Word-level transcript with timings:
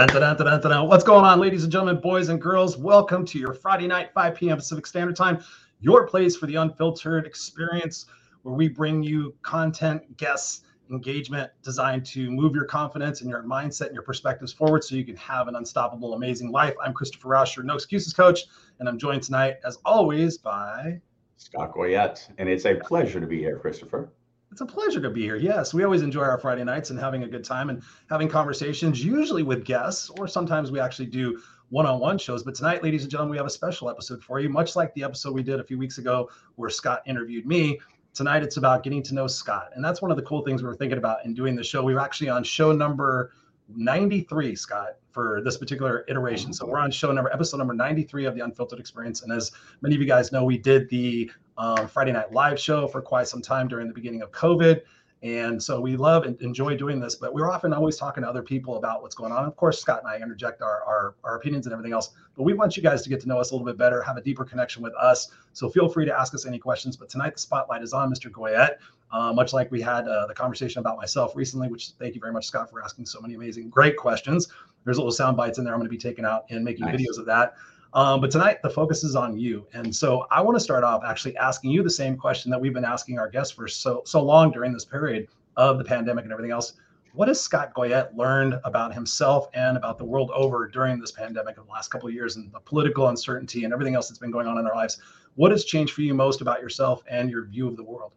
What's 0.00 1.04
going 1.04 1.26
on, 1.26 1.40
ladies 1.40 1.62
and 1.62 1.70
gentlemen, 1.70 2.00
boys 2.00 2.30
and 2.30 2.40
girls? 2.40 2.78
Welcome 2.78 3.26
to 3.26 3.38
your 3.38 3.52
Friday 3.52 3.86
night, 3.86 4.14
5 4.14 4.34
p.m. 4.34 4.56
Pacific 4.56 4.86
Standard 4.86 5.14
Time, 5.14 5.44
your 5.78 6.06
place 6.06 6.34
for 6.34 6.46
the 6.46 6.54
unfiltered 6.54 7.26
experience, 7.26 8.06
where 8.40 8.54
we 8.54 8.66
bring 8.66 9.02
you 9.02 9.34
content, 9.42 10.16
guests, 10.16 10.62
engagement 10.90 11.50
designed 11.62 12.06
to 12.06 12.30
move 12.30 12.54
your 12.54 12.64
confidence 12.64 13.20
and 13.20 13.28
your 13.28 13.42
mindset 13.42 13.88
and 13.88 13.94
your 13.94 14.02
perspectives 14.02 14.54
forward 14.54 14.82
so 14.82 14.94
you 14.94 15.04
can 15.04 15.16
have 15.16 15.48
an 15.48 15.56
unstoppable, 15.56 16.14
amazing 16.14 16.50
life. 16.50 16.72
I'm 16.82 16.94
Christopher 16.94 17.28
Rausch, 17.28 17.54
your 17.54 17.66
No 17.66 17.74
Excuses 17.74 18.14
coach, 18.14 18.46
and 18.78 18.88
I'm 18.88 18.98
joined 18.98 19.22
tonight, 19.22 19.56
as 19.66 19.76
always, 19.84 20.38
by 20.38 20.98
Scott 21.36 21.74
Goyette. 21.74 22.26
And 22.38 22.48
it's 22.48 22.64
a 22.64 22.74
pleasure 22.74 23.20
to 23.20 23.26
be 23.26 23.40
here, 23.40 23.58
Christopher. 23.58 24.10
It's 24.52 24.60
a 24.60 24.66
pleasure 24.66 25.00
to 25.00 25.10
be 25.10 25.22
here. 25.22 25.36
Yes, 25.36 25.72
we 25.72 25.84
always 25.84 26.02
enjoy 26.02 26.22
our 26.22 26.38
Friday 26.38 26.64
nights 26.64 26.90
and 26.90 26.98
having 26.98 27.22
a 27.22 27.28
good 27.28 27.44
time 27.44 27.70
and 27.70 27.82
having 28.08 28.28
conversations, 28.28 29.04
usually 29.04 29.44
with 29.44 29.64
guests, 29.64 30.10
or 30.18 30.26
sometimes 30.26 30.72
we 30.72 30.80
actually 30.80 31.06
do 31.06 31.40
one 31.68 31.86
on 31.86 32.00
one 32.00 32.18
shows. 32.18 32.42
But 32.42 32.56
tonight, 32.56 32.82
ladies 32.82 33.02
and 33.02 33.10
gentlemen, 33.10 33.30
we 33.30 33.36
have 33.36 33.46
a 33.46 33.50
special 33.50 33.88
episode 33.88 34.24
for 34.24 34.40
you, 34.40 34.48
much 34.48 34.74
like 34.74 34.92
the 34.94 35.04
episode 35.04 35.34
we 35.34 35.44
did 35.44 35.60
a 35.60 35.64
few 35.64 35.78
weeks 35.78 35.98
ago 35.98 36.28
where 36.56 36.68
Scott 36.68 37.02
interviewed 37.06 37.46
me. 37.46 37.78
Tonight, 38.12 38.42
it's 38.42 38.56
about 38.56 38.82
getting 38.82 39.04
to 39.04 39.14
know 39.14 39.28
Scott. 39.28 39.70
And 39.76 39.84
that's 39.84 40.02
one 40.02 40.10
of 40.10 40.16
the 40.16 40.24
cool 40.24 40.42
things 40.42 40.64
we 40.64 40.68
were 40.68 40.74
thinking 40.74 40.98
about 40.98 41.24
in 41.24 41.32
doing 41.32 41.54
the 41.54 41.62
show. 41.62 41.84
We 41.84 41.94
were 41.94 42.00
actually 42.00 42.28
on 42.28 42.42
show 42.42 42.72
number 42.72 43.30
93, 43.76 44.56
Scott, 44.56 44.96
for 45.12 45.42
this 45.44 45.58
particular 45.58 46.04
iteration. 46.08 46.52
So 46.52 46.66
we're 46.66 46.80
on 46.80 46.90
show 46.90 47.12
number, 47.12 47.32
episode 47.32 47.58
number 47.58 47.74
93 47.74 48.24
of 48.24 48.34
the 48.34 48.40
Unfiltered 48.40 48.80
Experience. 48.80 49.22
And 49.22 49.32
as 49.32 49.52
many 49.80 49.94
of 49.94 50.00
you 50.00 50.08
guys 50.08 50.32
know, 50.32 50.44
we 50.44 50.58
did 50.58 50.88
the 50.88 51.30
um, 51.60 51.86
Friday 51.86 52.12
Night 52.12 52.32
Live 52.32 52.58
show 52.58 52.88
for 52.88 53.02
quite 53.02 53.28
some 53.28 53.42
time 53.42 53.68
during 53.68 53.86
the 53.86 53.94
beginning 53.94 54.22
of 54.22 54.32
COVID. 54.32 54.80
And 55.22 55.62
so 55.62 55.78
we 55.78 55.96
love 55.96 56.24
and 56.24 56.40
enjoy 56.40 56.78
doing 56.78 56.98
this, 56.98 57.14
but 57.14 57.34
we're 57.34 57.50
often 57.50 57.74
always 57.74 57.98
talking 57.98 58.22
to 58.22 58.28
other 58.28 58.42
people 58.42 58.76
about 58.76 59.02
what's 59.02 59.14
going 59.14 59.32
on. 59.32 59.44
Of 59.44 59.54
course, 59.54 59.78
Scott 59.78 60.00
and 60.02 60.08
I 60.08 60.16
interject 60.16 60.62
our, 60.62 60.82
our, 60.84 61.14
our, 61.24 61.36
opinions 61.36 61.66
and 61.66 61.74
everything 61.74 61.92
else, 61.92 62.12
but 62.34 62.44
we 62.44 62.54
want 62.54 62.74
you 62.74 62.82
guys 62.82 63.02
to 63.02 63.10
get 63.10 63.20
to 63.20 63.28
know 63.28 63.38
us 63.38 63.50
a 63.50 63.54
little 63.54 63.66
bit 63.66 63.76
better, 63.76 64.02
have 64.02 64.16
a 64.16 64.22
deeper 64.22 64.46
connection 64.46 64.82
with 64.82 64.94
us. 64.94 65.30
So 65.52 65.68
feel 65.68 65.90
free 65.90 66.06
to 66.06 66.18
ask 66.18 66.34
us 66.34 66.46
any 66.46 66.58
questions. 66.58 66.96
But 66.96 67.10
tonight, 67.10 67.34
the 67.34 67.38
spotlight 67.38 67.82
is 67.82 67.92
on 67.92 68.10
Mr. 68.10 68.30
Goyette, 68.30 68.76
uh, 69.12 69.34
much 69.34 69.52
like 69.52 69.70
we 69.70 69.82
had 69.82 70.08
uh, 70.08 70.26
the 70.26 70.32
conversation 70.32 70.80
about 70.80 70.96
myself 70.96 71.36
recently, 71.36 71.68
which 71.68 71.90
thank 71.98 72.14
you 72.14 72.20
very 72.22 72.32
much, 72.32 72.46
Scott, 72.46 72.70
for 72.70 72.82
asking 72.82 73.04
so 73.04 73.20
many 73.20 73.34
amazing, 73.34 73.68
great 73.68 73.98
questions. 73.98 74.48
There's 74.86 74.96
little 74.96 75.12
sound 75.12 75.36
bites 75.36 75.58
in 75.58 75.64
there 75.64 75.74
I'm 75.74 75.80
going 75.80 75.90
to 75.90 75.94
be 75.94 75.98
taking 75.98 76.24
out 76.24 76.46
and 76.48 76.64
making 76.64 76.86
nice. 76.86 76.96
videos 76.96 77.18
of 77.18 77.26
that. 77.26 77.56
Um, 77.92 78.20
but 78.20 78.30
tonight 78.30 78.62
the 78.62 78.70
focus 78.70 79.02
is 79.02 79.16
on 79.16 79.36
you, 79.36 79.66
and 79.72 79.94
so 79.94 80.26
I 80.30 80.40
want 80.40 80.56
to 80.56 80.60
start 80.60 80.84
off 80.84 81.02
actually 81.04 81.36
asking 81.36 81.72
you 81.72 81.82
the 81.82 81.90
same 81.90 82.16
question 82.16 82.50
that 82.52 82.60
we've 82.60 82.72
been 82.72 82.84
asking 82.84 83.18
our 83.18 83.28
guests 83.28 83.52
for 83.52 83.66
so 83.66 84.02
so 84.04 84.22
long 84.22 84.52
during 84.52 84.72
this 84.72 84.84
period 84.84 85.26
of 85.56 85.78
the 85.78 85.84
pandemic 85.84 86.24
and 86.24 86.32
everything 86.32 86.52
else. 86.52 86.74
What 87.12 87.26
has 87.26 87.40
Scott 87.40 87.74
Goyette 87.74 88.16
learned 88.16 88.60
about 88.62 88.94
himself 88.94 89.48
and 89.54 89.76
about 89.76 89.98
the 89.98 90.04
world 90.04 90.30
over 90.32 90.68
during 90.68 91.00
this 91.00 91.10
pandemic 91.10 91.58
of 91.58 91.66
the 91.66 91.72
last 91.72 91.90
couple 91.90 92.08
of 92.08 92.14
years 92.14 92.36
and 92.36 92.52
the 92.52 92.60
political 92.60 93.08
uncertainty 93.08 93.64
and 93.64 93.72
everything 93.72 93.96
else 93.96 94.08
that's 94.08 94.20
been 94.20 94.30
going 94.30 94.46
on 94.46 94.58
in 94.58 94.66
our 94.66 94.76
lives? 94.76 94.98
What 95.34 95.50
has 95.50 95.64
changed 95.64 95.92
for 95.92 96.02
you 96.02 96.14
most 96.14 96.40
about 96.40 96.60
yourself 96.60 97.02
and 97.08 97.28
your 97.28 97.44
view 97.46 97.66
of 97.66 97.76
the 97.76 97.82
world? 97.82 98.12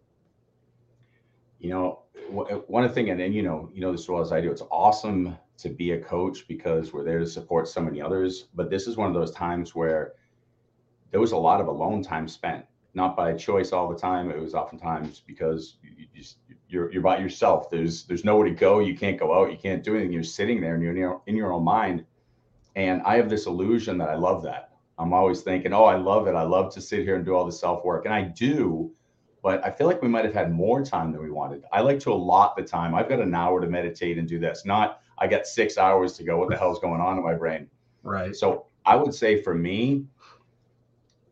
You 1.60 1.70
know, 1.70 2.00
one 2.30 2.88
thing, 2.92 3.10
and 3.10 3.20
then 3.20 3.34
you 3.34 3.42
know, 3.42 3.72
you 3.74 3.82
know 3.82 3.92
this 3.92 4.02
as 4.02 4.10
well 4.10 4.22
as 4.22 4.32
I 4.32 4.42
do. 4.42 4.52
It's 4.52 4.62
awesome 4.70 5.36
to 5.64 5.70
be 5.70 5.92
a 5.92 6.00
coach 6.00 6.48
because 6.48 6.94
we're 6.94 7.04
there 7.04 7.20
to 7.20 7.26
support 7.26 7.68
so 7.68 7.82
many 7.82 8.02
others. 8.02 8.46
But 8.54 8.70
this 8.70 8.88
is 8.88 8.96
one 8.96 9.08
of 9.08 9.14
those 9.14 9.32
times 9.32 9.74
where 9.74 10.14
there 11.12 11.20
was 11.20 11.32
a 11.32 11.38
lot 11.38 11.60
of 11.60 11.68
alone 11.68 12.04
time 12.04 12.28
spent, 12.28 12.66
not 12.94 13.18
by 13.18 13.34
choice 13.34 13.72
all 13.72 13.90
the 13.90 13.98
time. 13.98 14.30
It 14.30 14.40
was 14.40 14.54
oftentimes 14.54 15.24
because 15.26 15.78
you 15.82 16.06
just 16.16 16.38
you're 16.68 16.92
you're 16.92 17.02
by 17.02 17.18
yourself. 17.18 17.70
There's 17.70 18.04
there's 18.06 18.24
nowhere 18.24 18.48
to 18.48 18.54
go. 18.54 18.80
You 18.80 18.96
can't 18.96 19.20
go 19.20 19.34
out. 19.34 19.52
You 19.52 19.58
can't 19.58 19.84
do 19.84 19.96
anything. 19.96 20.14
You're 20.14 20.24
sitting 20.24 20.62
there 20.62 20.76
and 20.76 20.84
you're 20.84 20.92
in 20.92 20.98
your 20.98 21.22
in 21.28 21.36
your 21.36 21.52
own 21.54 21.64
mind. 21.64 22.06
And 22.76 23.02
I 23.04 23.18
have 23.18 23.30
this 23.30 23.46
illusion 23.46 23.98
that 24.00 24.10
I 24.10 24.16
love 24.16 24.44
that. 24.44 24.72
I'm 24.98 25.14
always 25.14 25.42
thinking, 25.42 25.74
oh, 25.74 25.86
I 25.86 25.98
love 25.98 26.28
it. 26.28 26.36
I 26.36 26.44
love 26.44 26.74
to 26.74 26.82
sit 26.82 27.02
here 27.02 27.16
and 27.16 27.26
do 27.26 27.36
all 27.36 27.46
the 27.46 27.52
self 27.52 27.84
work, 27.84 28.06
and 28.06 28.14
I 28.14 28.24
do 28.24 28.94
but 29.44 29.64
I 29.66 29.70
feel 29.70 29.88
like 29.88 30.02
we 30.02 30.08
might 30.08 30.24
have 30.24 30.34
had 30.34 30.54
more 30.54 30.84
time 30.84 31.12
than 31.12 31.22
we 31.22 31.30
wanted. 31.30 31.66
I 31.74 31.82
like 31.82 32.00
to 32.00 32.14
allot 32.14 32.56
the 32.56 32.64
time. 32.64 32.96
I've 32.96 33.10
got 33.10 33.20
an 33.20 33.36
hour 33.36 33.60
to 33.60 33.68
meditate 33.68 34.18
and 34.18 34.26
do 34.26 34.40
this, 34.40 34.66
not 34.66 35.02
I 35.24 35.28
got 35.28 35.48
six 35.48 35.78
hours 35.78 36.18
to 36.18 36.24
go. 36.26 36.38
What 36.38 36.50
the 36.50 36.58
hell's 36.58 36.80
going 36.80 37.00
on 37.00 37.18
in 37.18 37.24
my 37.24 37.34
brain? 37.34 37.70
Right. 38.04 38.36
So 38.36 38.66
I 38.86 38.98
would 38.98 39.14
say 39.14 39.42
for 39.42 39.56
me, 39.56 40.04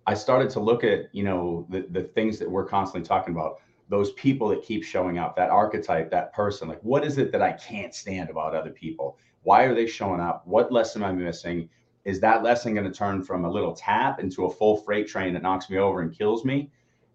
I 0.07 0.13
started 0.13 0.50
to 0.52 0.62
look 0.62 0.85
at, 0.85 1.13
you 1.13 1.24
know, 1.24 1.68
the, 1.69 1.85
the 1.90 2.03
things 2.03 2.40
that 2.40 2.50
we're 2.50 2.66
constantly 2.66 3.06
talking 3.06 3.34
about, 3.35 3.59
those 3.90 4.13
people 4.13 4.47
that 4.47 4.63
keep 4.63 4.85
showing 4.85 5.18
up, 5.18 5.35
that 5.35 5.50
archetype, 5.50 6.09
that 6.09 6.31
person. 6.31 6.69
Like, 6.69 6.81
what 6.84 7.03
is 7.03 7.18
it 7.18 7.34
that 7.34 7.41
I 7.41 7.52
can't 7.52 7.94
stand 7.94 8.29
about 8.29 8.56
other 8.56 8.69
people? 8.69 9.18
Why 9.44 9.63
are 9.63 9.75
they 9.75 9.88
showing 9.88 10.22
up? 10.22 10.47
What 10.47 10.72
lesson 10.72 11.03
am 11.03 11.09
I 11.09 11.12
missing? 11.12 11.68
Is 12.06 12.22
that 12.22 12.44
lesson 12.44 12.73
going 12.73 12.90
to 12.90 12.97
turn 12.97 13.22
from 13.22 13.44
a 13.44 13.52
little 13.52 13.73
tap 13.73 14.22
into 14.22 14.46
a 14.46 14.50
full 14.50 14.78
freight 14.78 15.09
train 15.09 15.34
that 15.34 15.44
knocks 15.44 15.69
me 15.69 15.79
over 15.79 16.00
and 16.00 16.18
kills 16.18 16.46
me? 16.46 16.72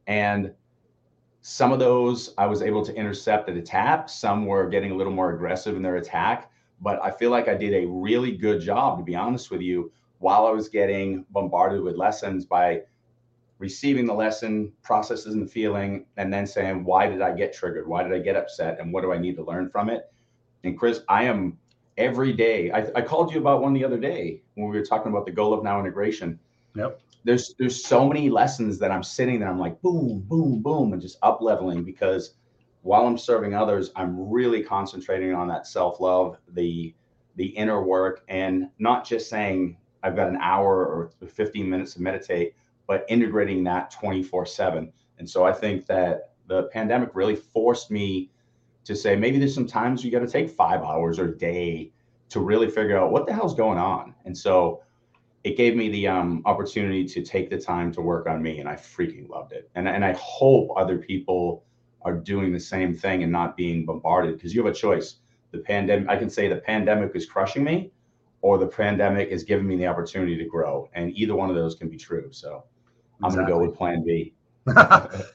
And 0.07 0.53
some 1.41 1.73
of 1.73 1.79
those 1.79 2.35
I 2.37 2.45
was 2.45 2.61
able 2.61 2.85
to 2.85 2.95
intercept 2.95 3.49
at 3.49 3.57
a 3.57 3.63
tap. 3.63 4.11
Some 4.11 4.45
were 4.45 4.69
getting 4.69 4.91
a 4.91 4.95
little 4.95 5.13
more 5.15 5.33
aggressive 5.33 5.75
in 5.75 5.81
their 5.83 5.97
attack. 5.97 6.51
But 6.81 7.03
I 7.03 7.11
feel 7.11 7.31
like 7.31 7.49
I 7.49 7.55
did 7.55 7.75
a 7.75 7.87
really 7.87 8.33
good 8.37 8.61
job, 8.61 8.99
to 8.99 9.05
be 9.05 9.15
honest 9.15 9.51
with 9.51 9.61
you, 9.61 9.91
while 10.19 10.47
I 10.47 10.51
was 10.51 10.69
getting 10.69 11.25
bombarded 11.31 11.83
with 11.83 11.97
lessons 11.97 12.45
by 12.45 12.83
receiving 13.59 14.07
the 14.07 14.15
lesson, 14.15 14.73
processes 14.83 15.35
and 15.35 15.51
feeling, 15.51 16.07
and 16.17 16.33
then 16.33 16.47
saying, 16.47 16.85
why 16.85 17.07
did 17.07 17.23
I 17.23 17.35
get 17.35 17.55
triggered? 17.55 17.87
Why 17.87 18.03
did 18.03 18.13
I 18.13 18.19
get 18.19 18.37
upset? 18.37 18.79
And 18.79 18.93
what 18.93 19.03
do 19.03 19.13
I 19.13 19.19
need 19.19 19.37
to 19.37 19.45
learn 19.45 19.71
from 19.71 19.89
it? 19.89 20.11
And 20.65 20.79
Chris, 20.79 21.01
I 21.09 21.25
am 21.25 21.59
every 21.97 22.33
day. 22.33 22.71
I, 22.71 22.87
I 22.95 23.03
called 23.03 23.33
you 23.33 23.41
about 23.41 23.63
one 23.63 23.73
the 23.73 23.85
other 23.85 23.99
day 23.99 24.43
when 24.55 24.69
we 24.69 24.77
were 24.77 24.85
talking 24.85 25.11
about 25.11 25.25
the 25.25 25.33
Go 25.33 25.51
Love 25.51 25.65
Now 25.65 25.81
integration. 25.81 26.39
Yep 26.75 27.01
there's 27.27 27.55
there's 27.59 27.85
so 27.85 28.07
many 28.07 28.31
lessons 28.31 28.79
that 28.79 28.93
I'm 28.93 29.03
sitting 29.03 29.41
there. 29.41 29.49
I'm 29.49 29.59
like 29.59 29.83
boom, 29.83 30.25
boom, 30.29 30.63
boom, 30.63 30.93
and 30.93 31.03
just 31.03 31.19
up 31.23 31.43
leveling 31.43 31.83
because 31.83 32.35
while 32.87 33.05
I'm 33.05 33.19
serving 33.19 33.53
others, 33.53 33.91
I'm 33.97 34.31
really 34.31 34.63
concentrating 34.63 35.35
on 35.35 35.49
that 35.49 35.67
self 35.67 35.99
love, 36.01 36.39
the 36.53 36.95
the 37.35 37.47
inner 37.47 37.83
work, 37.83 38.23
and 38.29 38.69
not 38.79 39.05
just 39.05 39.29
saying 39.29 39.77
I've 40.05 40.15
got 40.15 40.29
an 40.29 40.39
hour 40.41 40.87
or 40.87 41.11
15 41.27 41.69
minutes 41.69 41.95
to 41.95 42.03
meditate, 42.03 42.55
but 42.87 43.05
integrating 43.09 43.65
that 43.65 43.91
24 43.91 44.47
seven. 44.47 44.93
And 45.19 45.29
so 45.29 45.45
I 45.45 45.53
think 45.53 45.87
that 45.87 46.35
the 46.47 46.65
pandemic 46.65 47.11
really 47.15 47.35
forced 47.35 47.91
me 47.91 48.31
to 48.85 48.95
say 48.95 49.17
maybe 49.17 49.39
there's 49.39 49.55
some 49.55 49.67
times 49.67 50.05
you 50.05 50.13
got 50.13 50.21
to 50.21 50.29
take 50.29 50.49
five 50.49 50.83
hours 50.83 51.19
or 51.19 51.31
a 51.31 51.37
day 51.37 51.91
to 52.29 52.39
really 52.39 52.71
figure 52.71 52.97
out 52.97 53.11
what 53.11 53.27
the 53.27 53.33
hell's 53.33 53.55
going 53.55 53.79
on. 53.79 54.15
And 54.25 54.37
so 54.37 54.83
it 55.43 55.57
gave 55.57 55.75
me 55.75 55.89
the 55.89 56.07
um, 56.07 56.43
opportunity 56.45 57.05
to 57.05 57.23
take 57.23 57.51
the 57.51 57.59
time 57.59 57.93
to 57.93 58.01
work 58.01 58.27
on 58.27 58.43
me 58.43 58.59
and 58.59 58.69
i 58.69 58.75
freaking 58.75 59.29
loved 59.29 59.53
it 59.53 59.71
and, 59.77 59.87
and 59.87 60.05
i 60.05 60.13
hope 60.15 60.69
other 60.77 60.99
people 60.99 61.63
are 62.07 62.15
doing 62.15 62.53
the 62.53 62.61
same 62.61 62.95
thing 62.95 63.25
and 63.25 63.33
not 63.33 63.57
being 63.57 63.85
bombarded 63.85 64.37
because 64.37 64.55
you 64.55 64.65
have 64.65 64.73
a 64.73 64.77
choice 64.77 65.17
the 65.51 65.59
pandemic 65.59 66.09
i 66.09 66.17
can 66.17 66.31
say 66.31 66.49
the 66.49 66.57
pandemic 66.57 67.11
is 67.15 67.27
crushing 67.27 67.65
me 67.65 67.91
or 68.43 68.59
the 68.59 68.67
pandemic 68.67 69.29
is 69.29 69.43
giving 69.43 69.67
me 69.67 69.77
the 69.77 69.87
opportunity 69.87 70.37
to 70.37 70.45
grow 70.45 70.89
and 70.95 71.11
either 71.17 71.35
one 71.35 71.51
of 71.51 71.57
those 71.57 71.75
can 71.75 71.89
be 71.89 71.97
true 71.97 72.29
so 72.31 72.63
i'm 73.25 73.35
going 73.35 73.45
to 73.45 73.53
go 73.53 73.59
with 73.59 73.75
plan 73.77 74.05
b 74.05 74.33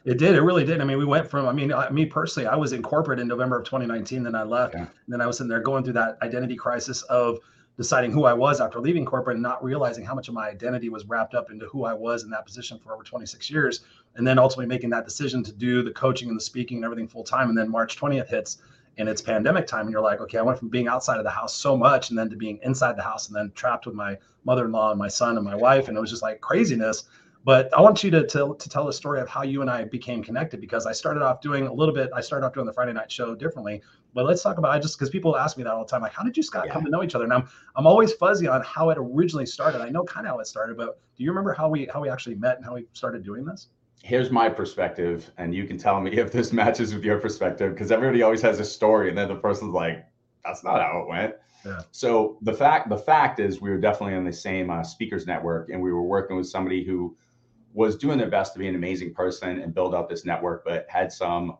it 0.03 0.17
did. 0.17 0.35
It 0.35 0.41
really 0.41 0.65
did. 0.65 0.81
I 0.81 0.83
mean, 0.83 0.97
we 0.97 1.05
went 1.05 1.25
from, 1.25 1.47
I 1.47 1.53
mean, 1.53 1.71
I, 1.71 1.89
me 1.89 2.05
personally, 2.05 2.47
I 2.47 2.57
was 2.57 2.73
in 2.73 2.83
corporate 2.83 3.17
in 3.17 3.29
November 3.29 3.57
of 3.57 3.63
2019. 3.63 4.23
Then 4.23 4.35
I 4.35 4.43
left. 4.43 4.73
Yeah. 4.73 4.81
And 4.81 4.89
then 5.07 5.21
I 5.21 5.25
was 5.25 5.39
in 5.39 5.47
there 5.47 5.61
going 5.61 5.85
through 5.85 5.93
that 5.93 6.17
identity 6.21 6.57
crisis 6.57 7.01
of 7.03 7.39
deciding 7.81 8.11
who 8.11 8.25
I 8.25 8.33
was 8.33 8.61
after 8.61 8.79
leaving 8.79 9.05
corporate 9.05 9.37
and 9.37 9.43
not 9.43 9.63
realizing 9.63 10.05
how 10.05 10.13
much 10.13 10.27
of 10.27 10.35
my 10.35 10.47
identity 10.47 10.89
was 10.89 11.03
wrapped 11.05 11.33
up 11.33 11.49
into 11.49 11.65
who 11.65 11.83
I 11.83 11.93
was 11.93 12.23
in 12.23 12.29
that 12.29 12.45
position 12.45 12.77
for 12.77 12.93
over 12.93 13.03
26 13.03 13.49
years. 13.49 13.81
And 14.15 14.27
then 14.27 14.37
ultimately 14.37 14.67
making 14.67 14.91
that 14.91 15.03
decision 15.03 15.43
to 15.43 15.51
do 15.51 15.81
the 15.81 15.91
coaching 15.91 16.29
and 16.29 16.37
the 16.37 16.43
speaking 16.43 16.77
and 16.77 16.85
everything 16.85 17.07
full 17.07 17.23
time. 17.23 17.49
And 17.49 17.57
then 17.57 17.71
March 17.71 17.97
20th 17.97 18.27
hits 18.27 18.59
and 18.97 19.09
it's 19.09 19.21
pandemic 19.21 19.65
time. 19.65 19.87
And 19.87 19.91
you're 19.91 20.01
like, 20.01 20.21
okay, 20.21 20.37
I 20.37 20.43
went 20.43 20.59
from 20.59 20.69
being 20.69 20.87
outside 20.87 21.17
of 21.17 21.23
the 21.23 21.31
house 21.31 21.55
so 21.55 21.75
much 21.75 22.09
and 22.09 22.19
then 22.19 22.29
to 22.29 22.35
being 22.35 22.59
inside 22.61 22.97
the 22.97 23.03
house 23.03 23.27
and 23.27 23.35
then 23.35 23.51
trapped 23.55 23.87
with 23.87 23.95
my 23.95 24.17
mother 24.43 24.65
in 24.65 24.71
law 24.71 24.91
and 24.91 24.99
my 24.99 25.07
son 25.07 25.37
and 25.37 25.45
my 25.45 25.55
wife. 25.55 25.87
And 25.87 25.97
it 25.97 26.01
was 26.01 26.11
just 26.11 26.21
like 26.21 26.39
craziness. 26.39 27.05
But 27.43 27.73
I 27.75 27.81
want 27.81 28.03
you 28.03 28.11
to, 28.11 28.27
to, 28.27 28.55
to 28.59 28.69
tell 28.69 28.87
a 28.87 28.93
story 28.93 29.19
of 29.19 29.27
how 29.27 29.41
you 29.41 29.61
and 29.61 29.69
I 29.69 29.85
became 29.85 30.23
connected 30.23 30.61
because 30.61 30.85
I 30.85 30.91
started 30.91 31.23
off 31.23 31.41
doing 31.41 31.65
a 31.65 31.73
little 31.73 31.93
bit, 31.93 32.11
I 32.13 32.21
started 32.21 32.45
off 32.45 32.53
doing 32.53 32.67
the 32.67 32.73
Friday 32.73 32.93
night 32.93 33.11
show 33.11 33.33
differently 33.33 33.81
but 34.13 34.25
let's 34.25 34.41
talk 34.41 34.57
about 34.57 34.71
I 34.71 34.79
just 34.79 34.97
because 34.97 35.09
people 35.09 35.37
ask 35.37 35.57
me 35.57 35.63
that 35.63 35.73
all 35.73 35.83
the 35.83 35.89
time, 35.89 36.01
like, 36.01 36.13
how 36.13 36.23
did 36.23 36.35
you 36.35 36.43
Scott 36.43 36.65
yeah. 36.67 36.73
come 36.73 36.83
to 36.83 36.89
know 36.89 37.03
each 37.03 37.15
other? 37.15 37.23
And 37.23 37.33
I'm 37.33 37.47
I'm 37.75 37.87
always 37.87 38.13
fuzzy 38.13 38.47
on 38.47 38.61
how 38.63 38.89
it 38.89 38.97
originally 38.97 39.45
started. 39.45 39.81
I 39.81 39.89
know 39.89 40.03
kind 40.03 40.25
of 40.25 40.33
how 40.33 40.39
it 40.39 40.47
started, 40.47 40.77
but 40.77 40.99
do 41.17 41.23
you 41.23 41.31
remember 41.31 41.53
how 41.53 41.69
we 41.69 41.87
how 41.91 42.01
we 42.01 42.09
actually 42.09 42.35
met 42.35 42.57
and 42.57 42.65
how 42.65 42.75
we 42.75 42.85
started 42.93 43.23
doing 43.23 43.45
this? 43.45 43.67
Here's 44.03 44.31
my 44.31 44.49
perspective, 44.49 45.31
and 45.37 45.53
you 45.53 45.65
can 45.65 45.77
tell 45.77 46.01
me 46.01 46.11
if 46.17 46.31
this 46.31 46.51
matches 46.51 46.93
with 46.93 47.03
your 47.03 47.19
perspective, 47.19 47.73
because 47.73 47.91
everybody 47.91 48.21
always 48.21 48.41
has 48.41 48.59
a 48.59 48.65
story, 48.65 49.09
and 49.09 49.17
then 49.17 49.27
the 49.27 49.35
person's 49.35 49.73
like, 49.73 50.05
"That's 50.43 50.63
not 50.63 50.81
how 50.81 51.01
it 51.01 51.07
went." 51.07 51.35
Yeah. 51.65 51.81
So 51.91 52.37
the 52.41 52.53
fact 52.53 52.89
the 52.89 52.97
fact 52.97 53.39
is, 53.39 53.61
we 53.61 53.69
were 53.69 53.77
definitely 53.77 54.15
on 54.15 54.25
the 54.25 54.33
same 54.33 54.69
uh, 54.69 54.83
speakers 54.83 55.25
network, 55.25 55.69
and 55.69 55.81
we 55.81 55.93
were 55.93 56.03
working 56.03 56.35
with 56.35 56.47
somebody 56.47 56.83
who 56.83 57.15
was 57.73 57.95
doing 57.95 58.17
their 58.17 58.29
best 58.29 58.53
to 58.53 58.59
be 58.59 58.67
an 58.67 58.75
amazing 58.75 59.13
person 59.13 59.61
and 59.61 59.73
build 59.73 59.95
out 59.95 60.09
this 60.09 60.25
network, 60.25 60.63
but 60.65 60.85
had 60.89 61.11
some 61.11 61.57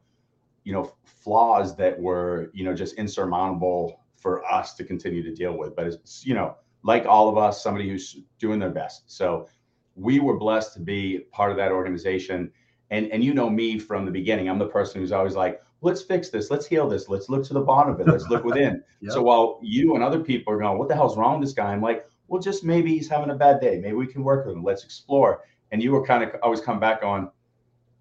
you 0.64 0.74
know 0.74 0.94
flaws 1.04 1.76
that 1.78 2.00
were 2.00 2.52
you 2.54 2.64
know 2.64 2.74
just 2.74 2.96
insurmountable 2.96 4.02
for 4.22 4.46
us 4.46 4.76
to 4.76 4.84
continue 4.84 5.24
to 5.24 5.34
deal 5.34 5.58
with. 5.58 5.76
But 5.76 5.88
it's, 5.88 6.26
you 6.26 6.36
know, 6.36 6.56
like 6.84 7.06
all 7.06 7.28
of 7.28 7.38
us, 7.38 7.64
somebody 7.64 7.90
who's 7.90 8.18
doing 8.40 8.60
their 8.60 8.70
best. 8.70 9.04
So 9.08 9.48
we 9.96 10.20
were 10.20 10.38
blessed 10.38 10.74
to 10.76 10.80
be 10.80 11.20
part 11.32 11.52
of 11.52 11.58
that 11.58 11.72
organization. 11.72 12.52
And, 12.92 13.12
and 13.12 13.24
you 13.24 13.34
know 13.34 13.50
me 13.50 13.80
from 13.80 14.06
the 14.06 14.12
beginning, 14.12 14.50
I'm 14.50 14.60
the 14.60 14.68
person 14.68 15.02
who's 15.02 15.12
always 15.12 15.36
like, 15.36 15.62
let's 15.82 16.02
fix 16.02 16.30
this, 16.30 16.52
let's 16.52 16.68
heal 16.68 16.88
this, 16.88 17.10
let's 17.10 17.30
look 17.30 17.44
to 17.46 17.54
the 17.54 17.62
bottom 17.62 17.94
of 17.94 18.00
it, 18.00 18.08
let's 18.08 18.28
look 18.30 18.44
within. 18.44 18.84
yep. 19.02 19.14
So 19.14 19.24
while 19.24 19.60
you 19.64 19.96
and 19.96 20.04
other 20.04 20.20
people 20.20 20.54
are 20.54 20.60
going, 20.60 20.78
what 20.78 20.88
the 20.88 20.96
hell's 20.96 21.18
wrong 21.18 21.40
with 21.40 21.48
this 21.48 21.56
guy? 21.56 21.72
I'm 21.72 21.82
like, 21.82 22.06
well, 22.28 22.42
just 22.42 22.64
maybe 22.64 22.94
he's 22.94 23.10
having 23.10 23.32
a 23.32 23.36
bad 23.36 23.60
day. 23.60 23.80
Maybe 23.80 23.94
we 23.94 24.08
can 24.08 24.24
work 24.24 24.46
with 24.46 24.56
him. 24.56 24.64
Let's 24.64 24.84
explore. 24.84 25.42
And 25.72 25.82
you 25.82 25.92
were 25.92 26.06
kind 26.06 26.24
of 26.24 26.36
always 26.44 26.62
come 26.62 26.80
back 26.80 27.04
on, 27.04 27.30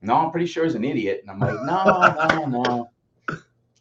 no, 0.03 0.15
I'm 0.15 0.31
pretty 0.31 0.47
sure 0.47 0.65
he's 0.65 0.75
an 0.75 0.85
idiot. 0.85 1.23
And 1.23 1.31
I'm 1.31 1.39
like, 1.39 1.63
no, 1.63 2.47
no, 2.47 2.47
no 2.47 2.91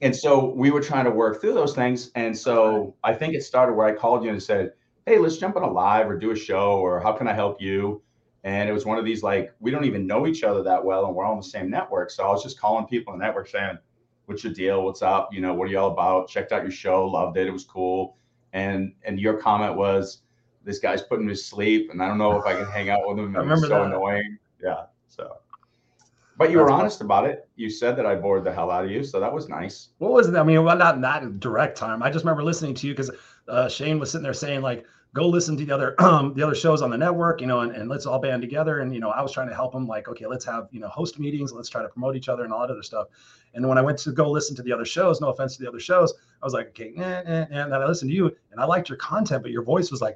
and 0.01 0.15
so 0.15 0.53
we 0.53 0.71
were 0.71 0.81
trying 0.81 1.05
to 1.05 1.11
work 1.11 1.41
through 1.41 1.53
those 1.53 1.75
things. 1.75 2.11
And 2.15 2.37
so 2.37 2.95
I 3.03 3.13
think 3.13 3.33
it 3.33 3.43
started 3.43 3.73
where 3.73 3.87
I 3.87 3.93
called 3.93 4.23
you 4.23 4.29
and 4.29 4.41
said, 4.41 4.73
Hey, 5.05 5.17
let's 5.17 5.37
jump 5.37 5.55
on 5.55 5.63
a 5.63 5.71
live 5.71 6.09
or 6.09 6.17
do 6.17 6.31
a 6.31 6.35
show 6.35 6.77
or 6.77 6.99
how 6.99 7.11
can 7.11 7.27
I 7.27 7.33
help 7.33 7.61
you? 7.61 8.01
And 8.43 8.69
it 8.69 8.71
was 8.73 8.85
one 8.85 8.97
of 8.97 9.05
these 9.05 9.23
like, 9.23 9.53
we 9.59 9.71
don't 9.71 9.85
even 9.85 10.07
know 10.07 10.27
each 10.27 10.43
other 10.43 10.63
that 10.63 10.83
well 10.83 11.05
and 11.05 11.15
we're 11.15 11.25
all 11.25 11.33
on 11.33 11.39
the 11.39 11.43
same 11.43 11.69
network. 11.69 12.11
So 12.11 12.25
I 12.25 12.29
was 12.31 12.43
just 12.43 12.59
calling 12.59 12.85
people 12.85 13.13
in 13.13 13.19
the 13.19 13.25
network 13.25 13.47
saying, 13.47 13.77
What's 14.25 14.43
your 14.43 14.53
deal? 14.53 14.83
What's 14.83 15.01
up? 15.01 15.33
You 15.33 15.41
know, 15.41 15.53
what 15.53 15.67
are 15.67 15.71
you 15.71 15.79
all 15.79 15.91
about? 15.91 16.29
Checked 16.29 16.51
out 16.51 16.61
your 16.61 16.71
show, 16.71 17.07
loved 17.07 17.35
it. 17.37 17.47
It 17.47 17.51
was 17.51 17.65
cool. 17.65 18.15
And 18.53 18.93
and 19.03 19.19
your 19.19 19.37
comment 19.37 19.75
was, 19.75 20.21
This 20.69 20.77
guy's 20.77 21.01
putting 21.01 21.25
me 21.25 21.33
to 21.33 21.39
sleep 21.39 21.89
and 21.89 21.99
I 21.99 22.07
don't 22.07 22.19
know 22.19 22.37
if 22.39 22.45
I 22.45 22.53
can 22.53 22.67
hang 22.67 22.91
out 22.91 23.07
with 23.07 23.17
him. 23.17 23.35
I 23.35 23.39
remember 23.39 23.65
so 23.65 23.69
that. 23.69 23.85
annoying. 23.87 24.37
Yeah. 24.61 24.83
So 25.07 25.37
but 26.37 26.51
you 26.51 26.57
That's 26.57 26.69
were 26.69 26.71
honest 26.71 27.01
about 27.01 27.25
it. 27.25 27.49
You 27.55 27.71
said 27.71 27.97
that 27.97 28.05
I 28.05 28.15
bored 28.15 28.45
the 28.45 28.53
hell 28.53 28.71
out 28.71 28.85
of 28.85 28.91
you, 28.91 29.03
so 29.03 29.19
that 29.19 29.33
was 29.33 29.49
nice. 29.49 29.89
What 29.97 30.13
was 30.13 30.29
it? 30.29 30.35
I 30.35 30.43
mean, 30.43 30.63
well, 30.63 30.77
not 30.77 30.95
in 30.95 31.01
that 31.01 31.39
direct 31.41 31.77
time. 31.77 32.01
I 32.03 32.09
just 32.09 32.23
remember 32.23 32.43
listening 32.43 32.75
to 32.75 32.87
you 32.87 32.93
because 32.93 33.11
uh, 33.49 33.67
Shane 33.67 33.99
was 33.99 34.11
sitting 34.11 34.23
there 34.23 34.33
saying 34.33 34.61
like, 34.61 34.85
"Go 35.13 35.27
listen 35.27 35.57
to 35.57 35.65
the 35.65 35.73
other 35.73 36.01
um, 36.01 36.33
the 36.37 36.43
other 36.43 36.55
shows 36.55 36.81
on 36.81 36.91
the 36.91 36.97
network, 36.97 37.41
you 37.41 37.47
know, 37.47 37.59
and, 37.59 37.75
and 37.75 37.89
let's 37.89 38.05
all 38.05 38.19
band 38.19 38.41
together." 38.41 38.79
And 38.79 38.93
you 38.93 39.01
know, 39.01 39.09
I 39.09 39.21
was 39.21 39.33
trying 39.33 39.49
to 39.49 39.53
help 39.53 39.75
him, 39.75 39.85
like, 39.85 40.07
okay, 40.07 40.27
let's 40.27 40.45
have 40.45 40.69
you 40.71 40.79
know 40.79 40.87
host 40.87 41.19
meetings, 41.19 41.51
let's 41.51 41.67
try 41.67 41.81
to 41.81 41.89
promote 41.89 42.15
each 42.15 42.29
other 42.29 42.45
and 42.45 42.53
all 42.53 42.61
that 42.61 42.71
other 42.71 42.83
stuff. 42.83 43.07
And 43.53 43.67
when 43.67 43.77
I 43.77 43.81
went 43.81 43.97
to 43.99 44.11
go 44.13 44.29
listen 44.29 44.55
to 44.55 44.63
the 44.63 44.71
other 44.71 44.85
shows, 44.85 45.19
no 45.19 45.27
offense 45.29 45.57
to 45.57 45.63
the 45.63 45.67
other 45.67 45.79
shows, 45.81 46.13
I 46.41 46.45
was 46.45 46.53
like, 46.53 46.67
okay, 46.69 46.93
eh, 46.95 47.01
eh, 47.03 47.23
eh. 47.25 47.45
and 47.51 47.73
then 47.73 47.81
I 47.81 47.85
listened 47.85 48.11
to 48.11 48.15
you, 48.15 48.33
and 48.51 48.61
I 48.61 48.65
liked 48.65 48.87
your 48.87 48.97
content, 48.97 49.41
but 49.41 49.51
your 49.51 49.63
voice 49.63 49.91
was 49.91 49.99
like, 50.01 50.15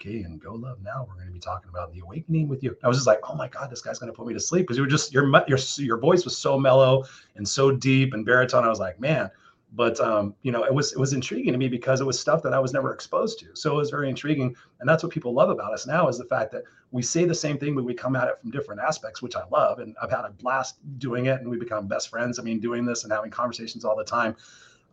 okay, 0.00 0.22
and 0.22 0.40
go 0.40 0.54
love 0.54 0.78
now. 0.82 1.04
We're 1.08 1.14
going 1.14 1.26
to 1.26 1.32
be 1.32 1.38
talking 1.38 1.68
about 1.68 1.92
the 1.92 2.00
awakening 2.00 2.48
with 2.48 2.62
you. 2.62 2.76
I 2.82 2.88
was 2.88 2.96
just 2.96 3.06
like, 3.06 3.20
oh 3.28 3.34
my 3.34 3.48
God, 3.48 3.70
this 3.70 3.82
guy's 3.82 3.98
going 3.98 4.10
to 4.10 4.16
put 4.16 4.26
me 4.26 4.34
to 4.34 4.40
sleep 4.40 4.62
because 4.62 4.76
you 4.76 4.82
were 4.82 4.88
just 4.88 5.12
your 5.12 5.30
your 5.46 5.58
your 5.76 5.98
voice 5.98 6.24
was 6.24 6.36
so 6.36 6.58
mellow 6.58 7.04
and 7.36 7.46
so 7.46 7.70
deep 7.70 8.14
and 8.14 8.24
baritone. 8.24 8.64
I 8.64 8.68
was 8.68 8.80
like, 8.80 9.00
man. 9.00 9.30
But 9.72 10.00
um, 10.00 10.34
you 10.42 10.50
know, 10.50 10.64
it 10.64 10.74
was 10.74 10.92
it 10.92 10.98
was 10.98 11.12
intriguing 11.12 11.52
to 11.52 11.58
me 11.58 11.68
because 11.68 12.00
it 12.00 12.04
was 12.04 12.18
stuff 12.18 12.42
that 12.42 12.52
I 12.52 12.58
was 12.58 12.72
never 12.72 12.92
exposed 12.92 13.38
to. 13.40 13.54
So 13.54 13.74
it 13.74 13.76
was 13.76 13.90
very 13.90 14.08
intriguing, 14.08 14.56
and 14.80 14.88
that's 14.88 15.04
what 15.04 15.12
people 15.12 15.32
love 15.32 15.48
about 15.48 15.72
us 15.72 15.86
now 15.86 16.08
is 16.08 16.18
the 16.18 16.24
fact 16.24 16.50
that 16.52 16.64
we 16.90 17.02
say 17.02 17.24
the 17.24 17.34
same 17.36 17.56
thing, 17.56 17.76
but 17.76 17.84
we 17.84 17.94
come 17.94 18.16
at 18.16 18.26
it 18.26 18.40
from 18.40 18.50
different 18.50 18.80
aspects, 18.80 19.22
which 19.22 19.36
I 19.36 19.44
love. 19.52 19.78
And 19.78 19.94
I've 20.02 20.10
had 20.10 20.24
a 20.24 20.30
blast 20.30 20.78
doing 20.98 21.26
it, 21.26 21.40
and 21.40 21.48
we 21.48 21.56
become 21.56 21.86
best 21.86 22.08
friends. 22.08 22.40
I 22.40 22.42
mean, 22.42 22.58
doing 22.58 22.84
this 22.84 23.04
and 23.04 23.12
having 23.12 23.30
conversations 23.30 23.84
all 23.84 23.94
the 23.94 24.02
time. 24.02 24.34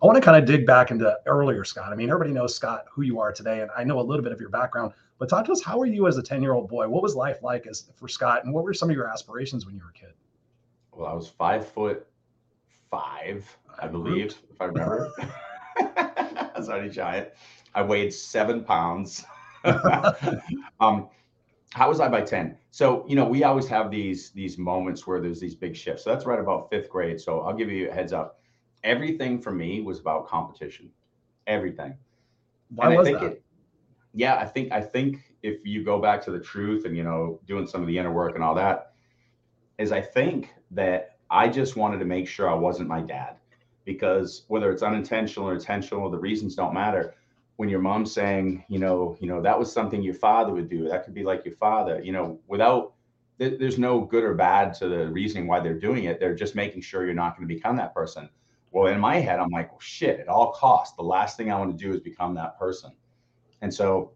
I 0.01 0.05
want 0.05 0.15
to 0.15 0.21
kind 0.21 0.37
of 0.37 0.45
dig 0.45 0.65
back 0.65 0.91
into 0.91 1.17
earlier, 1.25 1.63
Scott. 1.63 1.91
I 1.91 1.95
mean, 1.95 2.09
everybody 2.09 2.31
knows 2.31 2.53
Scott, 2.53 2.85
who 2.91 3.01
you 3.01 3.19
are 3.19 3.31
today, 3.31 3.61
and 3.61 3.71
I 3.75 3.83
know 3.83 3.99
a 3.99 4.01
little 4.01 4.23
bit 4.23 4.31
of 4.31 4.39
your 4.39 4.49
background. 4.49 4.93
But 5.17 5.27
talk 5.27 5.45
to 5.45 5.51
us, 5.51 5.63
how 5.63 5.79
were 5.79 5.87
you 5.87 6.05
as 6.07 6.17
a 6.17 6.23
10 6.23 6.43
year 6.43 6.53
old 6.53 6.69
boy? 6.69 6.87
What 6.87 7.01
was 7.01 7.15
life 7.15 7.41
like 7.41 7.65
as 7.65 7.89
for 7.95 8.07
Scott? 8.07 8.45
And 8.45 8.53
what 8.53 8.63
were 8.63 8.73
some 8.73 8.89
of 8.89 8.95
your 8.95 9.07
aspirations 9.07 9.65
when 9.65 9.75
you 9.75 9.81
were 9.81 9.89
a 9.89 9.93
kid? 9.93 10.13
Well, 10.91 11.07
I 11.07 11.13
was 11.13 11.27
five 11.27 11.67
foot 11.67 12.05
five, 12.91 13.57
I 13.79 13.87
believe, 13.87 14.35
if 14.51 14.61
I 14.61 14.65
remember. 14.65 15.11
I 15.79 16.51
was 16.55 16.69
already 16.69 16.89
giant. 16.89 17.29
I 17.75 17.81
weighed 17.81 18.13
seven 18.13 18.63
pounds. 18.63 19.25
um, 20.79 21.09
how 21.73 21.89
was 21.89 21.99
I 21.99 22.07
by 22.07 22.21
10? 22.21 22.57
So, 22.71 23.05
you 23.07 23.15
know, 23.15 23.25
we 23.25 23.43
always 23.43 23.67
have 23.67 23.91
these 23.91 24.31
these 24.31 24.57
moments 24.57 25.05
where 25.05 25.19
there's 25.19 25.39
these 25.39 25.55
big 25.55 25.75
shifts. 25.75 26.03
So 26.03 26.11
that's 26.11 26.25
right 26.25 26.39
about 26.39 26.69
fifth 26.69 26.89
grade. 26.89 27.19
So 27.19 27.41
I'll 27.41 27.55
give 27.55 27.69
you 27.69 27.89
a 27.89 27.93
heads 27.93 28.13
up. 28.13 28.39
Everything 28.83 29.41
for 29.41 29.51
me 29.51 29.81
was 29.81 29.99
about 29.99 30.27
competition. 30.27 30.89
Everything. 31.45 31.95
Why 32.69 32.87
and 32.87 32.97
was 32.97 33.07
that? 33.07 33.23
It, 33.23 33.43
yeah, 34.13 34.35
I 34.35 34.45
think 34.45 34.71
I 34.71 34.81
think 34.81 35.33
if 35.43 35.65
you 35.65 35.83
go 35.83 35.99
back 35.99 36.23
to 36.25 36.31
the 36.31 36.39
truth 36.39 36.85
and 36.85 36.95
you 36.95 37.03
know 37.03 37.39
doing 37.47 37.67
some 37.67 37.81
of 37.81 37.87
the 37.87 37.97
inner 37.97 38.11
work 38.11 38.35
and 38.35 38.43
all 38.43 38.55
that, 38.55 38.93
is 39.77 39.91
I 39.91 40.01
think 40.01 40.53
that 40.71 41.17
I 41.29 41.47
just 41.47 41.75
wanted 41.75 41.99
to 41.99 42.05
make 42.05 42.27
sure 42.27 42.49
I 42.49 42.55
wasn't 42.55 42.89
my 42.89 43.01
dad 43.01 43.35
because 43.85 44.43
whether 44.47 44.71
it's 44.71 44.83
unintentional 44.83 45.47
or 45.47 45.53
intentional, 45.53 46.09
the 46.09 46.17
reasons 46.17 46.55
don't 46.55 46.73
matter. 46.73 47.15
When 47.55 47.69
your 47.69 47.79
mom's 47.79 48.11
saying, 48.11 48.65
you 48.69 48.79
know, 48.79 49.17
you 49.19 49.27
know 49.27 49.41
that 49.41 49.57
was 49.57 49.71
something 49.71 50.01
your 50.01 50.13
father 50.13 50.53
would 50.53 50.69
do, 50.69 50.87
that 50.89 51.05
could 51.05 51.13
be 51.13 51.23
like 51.23 51.45
your 51.45 51.55
father, 51.55 52.01
you 52.03 52.11
know, 52.11 52.39
without 52.47 52.93
there's 53.37 53.77
no 53.77 54.01
good 54.01 54.23
or 54.23 54.33
bad 54.33 54.73
to 54.73 54.87
the 54.87 55.07
reasoning 55.07 55.47
why 55.47 55.59
they're 55.59 55.79
doing 55.79 56.05
it. 56.05 56.19
They're 56.19 56.35
just 56.35 56.55
making 56.55 56.81
sure 56.81 57.05
you're 57.05 57.13
not 57.13 57.37
going 57.37 57.47
to 57.47 57.53
become 57.53 57.75
that 57.77 57.93
person. 57.93 58.29
Well, 58.77 58.93
in 58.93 58.99
my 58.99 59.15
head, 59.15 59.39
I'm 59.39 59.49
like, 59.49 59.71
well, 59.71 59.79
shit, 59.79 60.19
at 60.19 60.27
all 60.27 60.51
costs, 60.51 60.95
the 60.95 61.01
last 61.01 61.35
thing 61.35 61.51
I 61.51 61.57
want 61.57 61.75
to 61.75 61.83
do 61.83 61.91
is 61.91 61.99
become 61.99 62.35
that 62.35 62.59
person. 62.59 62.91
And 63.63 63.73
so, 63.73 64.11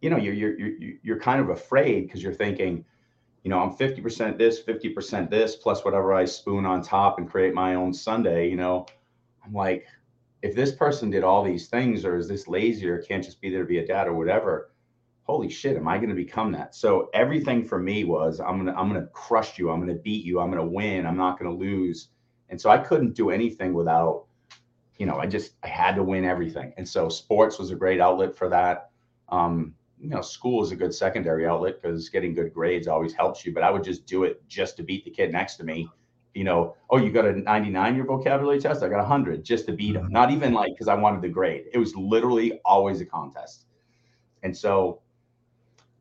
you 0.00 0.08
know, 0.08 0.16
you're 0.16 0.32
you're 0.32 0.58
you're, 0.58 0.92
you're 1.02 1.20
kind 1.20 1.38
of 1.38 1.50
afraid 1.50 2.06
because 2.06 2.22
you're 2.22 2.32
thinking, 2.32 2.82
you 3.42 3.50
know, 3.50 3.58
I'm 3.58 3.76
50% 3.76 4.38
this, 4.38 4.62
50% 4.62 5.28
this, 5.28 5.56
plus 5.56 5.84
whatever 5.84 6.14
I 6.14 6.24
spoon 6.24 6.64
on 6.64 6.80
top 6.80 7.18
and 7.18 7.30
create 7.30 7.52
my 7.52 7.74
own 7.74 7.92
sundae, 7.92 8.48
you 8.48 8.56
know. 8.56 8.86
I'm 9.44 9.52
like, 9.52 9.86
if 10.40 10.54
this 10.54 10.72
person 10.72 11.10
did 11.10 11.22
all 11.22 11.44
these 11.44 11.68
things 11.68 12.06
or 12.06 12.16
is 12.16 12.26
this 12.26 12.48
lazy 12.48 12.88
or 12.88 13.02
can't 13.02 13.22
just 13.22 13.42
be 13.42 13.50
there 13.50 13.64
to 13.64 13.68
be 13.68 13.80
a 13.80 13.86
dad 13.86 14.06
or 14.06 14.14
whatever, 14.14 14.70
holy 15.24 15.50
shit, 15.50 15.76
am 15.76 15.88
I 15.88 15.98
going 15.98 16.08
to 16.08 16.14
become 16.14 16.52
that? 16.52 16.74
So 16.74 17.10
everything 17.12 17.66
for 17.66 17.78
me 17.78 18.04
was 18.04 18.40
I'm 18.40 18.56
gonna 18.64 18.72
I'm 18.80 18.88
gonna 18.88 19.08
crush 19.08 19.58
you, 19.58 19.70
I'm 19.70 19.80
gonna 19.80 19.92
beat 19.92 20.24
you, 20.24 20.40
I'm 20.40 20.48
gonna 20.50 20.64
win, 20.64 21.04
I'm 21.04 21.18
not 21.18 21.38
gonna 21.38 21.54
lose. 21.54 22.08
And 22.54 22.60
so 22.60 22.70
I 22.70 22.78
couldn't 22.78 23.16
do 23.16 23.30
anything 23.30 23.74
without 23.74 24.26
you 24.96 25.06
know, 25.06 25.18
I 25.18 25.26
just 25.26 25.54
I 25.64 25.66
had 25.66 25.96
to 25.96 26.04
win 26.04 26.24
everything. 26.24 26.72
And 26.76 26.88
so 26.88 27.08
sports 27.08 27.58
was 27.58 27.72
a 27.72 27.74
great 27.74 28.00
outlet 28.00 28.38
for 28.38 28.48
that. 28.48 28.90
Um, 29.28 29.74
you 29.98 30.08
know, 30.08 30.20
school 30.20 30.62
is 30.62 30.70
a 30.70 30.76
good 30.76 30.94
secondary 30.94 31.48
outlet 31.48 31.82
because 31.82 32.08
getting 32.08 32.32
good 32.32 32.54
grades 32.54 32.86
always 32.86 33.12
helps 33.12 33.44
you. 33.44 33.52
But 33.52 33.64
I 33.64 33.72
would 33.72 33.82
just 33.82 34.06
do 34.06 34.22
it 34.22 34.40
just 34.46 34.76
to 34.76 34.84
beat 34.84 35.04
the 35.04 35.10
kid 35.10 35.32
next 35.32 35.56
to 35.56 35.64
me. 35.64 35.88
You 36.32 36.44
know, 36.44 36.76
oh, 36.90 36.98
you 36.98 37.10
got 37.10 37.24
a 37.24 37.32
99 37.32 37.96
your 37.96 38.06
vocabulary 38.06 38.60
test? 38.60 38.84
I 38.84 38.88
got 38.88 38.98
100 38.98 39.44
just 39.44 39.66
to 39.66 39.72
beat 39.72 39.96
him. 39.96 40.04
Mm-hmm. 40.04 40.12
Not 40.12 40.30
even 40.30 40.54
like 40.54 40.74
because 40.74 40.86
I 40.86 40.94
wanted 40.94 41.22
the 41.22 41.30
grade. 41.30 41.64
It 41.72 41.78
was 41.78 41.96
literally 41.96 42.60
always 42.64 43.00
a 43.00 43.04
contest. 43.04 43.66
And 44.44 44.56
so 44.56 45.00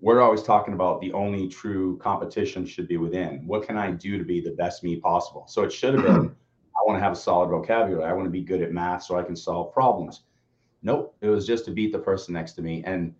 we're 0.01 0.21
always 0.21 0.43
talking 0.43 0.75
about 0.75 1.01
the 1.01 1.13
only 1.13 1.47
true 1.47 1.97
competition 1.97 2.63
should 2.67 2.87
be 2.87 2.97
within. 2.97 3.47
What 3.47 3.65
can 3.65 3.75
I 3.75 3.89
do 3.89 4.19
to 4.19 4.23
be 4.23 4.39
the 4.39 4.51
best 4.51 4.83
me 4.83 4.97
possible? 4.97 5.45
So 5.47 5.63
it 5.63 5.71
should 5.71 5.95
have 5.95 6.03
been 6.03 6.35
want 6.85 6.97
to 6.97 7.03
have 7.03 7.13
a 7.13 7.15
solid 7.15 7.49
vocabulary. 7.49 8.05
I 8.05 8.13
want 8.13 8.25
to 8.25 8.31
be 8.31 8.41
good 8.41 8.61
at 8.61 8.71
math 8.71 9.03
so 9.03 9.17
I 9.17 9.23
can 9.23 9.35
solve 9.35 9.73
problems. 9.73 10.23
Nope, 10.81 11.15
it 11.21 11.29
was 11.29 11.47
just 11.47 11.65
to 11.65 11.71
beat 11.71 11.91
the 11.91 11.99
person 11.99 12.33
next 12.33 12.53
to 12.53 12.61
me. 12.61 12.83
And 12.85 13.15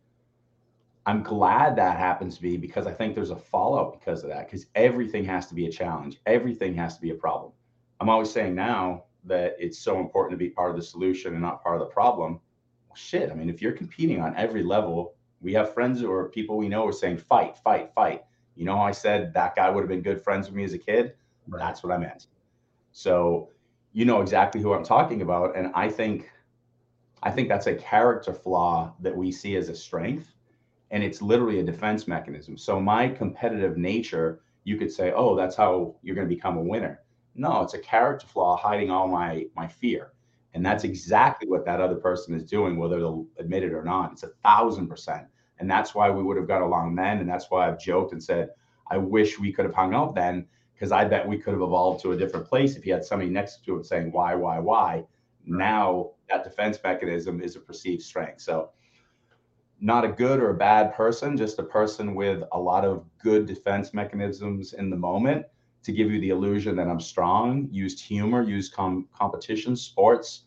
I'm 1.06 1.24
glad 1.24 1.76
that 1.76 1.98
happens 1.98 2.38
to 2.38 2.44
me 2.44 2.58
because 2.58 2.88
I 2.88 2.92
think 2.92 3.16
there's 3.16 3.30
a 3.30 3.36
fallout 3.36 4.00
because 4.00 4.24
of 4.24 4.30
that. 4.30 4.48
Because 4.48 4.68
everything 4.76 5.26
has 5.26 5.48
to 5.48 5.56
be 5.56 5.68
a 5.68 5.72
challenge, 5.72 6.20
everything 6.26 6.74
has 6.76 6.96
to 6.96 7.02
be 7.02 7.12
a 7.12 7.16
problem. 7.16 7.52
I'm 8.00 8.10
always 8.10 8.32
saying 8.32 8.56
now 8.56 9.06
that 9.26 9.56
it's 9.60 9.80
so 9.80 10.00
important 10.00 10.32
to 10.32 10.44
be 10.44 10.50
part 10.50 10.72
of 10.72 10.76
the 10.76 10.84
solution 10.84 11.34
and 11.34 11.42
not 11.42 11.64
part 11.64 11.82
of 11.82 11.88
the 11.88 11.94
problem. 11.94 12.40
Well, 12.90 12.96
shit, 12.96 13.32
I 13.32 13.34
mean, 13.34 13.50
if 13.50 13.62
you're 13.62 13.72
competing 13.72 14.22
on 14.22 14.36
every 14.36 14.64
level, 14.64 15.16
we 15.42 15.54
have 15.54 15.74
friends 15.74 16.04
or 16.04 16.30
people 16.30 16.58
we 16.58 16.70
know 16.70 16.88
are 16.88 16.94
saying 16.94 17.18
fight, 17.18 17.58
fight, 17.58 17.92
fight. 17.94 18.24
You 18.56 18.66
know, 18.66 18.80
I 18.80 18.92
said 18.92 19.34
that 19.34 19.56
guy 19.56 19.70
would 19.70 19.82
have 19.82 19.90
been 19.90 20.02
good 20.02 20.24
friends 20.24 20.48
with 20.48 20.56
me 20.56 20.64
as 20.64 20.74
a 20.74 20.78
kid. 20.78 21.14
Right. 21.48 21.60
That's 21.60 21.84
what 21.84 21.92
I 21.92 21.98
meant. 21.98 22.28
So 22.92 23.50
you 23.94 24.06
know 24.06 24.22
exactly 24.22 24.62
who 24.62 24.74
I'm 24.74 24.84
talking 24.84 25.22
about. 25.22 25.56
And 25.56 25.72
I 25.74 25.88
think 25.88 26.30
I 27.22 27.32
think 27.32 27.48
that's 27.48 27.68
a 27.68 27.76
character 27.76 28.34
flaw 28.34 28.94
that 29.00 29.16
we 29.16 29.32
see 29.32 29.56
as 29.56 29.70
a 29.70 29.76
strength. 29.76 30.36
And 30.92 31.04
it's 31.04 31.22
literally 31.22 31.60
a 31.60 31.64
defense 31.64 32.08
mechanism. 32.08 32.58
So 32.58 32.80
my 32.80 33.08
competitive 33.08 33.78
nature, 33.78 34.42
you 34.66 34.78
could 34.78 34.92
say, 34.92 35.14
oh, 35.16 35.36
that's 35.36 35.56
how 35.56 35.96
you're 36.04 36.16
going 36.16 36.28
to 36.28 36.36
become 36.36 36.58
a 36.58 36.62
winner. 36.62 37.00
No, 37.36 37.62
it's 37.62 37.74
a 37.74 37.80
character 37.80 38.28
flaw 38.28 38.58
hiding 38.58 38.92
all 38.92 39.08
my 39.08 39.46
my 39.56 39.68
fear. 39.68 40.12
And 40.56 40.64
that's 40.64 40.84
exactly 40.84 41.48
what 41.48 41.66
that 41.66 41.82
other 41.82 41.96
person 41.96 42.36
is 42.36 42.44
doing, 42.44 42.78
whether 42.78 43.00
they'll 43.00 43.26
admit 43.40 43.64
it 43.64 43.74
or 43.74 43.84
not. 43.84 44.12
It's 44.12 44.24
a 44.24 44.28
thousand 44.44 44.88
percent. 44.88 45.26
And 45.60 45.70
that's 45.70 45.96
why 45.96 46.10
we 46.10 46.24
would 46.24 46.38
have 46.38 46.48
got 46.48 46.62
along 46.62 46.96
then. 46.96 47.20
And 47.20 47.30
that's 47.30 47.50
why 47.50 47.68
I've 47.68 47.80
joked 47.80 48.12
and 48.12 48.22
said, 48.22 48.50
I 48.92 48.98
wish 48.98 49.40
we 49.40 49.52
could 49.52 49.66
have 49.66 49.74
hung 49.74 49.96
out 49.96 50.14
then 50.14 50.46
because 50.74 50.92
I 50.92 51.06
bet 51.06 51.28
we 51.28 51.38
could 51.38 51.54
have 51.54 51.62
evolved 51.62 52.02
to 52.04 52.12
a 52.12 52.18
different 52.18 52.48
place 52.48 52.76
if 52.76 52.86
you 52.86 52.94
had 52.94 53.06
somebody 53.06 53.30
next 53.30 53.64
to 53.66 53.78
it 53.78 53.86
saying 53.86 54.12
why, 54.12 54.36
why, 54.36 54.60
why. 54.60 55.04
Now 55.46 56.12
that 56.30 56.44
defense 56.44 56.80
mechanism 56.84 57.42
is 57.42 57.56
a 57.56 57.60
perceived 57.60 58.02
strength. 58.02 58.42
So 58.42 58.72
not 59.80 60.06
a 60.06 60.08
good 60.08 60.40
or 60.40 60.52
a 60.52 60.54
bad 60.54 60.94
person, 60.94 61.36
just 61.36 61.60
a 61.60 61.64
person 61.64 62.16
with 62.16 62.44
a 62.54 62.60
lot 62.60 62.86
of 62.86 63.04
good 63.22 63.46
defense 63.46 63.94
mechanisms 63.94 64.74
in 64.74 64.90
the 64.90 64.96
moment 64.96 65.46
to 65.84 65.92
give 65.92 66.10
you 66.10 66.22
the 66.22 66.30
illusion 66.30 66.76
that 66.78 66.88
I'm 66.88 67.02
strong, 67.02 67.68
used 67.70 68.00
humor, 68.00 68.42
used 68.42 68.74
com- 68.74 69.08
competition, 69.14 69.76
sports, 69.76 70.46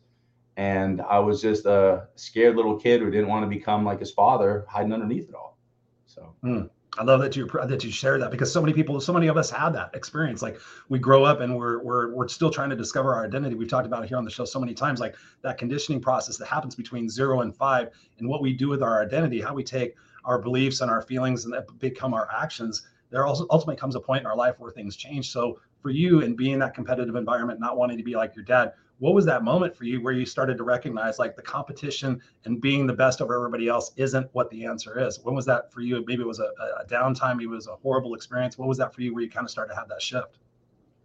And 0.56 1.02
I 1.02 1.18
was 1.18 1.42
just 1.42 1.66
a 1.66 2.08
scared 2.16 2.56
little 2.56 2.78
kid 2.78 3.02
who 3.02 3.10
didn't 3.10 3.28
want 3.28 3.44
to 3.44 3.48
become 3.48 3.84
like 3.84 4.00
his 4.00 4.10
father, 4.10 4.64
hiding 4.68 4.94
underneath 4.94 5.28
it 5.28 5.34
all. 5.34 5.58
So. 6.06 6.34
Mm. 6.42 6.70
I 6.98 7.04
love 7.04 7.20
that 7.20 7.36
you 7.36 7.46
that 7.46 7.84
you 7.84 7.90
share 7.90 8.18
that 8.18 8.30
because 8.30 8.52
so 8.52 8.60
many 8.60 8.72
people, 8.72 9.00
so 9.00 9.12
many 9.12 9.26
of 9.26 9.36
us 9.36 9.50
have 9.50 9.72
that 9.74 9.90
experience. 9.94 10.40
Like 10.40 10.58
we 10.88 10.98
grow 10.98 11.24
up 11.24 11.40
and 11.40 11.56
we're 11.56 11.82
we're 11.82 12.14
we're 12.14 12.28
still 12.28 12.50
trying 12.50 12.70
to 12.70 12.76
discover 12.76 13.14
our 13.14 13.24
identity. 13.24 13.54
We've 13.54 13.68
talked 13.68 13.86
about 13.86 14.02
it 14.02 14.08
here 14.08 14.16
on 14.16 14.24
the 14.24 14.30
show 14.30 14.44
so 14.44 14.58
many 14.58 14.72
times, 14.72 15.00
like 15.00 15.14
that 15.42 15.58
conditioning 15.58 16.00
process 16.00 16.36
that 16.38 16.46
happens 16.46 16.74
between 16.74 17.08
zero 17.08 17.42
and 17.42 17.54
five, 17.54 17.90
and 18.18 18.28
what 18.28 18.40
we 18.40 18.52
do 18.52 18.68
with 18.68 18.82
our 18.82 19.02
identity, 19.02 19.40
how 19.40 19.54
we 19.54 19.62
take 19.62 19.94
our 20.24 20.40
beliefs 20.40 20.80
and 20.80 20.90
our 20.90 21.02
feelings 21.02 21.44
and 21.44 21.54
that 21.54 21.66
become 21.78 22.14
our 22.14 22.28
actions. 22.34 22.86
There 23.10 23.26
also 23.26 23.46
ultimately 23.50 23.76
comes 23.76 23.94
a 23.94 24.00
point 24.00 24.20
in 24.20 24.26
our 24.26 24.36
life 24.36 24.56
where 24.58 24.72
things 24.72 24.96
change. 24.96 25.30
So 25.30 25.60
for 25.80 25.90
you 25.90 26.22
and 26.22 26.36
being 26.36 26.58
that 26.58 26.74
competitive 26.74 27.14
environment, 27.14 27.60
not 27.60 27.76
wanting 27.76 27.96
to 27.98 28.02
be 28.02 28.16
like 28.16 28.34
your 28.34 28.44
dad, 28.44 28.72
what 28.98 29.14
was 29.14 29.26
that 29.26 29.44
moment 29.44 29.76
for 29.76 29.84
you 29.84 30.00
where 30.00 30.14
you 30.14 30.24
started 30.24 30.56
to 30.56 30.64
recognize 30.64 31.18
like 31.18 31.36
the 31.36 31.42
competition 31.42 32.20
and 32.44 32.60
being 32.60 32.86
the 32.86 32.92
best 32.92 33.20
over 33.20 33.34
everybody 33.34 33.68
else 33.68 33.92
isn't 33.96 34.28
what 34.32 34.48
the 34.50 34.64
answer 34.64 34.98
is? 35.06 35.20
When 35.22 35.34
was 35.34 35.44
that 35.46 35.72
for 35.72 35.80
you? 35.82 36.02
Maybe 36.06 36.22
it 36.22 36.26
was 36.26 36.40
a, 36.40 36.50
a 36.80 36.86
downtime 36.86 37.40
it 37.42 37.46
was 37.46 37.66
a 37.66 37.76
horrible 37.76 38.14
experience. 38.14 38.56
What 38.56 38.68
was 38.68 38.78
that 38.78 38.94
for 38.94 39.02
you 39.02 39.12
where 39.12 39.22
you 39.22 39.30
kind 39.30 39.44
of 39.44 39.50
started 39.50 39.74
to 39.74 39.78
have 39.78 39.88
that 39.88 40.00
shift? 40.00 40.38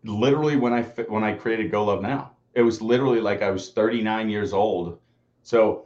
Literally 0.03 0.55
when 0.55 0.73
i 0.73 0.81
when 0.81 1.23
i 1.23 1.33
created 1.33 1.69
go 1.69 1.85
love 1.85 2.01
now. 2.01 2.31
It 2.53 2.61
was 2.61 2.81
literally 2.81 3.21
like 3.21 3.41
i 3.41 3.51
was 3.51 3.71
39 3.71 4.29
years 4.29 4.53
old. 4.53 4.99
So 5.43 5.85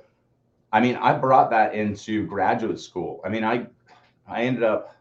i 0.71 0.79
mean 0.79 0.95
i 0.97 1.13
brought 1.13 1.49
that 1.49 1.73
into 1.73 2.25
graduate 2.27 2.79
school. 2.79 3.21
I 3.25 3.29
mean 3.29 3.43
i 3.43 3.65
i 4.27 4.43
ended 4.43 4.63
up 4.63 4.95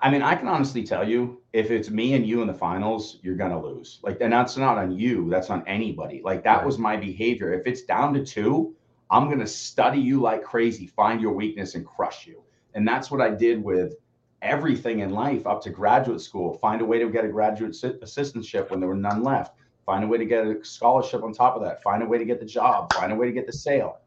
I 0.00 0.10
mean, 0.10 0.22
I 0.22 0.34
can 0.34 0.48
honestly 0.48 0.82
tell 0.84 1.06
you, 1.06 1.41
if 1.52 1.70
it's 1.70 1.90
me 1.90 2.14
and 2.14 2.26
you 2.26 2.40
in 2.40 2.46
the 2.46 2.54
finals, 2.54 3.18
you're 3.22 3.36
gonna 3.36 3.60
lose. 3.60 4.00
Like, 4.02 4.18
and 4.20 4.32
that's 4.32 4.56
not 4.56 4.78
on 4.78 4.92
you. 4.98 5.28
That's 5.28 5.50
on 5.50 5.66
anybody. 5.66 6.22
Like, 6.24 6.42
that 6.44 6.58
right. 6.58 6.66
was 6.66 6.78
my 6.78 6.96
behavior. 6.96 7.52
If 7.52 7.66
it's 7.66 7.82
down 7.82 8.14
to 8.14 8.24
two, 8.24 8.74
I'm 9.10 9.28
gonna 9.28 9.46
study 9.46 10.00
you 10.00 10.20
like 10.20 10.42
crazy, 10.42 10.86
find 10.86 11.20
your 11.20 11.32
weakness, 11.32 11.74
and 11.74 11.86
crush 11.86 12.26
you. 12.26 12.42
And 12.74 12.88
that's 12.88 13.10
what 13.10 13.20
I 13.20 13.30
did 13.30 13.62
with 13.62 13.96
everything 14.40 15.00
in 15.00 15.10
life 15.10 15.46
up 15.46 15.62
to 15.62 15.70
graduate 15.70 16.20
school. 16.20 16.54
Find 16.54 16.80
a 16.80 16.84
way 16.84 16.98
to 16.98 17.10
get 17.10 17.24
a 17.24 17.28
graduate 17.28 17.72
assistantship 17.72 18.70
when 18.70 18.80
there 18.80 18.88
were 18.88 18.94
none 18.94 19.22
left. 19.22 19.56
Find 19.84 20.04
a 20.04 20.06
way 20.06 20.18
to 20.18 20.24
get 20.24 20.46
a 20.46 20.64
scholarship 20.64 21.22
on 21.22 21.32
top 21.32 21.56
of 21.56 21.62
that. 21.62 21.82
Find 21.82 22.02
a 22.02 22.06
way 22.06 22.18
to 22.18 22.24
get 22.24 22.40
the 22.40 22.46
job. 22.46 22.92
Find 22.94 23.12
a 23.12 23.14
way 23.14 23.26
to 23.26 23.32
get 23.32 23.46
the 23.46 23.52
sale. 23.52 23.98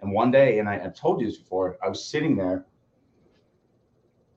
And 0.00 0.12
one 0.12 0.30
day, 0.30 0.58
and 0.58 0.68
I, 0.68 0.78
have 0.78 0.94
told 0.94 1.20
you 1.20 1.26
this 1.26 1.38
before, 1.38 1.76
I 1.82 1.88
was 1.88 2.04
sitting 2.04 2.36
there 2.36 2.66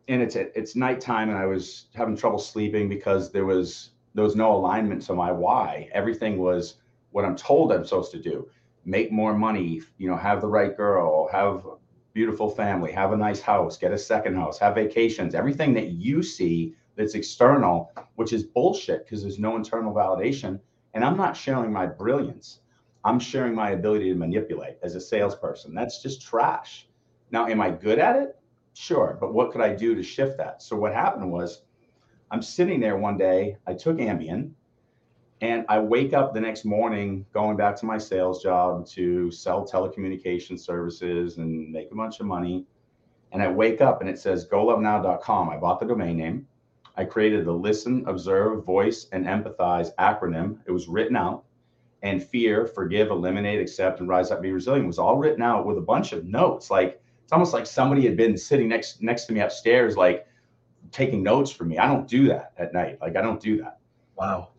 and 0.08 0.22
it's 0.22 0.36
it's 0.36 0.76
nighttime 0.76 1.30
and 1.30 1.38
I 1.38 1.46
was 1.46 1.86
having 1.96 2.16
trouble 2.16 2.40
sleeping 2.40 2.88
because 2.90 3.32
there 3.32 3.46
was 3.46 3.92
there 4.14 4.24
was 4.24 4.36
no 4.36 4.54
alignment 4.56 5.02
to 5.04 5.14
my 5.14 5.32
why. 5.32 5.90
Everything 5.94 6.38
was 6.38 6.76
what 7.12 7.26
I'm 7.26 7.36
told 7.36 7.72
I'm 7.72 7.86
supposed 7.86 8.12
to 8.12 8.20
do. 8.20 8.48
Make 8.86 9.12
more 9.12 9.34
money, 9.34 9.82
you 9.98 10.10
know, 10.10 10.16
have 10.16 10.42
the 10.42 10.48
right 10.48 10.76
girl, 10.76 11.28
have 11.32 11.66
a 11.66 11.76
beautiful 12.14 12.50
family, 12.50 12.92
have 12.92 13.12
a 13.12 13.18
nice 13.18 13.42
house, 13.42 13.78
get 13.78 13.92
a 13.92 13.98
second 13.98 14.36
house, 14.36 14.60
have 14.60 14.76
vacations, 14.76 15.36
everything 15.36 15.74
that 15.74 15.90
you 15.90 16.24
see 16.24 16.76
that's 16.96 17.16
external, 17.16 17.92
which 18.16 18.32
is 18.32 18.44
bullshit 18.44 19.06
because 19.06 19.22
there's 19.22 19.40
no 19.40 19.56
internal 19.56 19.94
validation. 19.94 20.60
And 20.94 21.04
I'm 21.04 21.18
not 21.18 21.36
sharing 21.36 21.74
my 21.74 21.86
brilliance. 21.86 22.60
I'm 23.04 23.20
sharing 23.20 23.54
my 23.54 23.72
ability 23.72 24.10
to 24.10 24.16
manipulate 24.16 24.78
as 24.82 24.96
a 24.96 25.02
salesperson. 25.02 25.76
That's 25.76 26.02
just 26.02 26.22
trash. 26.22 26.88
Now, 27.32 27.48
am 27.48 27.60
I 27.60 27.70
good 27.70 28.00
at 28.00 28.16
it? 28.16 28.40
Sure, 28.76 29.18
but 29.22 29.34
what 29.34 29.52
could 29.52 29.62
I 29.62 29.74
do 29.74 29.96
to 29.96 30.04
shift 30.04 30.38
that? 30.38 30.62
So 30.62 30.76
what 30.76 30.94
happened 30.94 31.32
was 31.32 31.62
I'm 32.30 32.42
sitting 32.42 32.82
there 32.82 32.98
one 32.98 33.18
day, 33.18 33.56
I 33.66 33.74
took 33.74 33.98
Ambien 33.98 34.52
and 35.40 35.66
I 35.70 35.80
wake 35.80 36.14
up 36.14 36.34
the 36.34 36.42
next 36.42 36.66
morning 36.66 37.26
going 37.34 37.56
back 37.56 37.78
to 37.78 37.86
my 37.86 37.98
sales 37.98 38.44
job 38.44 38.86
to 38.88 39.32
sell 39.32 39.66
telecommunication 39.66 40.60
services 40.60 41.38
and 41.38 41.72
make 41.72 41.90
a 41.92 41.96
bunch 41.96 42.20
of 42.20 42.26
money. 42.26 42.66
And 43.32 43.42
I 43.42 43.48
wake 43.48 43.80
up 43.80 44.02
and 44.02 44.10
it 44.10 44.20
says 44.20 44.46
golovenow.com. 44.46 45.50
I 45.50 45.56
bought 45.58 45.80
the 45.80 45.86
domain 45.86 46.18
name. 46.18 46.46
I 46.98 47.06
created 47.06 47.46
the 47.46 47.54
listen, 47.54 48.04
observe, 48.08 48.66
voice, 48.66 49.08
and 49.14 49.26
empathize 49.26 49.96
acronym. 49.96 50.60
It 50.66 50.72
was 50.72 50.90
written 50.90 51.16
out. 51.16 51.46
And 52.04 52.22
fear, 52.22 52.68
forgive, 52.68 53.10
eliminate, 53.10 53.62
accept, 53.62 54.02
and 54.02 54.10
rise 54.10 54.32
up, 54.32 54.42
be 54.42 54.52
resilient 54.52 54.86
was 54.86 55.00
all 55.00 55.18
written 55.18 55.42
out 55.42 55.66
with 55.66 55.78
a 55.78 55.82
bunch 55.82 56.12
of 56.12 56.26
notes. 56.26 56.70
Like 56.70 57.02
it's 57.26 57.34
almost 57.34 57.54
like 57.54 57.66
somebody 57.66 58.06
had 58.06 58.16
been 58.16 58.38
sitting 58.38 58.70
next 58.70 59.02
next 59.02 59.26
to 59.26 59.34
me 59.34 59.40
upstairs, 59.40 59.98
like 59.98 60.28
taking 60.92 61.24
notes 61.24 61.50
for 61.50 61.66
me. 61.66 61.80
I 61.80 61.88
don't 61.88 62.08
do 62.08 62.28
that 62.28 62.54
at 62.60 62.72
night. 62.72 63.00
Like 63.02 63.16
I 63.16 63.22
don't 63.22 63.42
do 63.42 63.58
that. 63.64 63.80
Wow. 64.16 64.50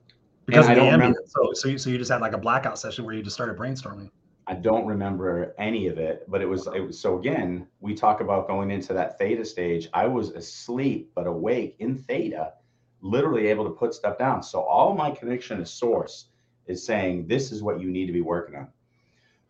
Because 0.46 0.66
I 0.66 0.74
don't 0.74 0.90
remember. 0.90 1.22
So, 1.26 1.52
so 1.52 1.68
you, 1.68 1.78
so 1.78 1.90
you 1.90 1.98
just 1.98 2.10
had 2.10 2.20
like 2.20 2.32
a 2.32 2.38
blackout 2.38 2.76
session 2.76 3.04
where 3.04 3.14
you 3.14 3.22
just 3.22 3.36
started 3.36 3.56
brainstorming. 3.56 4.10
I 4.48 4.54
don't 4.54 4.84
remember 4.84 5.54
any 5.58 5.86
of 5.86 5.98
it, 5.98 6.28
but 6.28 6.42
it 6.42 6.46
was 6.46 6.66
it 6.74 6.80
was 6.80 6.98
so 6.98 7.20
again, 7.20 7.68
we 7.80 7.94
talk 7.94 8.20
about 8.20 8.48
going 8.48 8.72
into 8.72 8.92
that 8.94 9.16
theta 9.16 9.44
stage. 9.44 9.88
I 9.94 10.08
was 10.08 10.30
asleep 10.30 11.12
but 11.14 11.28
awake 11.28 11.76
in 11.78 11.96
theta, 11.96 12.54
literally 13.00 13.46
able 13.46 13.62
to 13.62 13.70
put 13.70 13.94
stuff 13.94 14.18
down. 14.18 14.42
So 14.42 14.60
all 14.60 14.92
my 14.92 15.12
connection 15.12 15.58
to 15.58 15.66
source 15.66 16.30
is 16.66 16.84
saying 16.84 17.28
this 17.28 17.52
is 17.52 17.62
what 17.62 17.80
you 17.80 17.90
need 17.90 18.06
to 18.06 18.12
be 18.12 18.22
working 18.22 18.56
on. 18.56 18.66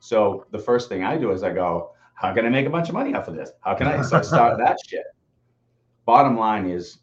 So 0.01 0.45
the 0.51 0.59
first 0.59 0.91
thing 0.91 1.03
I 1.03 1.17
do 1.17 1.31
is 1.33 1.43
I 1.43 1.53
go, 1.55 1.93
how 2.17 2.33
can 2.33 2.47
I 2.47 2.49
make 2.49 2.67
a 2.67 2.71
bunch 2.71 2.89
of 2.89 2.95
money 2.95 3.15
off 3.15 3.29
of 3.29 3.37
this? 3.37 3.53
How 3.61 3.75
can 3.75 3.87
I 3.87 4.03
so 4.03 4.23
start 4.23 4.59
that 4.65 4.79
shit? 4.87 5.05
Bottom 6.07 6.37
line 6.37 6.69
is, 6.69 6.99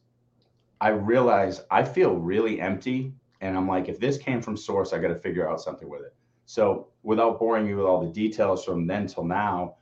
I 0.82 0.90
realize 0.90 1.62
I 1.72 1.84
feel 1.84 2.16
really 2.16 2.60
empty, 2.60 3.14
and 3.40 3.56
I'm 3.56 3.68
like, 3.68 3.90
if 3.90 4.00
this 4.00 4.18
came 4.18 4.42
from 4.42 4.58
source, 4.58 4.92
I 4.92 5.00
got 5.00 5.10
to 5.10 5.16
figure 5.16 5.48
out 5.48 5.62
something 5.62 5.88
with 5.88 6.02
it. 6.02 6.16
So, 6.46 6.88
without 7.04 7.40
boring 7.40 7.68
you 7.68 7.78
with 7.78 7.86
all 7.86 8.02
the 8.02 8.12
details 8.12 8.66
from 8.66 8.88
then 8.88 9.06
till 9.08 9.24
now, 9.24 9.76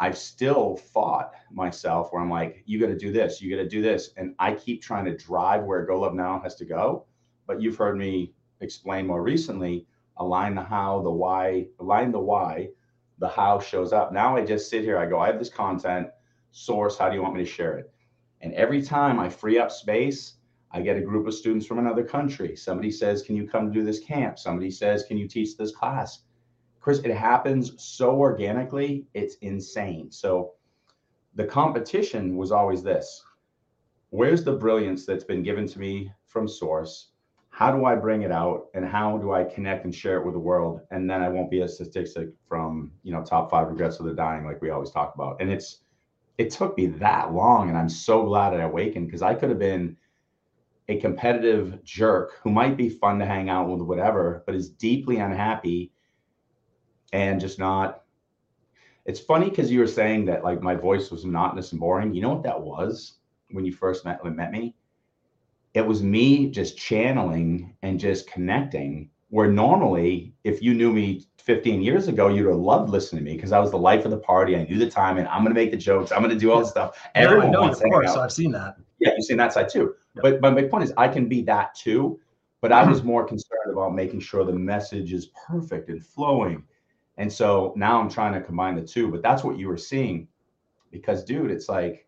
I've 0.00 0.16
still 0.16 0.76
fought 0.76 1.32
myself 1.50 2.12
where 2.12 2.22
I'm 2.22 2.30
like, 2.30 2.62
you 2.64 2.80
got 2.80 2.86
to 2.86 2.96
do 2.96 3.12
this, 3.12 3.42
you 3.42 3.54
got 3.54 3.62
to 3.62 3.68
do 3.68 3.82
this, 3.82 4.10
and 4.16 4.34
I 4.38 4.54
keep 4.54 4.80
trying 4.80 5.04
to 5.04 5.16
drive 5.16 5.64
where 5.64 5.84
Go 5.84 6.00
Love 6.00 6.14
Now 6.14 6.40
has 6.40 6.54
to 6.56 6.64
go. 6.64 7.04
But 7.46 7.60
you've 7.60 7.76
heard 7.76 7.98
me 7.98 8.32
explain 8.60 9.06
more 9.06 9.22
recently, 9.22 9.86
align 10.16 10.54
the 10.54 10.62
how, 10.62 11.02
the 11.02 11.10
why, 11.10 11.66
align 11.78 12.10
the 12.10 12.20
why 12.20 12.70
the 13.18 13.28
how 13.28 13.60
shows 13.60 13.92
up. 13.92 14.12
Now 14.12 14.36
I 14.36 14.44
just 14.44 14.70
sit 14.70 14.82
here, 14.82 14.98
I 14.98 15.06
go, 15.06 15.18
I 15.18 15.26
have 15.26 15.38
this 15.38 15.50
content 15.50 16.08
source. 16.50 16.96
How 16.98 17.08
do 17.08 17.16
you 17.16 17.22
want 17.22 17.34
me 17.34 17.44
to 17.44 17.50
share 17.50 17.78
it? 17.78 17.92
And 18.40 18.54
every 18.54 18.82
time 18.82 19.18
I 19.18 19.28
free 19.28 19.58
up 19.58 19.70
space, 19.70 20.34
I 20.70 20.82
get 20.82 20.96
a 20.96 21.02
group 21.02 21.26
of 21.26 21.34
students 21.34 21.66
from 21.66 21.78
another 21.78 22.04
country. 22.04 22.54
Somebody 22.54 22.90
says, 22.90 23.22
Can 23.22 23.36
you 23.36 23.48
come 23.48 23.72
do 23.72 23.84
this 23.84 24.00
camp? 24.00 24.38
Somebody 24.38 24.70
says, 24.70 25.04
Can 25.04 25.18
you 25.18 25.26
teach 25.26 25.56
this 25.56 25.74
class? 25.74 26.20
Chris, 26.80 27.00
it 27.00 27.14
happens 27.14 27.72
so 27.82 28.16
organically, 28.16 29.06
it's 29.14 29.36
insane. 29.36 30.10
So 30.10 30.54
the 31.34 31.44
competition 31.44 32.36
was 32.36 32.52
always 32.52 32.82
this 32.82 33.22
where's 34.10 34.42
the 34.42 34.52
brilliance 34.52 35.04
that's 35.04 35.24
been 35.24 35.42
given 35.42 35.66
to 35.68 35.78
me 35.78 36.10
from 36.26 36.48
source? 36.48 37.10
How 37.58 37.72
do 37.72 37.86
I 37.86 37.96
bring 37.96 38.22
it 38.22 38.30
out 38.30 38.68
and 38.74 38.84
how 38.84 39.18
do 39.18 39.32
I 39.32 39.42
connect 39.42 39.84
and 39.84 39.92
share 39.92 40.16
it 40.16 40.24
with 40.24 40.34
the 40.34 40.38
world? 40.38 40.80
And 40.92 41.10
then 41.10 41.22
I 41.22 41.28
won't 41.28 41.50
be 41.50 41.62
a 41.62 41.68
statistic 41.68 42.28
from, 42.48 42.92
you 43.02 43.10
know, 43.10 43.24
top 43.24 43.50
five 43.50 43.66
regrets 43.66 43.98
of 43.98 44.06
the 44.06 44.14
dying, 44.14 44.44
like 44.44 44.62
we 44.62 44.70
always 44.70 44.92
talk 44.92 45.12
about. 45.16 45.38
And 45.40 45.50
it's, 45.50 45.78
it 46.38 46.52
took 46.52 46.78
me 46.78 46.86
that 46.86 47.32
long. 47.32 47.68
And 47.68 47.76
I'm 47.76 47.88
so 47.88 48.22
glad 48.22 48.54
I 48.54 48.60
awakened 48.60 49.08
because 49.08 49.22
I 49.22 49.34
could 49.34 49.48
have 49.48 49.58
been 49.58 49.96
a 50.88 51.00
competitive 51.00 51.82
jerk 51.82 52.34
who 52.44 52.50
might 52.52 52.76
be 52.76 52.88
fun 52.88 53.18
to 53.18 53.26
hang 53.26 53.48
out 53.48 53.68
with, 53.68 53.80
whatever, 53.80 54.44
but 54.46 54.54
is 54.54 54.70
deeply 54.70 55.16
unhappy 55.16 55.90
and 57.12 57.40
just 57.40 57.58
not. 57.58 58.04
It's 59.04 59.18
funny 59.18 59.50
because 59.50 59.68
you 59.68 59.80
were 59.80 59.88
saying 59.88 60.26
that 60.26 60.44
like 60.44 60.62
my 60.62 60.76
voice 60.76 61.10
was 61.10 61.24
monotonous 61.24 61.72
and 61.72 61.80
boring. 61.80 62.14
You 62.14 62.22
know 62.22 62.34
what 62.34 62.44
that 62.44 62.62
was 62.62 63.14
when 63.50 63.64
you 63.64 63.72
first 63.72 64.04
met, 64.04 64.24
met 64.24 64.52
me? 64.52 64.76
It 65.78 65.86
was 65.86 66.02
me 66.02 66.50
just 66.50 66.76
channeling 66.76 67.72
and 67.82 68.00
just 68.00 68.26
connecting 68.26 69.08
where 69.30 69.48
normally 69.48 70.34
if 70.42 70.60
you 70.60 70.74
knew 70.74 70.92
me 70.92 71.24
15 71.38 71.80
years 71.82 72.08
ago 72.08 72.26
you'd 72.26 72.48
have 72.48 72.56
loved 72.56 72.90
listening 72.90 73.24
to 73.24 73.30
me 73.30 73.36
because 73.36 73.52
i 73.52 73.60
was 73.60 73.70
the 73.70 73.78
life 73.78 74.04
of 74.04 74.10
the 74.10 74.18
party. 74.18 74.56
I 74.56 74.64
knew 74.64 74.76
the 74.76 74.90
time 74.90 75.18
and 75.18 75.28
i'm 75.28 75.42
going 75.44 75.54
to 75.54 75.60
make 75.60 75.70
the 75.70 75.76
jokes. 75.76 76.10
I'm 76.10 76.18
going 76.18 76.34
to 76.34 76.38
do 76.38 76.50
all 76.50 76.58
the 76.58 76.66
stuff. 76.66 76.98
Everyone 77.14 77.52
no, 77.52 77.66
knows 77.66 77.80
of 77.80 77.84
course. 77.84 78.12
so 78.12 78.20
i've 78.20 78.32
seen 78.32 78.50
that. 78.52 78.76
Yeah 78.98 79.12
you've 79.16 79.24
seen 79.24 79.36
that 79.36 79.52
side 79.52 79.68
too. 79.68 79.94
Yeah. 80.16 80.22
but, 80.22 80.40
but 80.40 80.54
my 80.54 80.64
point 80.64 80.82
is 80.82 80.92
i 80.96 81.06
can 81.06 81.28
be 81.28 81.42
that 81.42 81.76
too 81.76 82.18
but 82.60 82.72
i 82.72 82.84
was 82.84 82.98
mm-hmm. 82.98 83.08
more 83.08 83.24
concerned 83.24 83.70
about 83.72 83.94
making 83.94 84.18
sure 84.18 84.44
the 84.44 84.52
message 84.52 85.12
is 85.12 85.30
perfect 85.46 85.90
and 85.90 86.04
flowing. 86.04 86.64
And 87.18 87.32
so 87.32 87.72
now 87.76 88.00
i'm 88.00 88.10
trying 88.10 88.32
to 88.34 88.40
combine 88.40 88.74
the 88.74 88.82
two 88.82 89.08
but 89.12 89.22
that's 89.22 89.44
what 89.44 89.58
you 89.58 89.68
were 89.68 89.76
seeing 89.76 90.26
because 90.90 91.22
dude 91.22 91.52
it's 91.52 91.68
like 91.68 92.07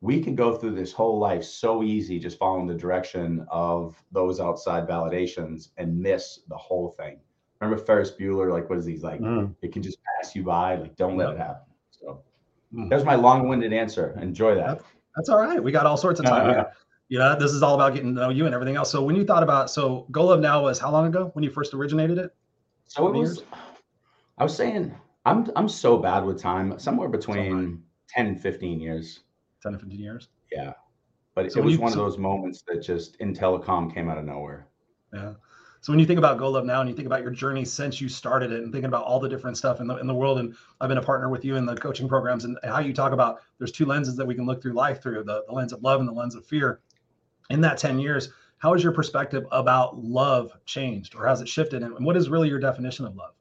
we 0.00 0.22
can 0.22 0.34
go 0.34 0.56
through 0.56 0.74
this 0.74 0.92
whole 0.92 1.18
life 1.18 1.42
so 1.42 1.82
easy 1.82 2.18
just 2.18 2.38
following 2.38 2.66
the 2.66 2.74
direction 2.74 3.44
of 3.50 3.96
those 4.12 4.40
outside 4.40 4.86
validations 4.86 5.70
and 5.76 5.98
miss 5.98 6.40
the 6.48 6.56
whole 6.56 6.90
thing. 6.90 7.18
Remember 7.60 7.82
Ferris 7.82 8.12
Bueller? 8.12 8.52
Like, 8.52 8.70
what 8.70 8.78
is 8.78 8.86
he 8.86 8.96
like? 8.98 9.20
Mm. 9.20 9.54
It 9.62 9.72
can 9.72 9.82
just 9.82 9.98
pass 10.04 10.36
you 10.36 10.44
by. 10.44 10.76
Like, 10.76 10.94
don't 10.96 11.16
let 11.16 11.30
it 11.30 11.38
happen. 11.38 11.66
So 11.90 12.22
mm. 12.72 12.88
there's 12.88 13.04
my 13.04 13.16
long-winded 13.16 13.72
answer. 13.72 14.16
Enjoy 14.22 14.54
that. 14.54 14.80
That's, 15.16 15.28
all 15.28 15.40
right. 15.40 15.62
We 15.62 15.72
got 15.72 15.84
all 15.84 15.96
sorts 15.96 16.20
of 16.20 16.26
time. 16.26 16.60
Uh, 16.60 16.64
yeah, 17.08 17.34
this 17.36 17.50
is 17.50 17.62
all 17.62 17.74
about 17.74 17.94
getting 17.94 18.14
to 18.14 18.20
know 18.20 18.28
you 18.28 18.46
and 18.46 18.54
everything 18.54 18.76
else. 18.76 18.92
So 18.92 19.02
when 19.02 19.16
you 19.16 19.24
thought 19.24 19.42
about 19.42 19.70
so 19.70 20.06
Go 20.12 20.26
Love 20.26 20.40
Now 20.40 20.62
was 20.62 20.78
how 20.78 20.92
long 20.92 21.06
ago 21.06 21.30
when 21.32 21.42
you 21.42 21.50
first 21.50 21.74
originated 21.74 22.18
it? 22.18 22.34
So 22.86 23.08
it 23.08 23.18
was 23.18 23.42
I 24.36 24.44
was 24.44 24.54
saying 24.54 24.94
I'm 25.24 25.50
I'm 25.56 25.68
so 25.68 25.96
bad 25.98 26.24
with 26.24 26.40
time, 26.40 26.78
somewhere 26.78 27.08
between 27.08 27.82
10 28.10 28.26
and 28.26 28.40
15 28.40 28.80
years. 28.80 29.20
10 29.62 29.72
to 29.72 29.78
15 29.78 29.98
years. 29.98 30.28
Yeah. 30.50 30.72
But 31.34 31.52
So 31.52 31.60
it 31.60 31.64
was 31.64 31.74
you 31.74 31.80
one 31.80 31.92
of 31.92 31.98
those 31.98 32.18
moments 32.18 32.62
that 32.66 32.82
just 32.82 33.16
in 33.16 33.34
telecom 33.34 33.92
came 33.92 34.08
out 34.08 34.18
of 34.18 34.24
nowhere. 34.24 34.68
yeah. 35.12 35.34
So 35.80 35.92
when 35.92 36.00
you 36.00 36.06
think 36.06 36.18
about 36.18 36.38
Go 36.38 36.50
Love 36.50 36.64
Now 36.64 36.80
and 36.80 36.90
you 36.90 36.96
think 36.96 37.06
about 37.06 37.22
your 37.22 37.30
journey 37.30 37.64
since 37.64 38.00
you 38.00 38.08
started 38.08 38.50
it 38.50 38.64
and 38.64 38.72
thinking 38.72 38.88
about 38.88 39.04
all 39.04 39.20
the 39.20 39.28
different 39.28 39.56
stuff 39.56 39.80
in 39.80 39.86
the 39.86 39.96
in 39.98 40.08
the 40.08 40.14
world, 40.14 40.40
and 40.40 40.56
I've 40.80 40.88
been 40.88 40.98
a 40.98 41.02
partner 41.02 41.28
with 41.28 41.44
you 41.44 41.54
in 41.54 41.66
the 41.66 41.76
coaching 41.76 42.08
programs 42.08 42.44
and 42.44 42.58
how 42.64 42.80
you 42.80 42.92
talk 42.92 43.12
about 43.12 43.40
there's 43.58 43.70
two 43.70 43.86
lenses 43.86 44.16
that 44.16 44.26
we 44.26 44.34
can 44.34 44.44
look 44.44 44.60
through 44.60 44.72
life 44.72 45.00
through 45.00 45.22
the, 45.22 45.44
the 45.46 45.52
lens 45.52 45.72
of 45.72 45.80
love 45.82 46.00
and 46.00 46.08
the 46.08 46.12
lens 46.12 46.34
of 46.34 46.44
fear. 46.44 46.80
In 47.50 47.60
that 47.60 47.78
10 47.78 48.00
years, 48.00 48.30
how 48.58 48.72
has 48.72 48.82
your 48.82 48.92
perspective 48.92 49.44
about 49.52 49.96
love 49.96 50.52
changed 50.66 51.14
or 51.14 51.26
has 51.26 51.40
it 51.40 51.48
shifted? 51.48 51.84
And 51.84 52.04
what 52.04 52.16
is 52.16 52.28
really 52.28 52.48
your 52.48 52.58
definition 52.58 53.06
of 53.06 53.14
love? 53.14 53.34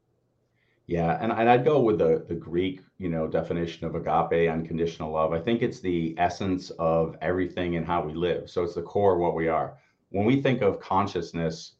Yeah, 0.87 1.17
and, 1.21 1.33
and 1.33 1.49
I'd 1.49 1.65
go 1.65 1.81
with 1.81 1.97
the 1.99 2.25
the 2.29 2.35
Greek, 2.35 2.81
you 2.97 3.09
know, 3.09 3.27
definition 3.27 3.85
of 3.85 3.95
agape, 3.95 4.49
unconditional 4.49 5.11
love. 5.11 5.33
I 5.33 5.39
think 5.39 5.61
it's 5.61 5.81
the 5.81 6.15
essence 6.17 6.69
of 6.79 7.17
everything 7.21 7.75
and 7.75 7.85
how 7.85 8.01
we 8.01 8.13
live. 8.13 8.49
So 8.49 8.63
it's 8.63 8.75
the 8.75 8.81
core 8.81 9.15
of 9.15 9.19
what 9.19 9.35
we 9.35 9.49
are. 9.49 9.77
When 10.09 10.25
we 10.25 10.41
think 10.41 10.61
of 10.61 10.79
consciousness, 10.79 11.73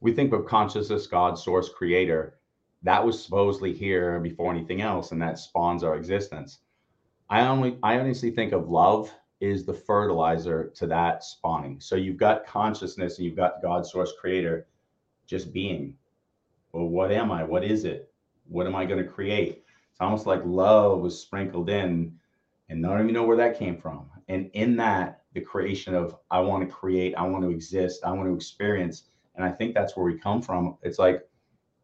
we 0.00 0.12
think 0.12 0.32
of 0.32 0.46
consciousness, 0.46 1.08
God, 1.08 1.36
source, 1.36 1.68
creator. 1.68 2.38
That 2.84 3.04
was 3.04 3.20
supposedly 3.24 3.72
here 3.72 4.20
before 4.20 4.52
anything 4.52 4.80
else, 4.80 5.10
and 5.10 5.20
that 5.20 5.38
spawns 5.38 5.82
our 5.82 5.96
existence. 5.96 6.60
I 7.28 7.46
only 7.46 7.78
I 7.82 7.98
honestly 7.98 8.30
think 8.30 8.52
of 8.52 8.68
love 8.68 9.12
is 9.40 9.64
the 9.64 9.74
fertilizer 9.74 10.70
to 10.76 10.86
that 10.86 11.24
spawning. 11.24 11.80
So 11.80 11.96
you've 11.96 12.16
got 12.18 12.46
consciousness 12.46 13.18
and 13.18 13.26
you've 13.26 13.36
got 13.36 13.60
God, 13.60 13.84
source, 13.86 14.12
creator, 14.20 14.68
just 15.26 15.52
being 15.52 15.96
well, 16.74 16.88
what 16.88 17.12
am 17.12 17.30
I? 17.30 17.44
What 17.44 17.64
is 17.64 17.84
it? 17.84 18.12
What 18.48 18.66
am 18.66 18.74
I 18.74 18.84
going 18.84 19.02
to 19.02 19.08
create? 19.08 19.62
It's 19.92 20.00
almost 20.00 20.26
like 20.26 20.42
love 20.44 21.00
was 21.00 21.20
sprinkled 21.20 21.70
in, 21.70 22.12
and 22.68 22.84
I 22.84 22.90
don't 22.90 23.02
even 23.02 23.14
know 23.14 23.22
where 23.22 23.36
that 23.36 23.56
came 23.56 23.76
from. 23.76 24.10
And 24.26 24.50
in 24.54 24.76
that, 24.78 25.22
the 25.34 25.40
creation 25.40 25.94
of 25.94 26.16
I 26.32 26.40
want 26.40 26.68
to 26.68 26.74
create, 26.74 27.14
I 27.14 27.22
want 27.22 27.44
to 27.44 27.50
exist, 27.50 28.00
I 28.04 28.10
want 28.10 28.28
to 28.28 28.34
experience. 28.34 29.04
And 29.36 29.44
I 29.44 29.52
think 29.52 29.72
that's 29.72 29.96
where 29.96 30.04
we 30.04 30.18
come 30.18 30.42
from. 30.42 30.76
It's 30.82 30.98
like 30.98 31.22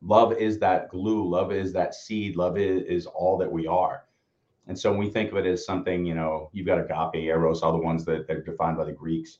love 0.02 0.32
is 0.32 0.59
that 0.59 0.88
glue, 0.88 1.28
love 1.28 1.52
is 1.52 1.73
that 1.73 1.94
seed, 1.94 2.37
love 2.37 2.59
is, 2.59 2.82
is 2.82 3.06
all 3.06 3.38
that 3.38 3.50
we 3.50 3.68
are. 3.68 4.06
And 4.66 4.76
so 4.76 4.90
when 4.90 5.00
we 5.00 5.11
think 5.11 5.30
of 5.30 5.38
it 5.38 5.47
as 5.47 5.64
something, 5.64 6.04
you 6.04 6.14
know, 6.14 6.50
you've 6.52 6.66
got 6.66 6.78
agape, 6.80 7.25
eros, 7.25 7.62
all 7.62 7.73
the 7.73 7.78
ones 7.78 8.04
that, 8.06 8.26
that 8.26 8.37
are 8.37 8.42
defined 8.42 8.76
by 8.76 8.85
the 8.85 8.92
Greeks. 8.92 9.38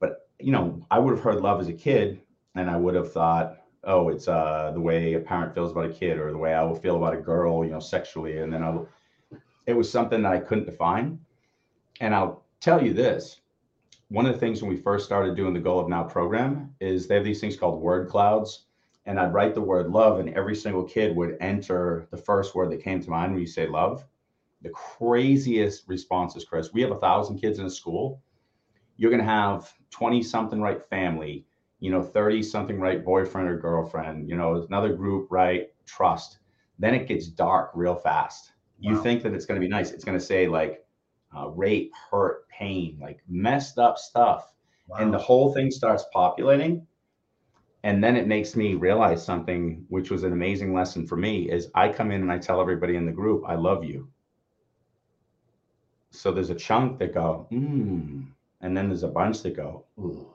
But, 0.00 0.28
you 0.38 0.52
know, 0.52 0.86
I 0.90 0.98
would 0.98 1.14
have 1.14 1.24
heard 1.24 1.40
love 1.40 1.60
as 1.60 1.68
a 1.68 1.72
kid, 1.72 2.20
and 2.54 2.68
I 2.68 2.76
would 2.76 2.94
have 2.94 3.12
thought, 3.12 3.57
oh, 3.84 4.08
it's 4.08 4.28
uh, 4.28 4.72
the 4.74 4.80
way 4.80 5.14
a 5.14 5.20
parent 5.20 5.54
feels 5.54 5.72
about 5.72 5.86
a 5.86 5.92
kid 5.92 6.18
or 6.18 6.30
the 6.30 6.38
way 6.38 6.54
I 6.54 6.62
will 6.62 6.74
feel 6.74 6.96
about 6.96 7.14
a 7.14 7.20
girl, 7.20 7.64
you 7.64 7.70
know, 7.70 7.80
sexually. 7.80 8.38
And 8.38 8.52
then 8.52 8.62
I, 8.62 8.70
will, 8.70 8.88
it 9.66 9.74
was 9.74 9.90
something 9.90 10.22
that 10.22 10.32
I 10.32 10.38
couldn't 10.38 10.66
define. 10.66 11.20
And 12.00 12.14
I'll 12.14 12.44
tell 12.60 12.82
you 12.84 12.92
this 12.92 13.40
one 14.08 14.24
of 14.24 14.32
the 14.32 14.40
things 14.40 14.62
when 14.62 14.70
we 14.70 14.76
first 14.76 15.04
started 15.04 15.36
doing 15.36 15.52
the 15.52 15.60
Go 15.60 15.76
Love 15.76 15.88
Now 15.88 16.02
program 16.02 16.74
is 16.80 17.06
they 17.06 17.16
have 17.16 17.24
these 17.24 17.40
things 17.40 17.56
called 17.56 17.80
word 17.80 18.08
clouds. 18.08 18.64
And 19.04 19.18
I'd 19.18 19.32
write 19.32 19.54
the 19.54 19.62
word 19.62 19.90
love, 19.90 20.20
and 20.20 20.28
every 20.34 20.54
single 20.54 20.84
kid 20.84 21.16
would 21.16 21.38
enter 21.40 22.06
the 22.10 22.16
first 22.18 22.54
word 22.54 22.70
that 22.72 22.84
came 22.84 23.00
to 23.02 23.10
mind 23.10 23.32
when 23.32 23.40
you 23.40 23.46
say 23.46 23.66
love. 23.66 24.04
The 24.60 24.68
craziest 24.70 25.88
responses, 25.88 26.44
Chris. 26.44 26.74
We 26.74 26.82
have 26.82 26.90
a 26.90 26.98
thousand 26.98 27.38
kids 27.38 27.58
in 27.58 27.64
a 27.64 27.70
school. 27.70 28.20
You're 28.98 29.10
going 29.10 29.24
to 29.24 29.30
have 29.30 29.72
20 29.90 30.22
something 30.22 30.60
right 30.60 30.82
family, 30.90 31.46
you 31.80 31.90
know, 31.90 32.02
30 32.02 32.42
something 32.42 32.80
right 32.80 33.04
boyfriend 33.04 33.48
or 33.48 33.58
girlfriend, 33.58 34.28
you 34.28 34.36
know, 34.36 34.62
another 34.68 34.92
group 34.94 35.28
right 35.30 35.68
trust. 35.86 36.38
Then 36.78 36.94
it 36.94 37.06
gets 37.08 37.28
dark 37.28 37.70
real 37.74 37.94
fast. 37.94 38.52
You 38.80 38.96
Wow. 38.96 39.02
think 39.02 39.22
that 39.22 39.34
it's 39.34 39.46
going 39.46 39.60
to 39.60 39.64
be 39.64 39.70
nice. 39.70 39.90
It's 39.92 40.04
going 40.04 40.18
to 40.18 40.24
say 40.24 40.48
like 40.48 40.84
uh, 41.36 41.48
rape, 41.48 41.92
hurt, 42.10 42.48
pain, 42.48 42.98
like 43.00 43.20
messed 43.28 43.78
up 43.78 43.98
stuff. 43.98 44.52
And 44.98 45.12
the 45.12 45.18
whole 45.18 45.52
thing 45.52 45.70
starts 45.70 46.04
populating. 46.12 46.86
And 47.84 48.02
then 48.02 48.16
it 48.16 48.26
makes 48.26 48.56
me 48.56 48.74
realize 48.74 49.24
something, 49.24 49.84
which 49.88 50.10
was 50.10 50.24
an 50.24 50.32
amazing 50.32 50.74
lesson 50.74 51.06
for 51.06 51.16
me, 51.16 51.50
is 51.50 51.70
I 51.74 51.88
come 51.90 52.10
in 52.10 52.22
and 52.22 52.32
I 52.32 52.38
tell 52.38 52.60
everybody 52.60 52.96
in 52.96 53.06
the 53.06 53.12
group, 53.12 53.44
I 53.46 53.54
love 53.54 53.84
you. 53.84 54.08
So 56.10 56.32
there's 56.32 56.50
a 56.50 56.54
chunk 56.54 56.98
that 56.98 57.14
go, 57.14 57.46
mm, 57.52 58.26
and 58.60 58.76
then 58.76 58.88
there's 58.88 59.04
a 59.04 59.08
bunch 59.08 59.42
that 59.42 59.56
go, 59.56 59.84
ooh. 59.98 60.26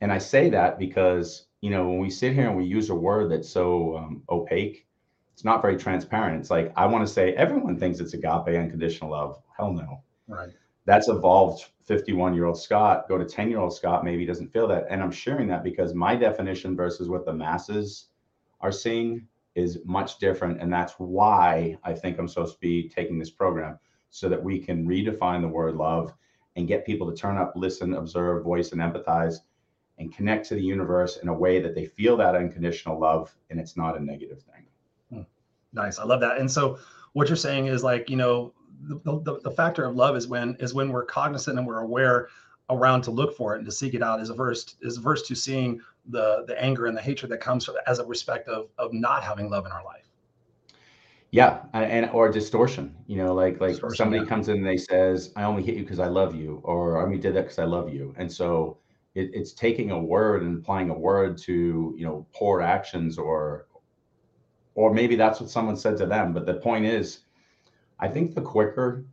And 0.00 0.12
I 0.12 0.18
say 0.18 0.48
that 0.50 0.78
because, 0.78 1.46
you 1.60 1.70
know, 1.70 1.88
when 1.88 1.98
we 1.98 2.10
sit 2.10 2.32
here 2.32 2.48
and 2.48 2.56
we 2.56 2.64
use 2.64 2.90
a 2.90 2.94
word 2.94 3.30
that's 3.30 3.48
so 3.48 3.96
um, 3.98 4.22
opaque, 4.30 4.86
it's 5.32 5.44
not 5.44 5.62
very 5.62 5.76
transparent. 5.76 6.40
It's 6.40 6.50
like, 6.50 6.72
I 6.76 6.86
want 6.86 7.06
to 7.06 7.12
say 7.12 7.34
everyone 7.34 7.78
thinks 7.78 8.00
it's 8.00 8.14
agape 8.14 8.48
unconditional 8.48 9.10
love. 9.10 9.42
Hell 9.56 9.72
no. 9.72 10.02
Right. 10.28 10.50
That's 10.86 11.08
evolved 11.08 11.66
51 11.86 12.34
year 12.34 12.46
old 12.46 12.58
Scott. 12.58 13.08
Go 13.08 13.18
to 13.18 13.24
10 13.24 13.50
year 13.50 13.60
old 13.60 13.74
Scott, 13.74 14.04
maybe 14.04 14.24
doesn't 14.24 14.52
feel 14.52 14.66
that. 14.68 14.86
And 14.90 15.02
I'm 15.02 15.10
sharing 15.10 15.48
that 15.48 15.64
because 15.64 15.94
my 15.94 16.16
definition 16.16 16.76
versus 16.76 17.08
what 17.08 17.24
the 17.24 17.32
masses 17.32 18.06
are 18.60 18.72
seeing 18.72 19.26
is 19.54 19.78
much 19.84 20.18
different. 20.18 20.60
And 20.60 20.72
that's 20.72 20.94
why 20.98 21.76
I 21.84 21.92
think 21.92 22.18
I'm 22.18 22.28
supposed 22.28 22.54
to 22.54 22.60
be 22.60 22.88
taking 22.88 23.18
this 23.18 23.30
program 23.30 23.78
so 24.10 24.28
that 24.28 24.42
we 24.42 24.58
can 24.58 24.86
redefine 24.86 25.40
the 25.40 25.48
word 25.48 25.74
love 25.74 26.12
and 26.56 26.68
get 26.68 26.86
people 26.86 27.10
to 27.10 27.16
turn 27.16 27.36
up, 27.36 27.52
listen, 27.54 27.94
observe, 27.94 28.42
voice, 28.42 28.72
and 28.72 28.80
empathize 28.80 29.36
and 30.00 30.12
connect 30.12 30.48
to 30.48 30.54
the 30.54 30.62
universe 30.62 31.18
in 31.18 31.28
a 31.28 31.32
way 31.32 31.60
that 31.60 31.74
they 31.74 31.84
feel 31.84 32.16
that 32.16 32.34
unconditional 32.34 32.98
love 32.98 33.32
and 33.50 33.60
it's 33.60 33.76
not 33.76 33.96
a 33.96 34.02
negative 34.02 34.42
thing. 34.42 34.66
Hmm. 35.12 35.22
Nice. 35.72 35.98
I 35.98 36.04
love 36.04 36.20
that. 36.20 36.38
And 36.38 36.50
so 36.50 36.78
what 37.12 37.28
you're 37.28 37.36
saying 37.36 37.66
is 37.66 37.84
like, 37.84 38.08
you 38.10 38.16
know, 38.16 38.52
the, 38.82 39.20
the, 39.20 39.40
the 39.44 39.50
factor 39.50 39.84
of 39.84 39.94
love 39.94 40.16
is 40.16 40.26
when 40.26 40.56
is 40.58 40.72
when 40.72 40.90
we're 40.90 41.04
cognizant 41.04 41.58
and 41.58 41.66
we're 41.66 41.82
aware 41.82 42.28
around 42.70 43.02
to 43.02 43.10
look 43.10 43.36
for 43.36 43.54
it 43.54 43.58
and 43.58 43.66
to 43.66 43.72
seek 43.72 43.94
it 43.94 44.02
out 44.02 44.20
is 44.20 44.30
averse 44.30 44.76
is 44.80 44.96
averse 44.96 45.22
to 45.28 45.34
seeing 45.34 45.80
the 46.06 46.44
the 46.46 46.60
anger 46.62 46.86
and 46.86 46.96
the 46.96 47.02
hatred 47.02 47.30
that 47.30 47.40
comes 47.40 47.66
from, 47.66 47.74
as 47.86 47.98
a 47.98 48.06
respect 48.06 48.48
of 48.48 48.70
of 48.78 48.92
not 48.94 49.22
having 49.22 49.50
love 49.50 49.66
in 49.66 49.72
our 49.72 49.84
life. 49.84 50.08
Yeah, 51.30 51.60
a- 51.74 51.76
and 51.76 52.10
or 52.12 52.30
distortion. 52.30 52.94
You 53.06 53.18
know, 53.18 53.34
like 53.34 53.60
like 53.60 53.72
Distortion, 53.72 53.96
somebody 53.96 54.22
yeah. 54.22 54.28
comes 54.28 54.48
in 54.48 54.58
and 54.58 54.66
they 54.66 54.78
says, 54.78 55.30
"I 55.36 55.42
only 55.42 55.62
hit 55.62 55.74
you 55.74 55.82
because 55.82 55.98
I 55.98 56.08
love 56.08 56.34
you," 56.34 56.60
or 56.64 56.98
"I 56.98 57.04
only 57.04 57.18
did 57.18 57.34
that 57.34 57.42
because 57.42 57.58
I 57.58 57.64
love 57.64 57.92
you," 57.92 58.14
and 58.16 58.32
so 58.32 58.78
it, 59.14 59.30
it's 59.34 59.52
taking 59.52 59.90
a 59.90 59.98
word 59.98 60.42
and 60.42 60.58
applying 60.58 60.90
a 60.90 60.98
word 60.98 61.36
to 61.38 61.94
you 61.96 62.04
know 62.04 62.26
poor 62.32 62.60
actions 62.60 63.18
or 63.18 63.66
or 64.74 64.92
maybe 64.92 65.16
that's 65.16 65.40
what 65.40 65.50
someone 65.50 65.76
said 65.76 65.96
to 65.98 66.06
them. 66.06 66.32
But 66.32 66.46
the 66.46 66.54
point 66.54 66.86
is, 66.86 67.20
I 67.98 68.08
think 68.08 68.34
the 68.34 68.40
quicker 68.40 69.04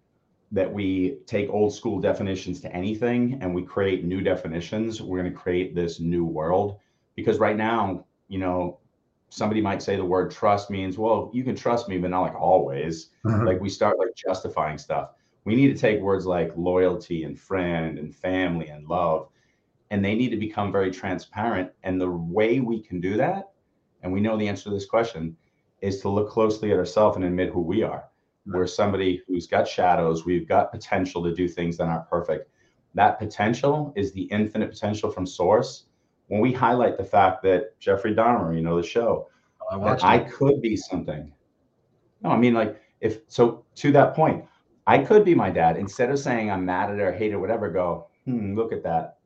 that 0.52 0.72
we 0.72 1.18
take 1.26 1.50
old 1.50 1.74
school 1.74 2.00
definitions 2.00 2.62
to 2.62 2.74
anything 2.74 3.38
and 3.42 3.54
we 3.54 3.64
create 3.64 4.06
new 4.06 4.22
definitions, 4.22 5.02
we're 5.02 5.22
going 5.22 5.32
to 5.32 5.38
create 5.38 5.76
this 5.76 6.00
new 6.00 6.24
world. 6.24 6.80
Because 7.16 7.40
right 7.40 7.58
now, 7.58 8.06
you 8.30 8.40
know, 8.40 8.80
somebody 9.30 9.60
might 9.60 9.82
say 9.82 9.98
the 9.98 10.06
word 10.06 10.32
trust 10.32 10.70
means, 10.70 10.98
well, 10.98 11.30
you 11.34 11.44
can 11.44 11.56
trust 11.56 11.90
me, 11.90 11.98
but 11.98 12.12
not 12.12 12.22
like 12.22 12.36
always. 12.36 13.10
Mm-hmm. 13.26 13.46
Like 13.46 13.60
we 13.60 13.70
start 13.70 14.00
like 14.00 14.16
justifying 14.16 14.78
stuff. 14.78 15.12
We 15.44 15.56
need 15.56 15.74
to 15.74 15.80
take 15.80 16.02
words 16.02 16.26
like 16.26 16.52
loyalty 16.56 17.24
and 17.24 17.38
friend 17.38 17.98
and 17.98 18.16
family 18.16 18.70
and 18.70 18.88
love, 18.88 19.30
and 19.92 20.04
they 20.04 20.16
need 20.16 20.30
to 20.30 20.38
become 20.38 20.72
very 20.72 20.92
transparent. 20.92 21.72
And 21.84 22.00
the 22.00 22.12
way 22.12 22.60
we 22.60 22.82
can 22.82 23.00
do 23.00 23.18
that, 23.18 23.50
and 24.04 24.12
we 24.12 24.22
know 24.22 24.38
the 24.38 24.48
answer 24.48 24.66
to 24.66 24.70
this 24.70 24.86
question, 24.86 25.36
is 25.82 26.02
to 26.02 26.10
look 26.10 26.30
closely 26.30 26.72
at 26.72 26.78
ourselves 26.78 27.16
and 27.16 27.26
admit 27.26 27.50
who 27.50 27.62
we 27.62 27.84
are. 27.84 28.06
We're 28.46 28.68
somebody 28.68 29.22
who's 29.28 29.46
got 29.46 29.68
shadows. 29.68 30.26
We've 30.26 30.48
got 30.48 30.72
potential 30.72 31.22
to 31.24 31.34
do 31.34 31.48
things 31.48 31.78
that 31.78 31.88
aren't 31.88 32.10
perfect. 32.10 32.50
That 32.94 33.20
potential 33.20 33.94
is 33.96 34.14
the 34.14 34.24
infinite 34.24 34.70
potential 34.70 35.12
from 35.12 35.26
source. 35.26 35.86
When 36.28 36.40
we 36.40 36.54
highlight 36.54 36.98
the 36.98 37.04
fact 37.04 37.44
that 37.44 37.78
Jeffrey 37.80 38.16
Dahmer, 38.16 38.56
you 38.56 38.62
know, 38.62 38.80
the 38.80 38.88
show, 38.88 39.28
I 39.70 39.78
that 39.80 40.04
I 40.04 40.20
could 40.20 40.62
be 40.62 40.78
something. 40.78 41.32
No, 42.22 42.30
I 42.30 42.38
mean, 42.38 42.54
like, 42.54 42.82
if 43.02 43.20
so, 43.28 43.66
to 43.76 43.92
that 43.92 44.16
point, 44.16 44.46
I 44.88 45.00
could 45.00 45.26
be 45.26 45.36
my 45.36 45.50
dad. 45.50 45.78
Instead 45.78 46.10
of 46.10 46.18
saying 46.18 46.50
I'm 46.50 46.66
mad 46.66 46.90
at 46.90 46.98
her, 46.98 47.12
hate 47.12 47.34
it, 47.34 47.38
whatever, 47.38 47.70
go, 47.70 48.08
hmm, 48.26 48.56
look 48.56 48.72
at 48.72 48.84
that. 48.84 49.17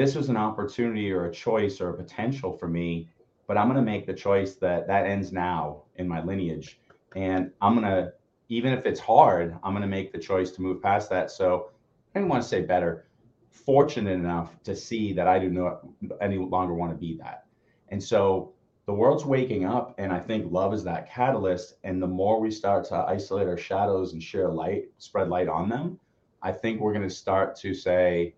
This 0.00 0.14
was 0.14 0.30
an 0.30 0.36
opportunity 0.38 1.12
or 1.12 1.26
a 1.26 1.30
choice 1.30 1.78
or 1.78 1.90
a 1.90 1.94
potential 1.94 2.56
for 2.56 2.66
me, 2.66 3.10
but 3.46 3.58
I'm 3.58 3.66
going 3.66 3.76
to 3.76 3.82
make 3.82 4.06
the 4.06 4.14
choice 4.14 4.54
that 4.54 4.86
that 4.86 5.04
ends 5.04 5.30
now 5.30 5.82
in 5.96 6.08
my 6.08 6.24
lineage. 6.24 6.80
And 7.14 7.50
I'm 7.60 7.74
going 7.74 7.84
to, 7.84 8.14
even 8.48 8.72
if 8.72 8.86
it's 8.86 8.98
hard, 8.98 9.58
I'm 9.62 9.72
going 9.72 9.82
to 9.82 9.86
make 9.86 10.10
the 10.10 10.18
choice 10.18 10.52
to 10.52 10.62
move 10.62 10.80
past 10.80 11.10
that. 11.10 11.30
So 11.30 11.72
I 12.14 12.18
don't 12.18 12.30
want 12.30 12.42
to 12.42 12.48
say 12.48 12.62
better, 12.62 13.08
fortunate 13.50 14.12
enough 14.12 14.62
to 14.62 14.74
see 14.74 15.12
that 15.12 15.28
I 15.28 15.38
do 15.38 15.50
not 15.50 15.82
any 16.22 16.38
longer 16.38 16.72
want 16.72 16.92
to 16.92 16.96
be 16.96 17.18
that. 17.18 17.44
And 17.90 18.02
so 18.02 18.54
the 18.86 18.94
world's 18.94 19.26
waking 19.26 19.66
up, 19.66 19.94
and 19.98 20.14
I 20.14 20.18
think 20.18 20.50
love 20.50 20.72
is 20.72 20.82
that 20.84 21.10
catalyst. 21.10 21.74
And 21.84 22.02
the 22.02 22.06
more 22.06 22.40
we 22.40 22.50
start 22.50 22.86
to 22.86 23.04
isolate 23.06 23.48
our 23.48 23.58
shadows 23.58 24.14
and 24.14 24.22
share 24.22 24.48
light, 24.48 24.84
spread 24.96 25.28
light 25.28 25.48
on 25.48 25.68
them, 25.68 26.00
I 26.40 26.52
think 26.52 26.80
we're 26.80 26.94
going 26.94 27.06
to 27.06 27.14
start 27.14 27.54
to 27.56 27.74
say, 27.74 28.34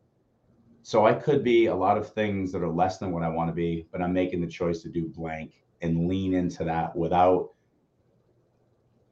so 0.82 1.06
I 1.06 1.14
could 1.14 1.44
be 1.44 1.66
a 1.66 1.74
lot 1.74 1.96
of 1.96 2.12
things 2.12 2.52
that 2.52 2.62
are 2.62 2.68
less 2.68 2.98
than 2.98 3.12
what 3.12 3.22
I 3.22 3.28
want 3.28 3.48
to 3.48 3.54
be, 3.54 3.86
but 3.92 4.02
I'm 4.02 4.12
making 4.12 4.40
the 4.40 4.46
choice 4.46 4.82
to 4.82 4.88
do 4.88 5.08
blank. 5.08 5.52
and 5.80 6.06
lean 6.08 6.32
into 6.32 6.62
that 6.62 6.94
without 6.94 7.50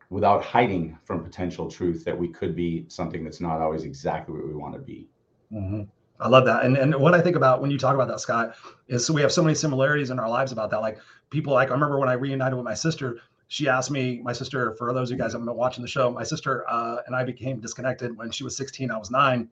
without 0.09 0.43
hiding 0.45 0.97
from 1.05 1.23
potential 1.23 1.71
truth 1.71 2.05
that 2.05 2.17
we 2.17 2.29
could 2.29 2.55
be 2.55 2.85
something 2.89 3.25
that's 3.25 3.41
not 3.41 3.61
always 3.61 3.85
exactly 3.85 4.35
what 4.35 4.47
we 4.47 4.55
want 4.55 4.75
to 4.75 4.81
be. 4.81 5.09
Mm-hmm. 5.53 5.83
I 6.21 6.29
love 6.29 6.45
that. 6.45 6.65
And 6.65 6.77
and 6.77 6.95
what 6.95 7.15
I 7.15 7.21
think 7.21 7.37
about 7.37 7.61
when 7.61 7.71
you 7.71 7.79
talk 7.79 7.95
about 7.95 8.09
that, 8.09 8.21
Scott, 8.21 8.55
is 8.89 9.07
so 9.07 9.13
we 9.15 9.23
have 9.23 9.33
so 9.33 9.43
many 9.43 9.55
similarities 9.55 10.11
in 10.11 10.19
our 10.19 10.29
lives 10.29 10.53
about 10.53 10.71
that. 10.71 10.81
Like 10.81 10.99
people, 11.31 11.55
like 11.55 11.71
I 11.71 11.73
remember 11.73 11.99
when 11.99 12.09
I 12.09 12.13
reunited 12.13 12.57
with 12.57 12.65
my 12.65 12.75
sister, 12.75 13.19
she 13.49 13.69
asked 13.69 13.91
me, 13.91 14.21
my 14.23 14.33
sister, 14.33 14.75
for 14.77 14.93
those 14.93 15.11
of 15.11 15.17
you 15.17 15.23
guys 15.23 15.33
that 15.33 15.39
have 15.39 15.47
been 15.47 15.57
watching 15.57 15.83
the 15.83 15.89
show, 15.89 16.11
my 16.11 16.23
sister 16.23 16.69
uh, 16.71 16.99
and 17.07 17.17
I 17.17 17.25
became 17.25 17.59
disconnected 17.59 18.17
when 18.17 18.31
she 18.31 18.45
was 18.45 18.57
16. 18.57 18.91
I 18.91 18.99
was 18.99 19.11
nine. 19.11 19.49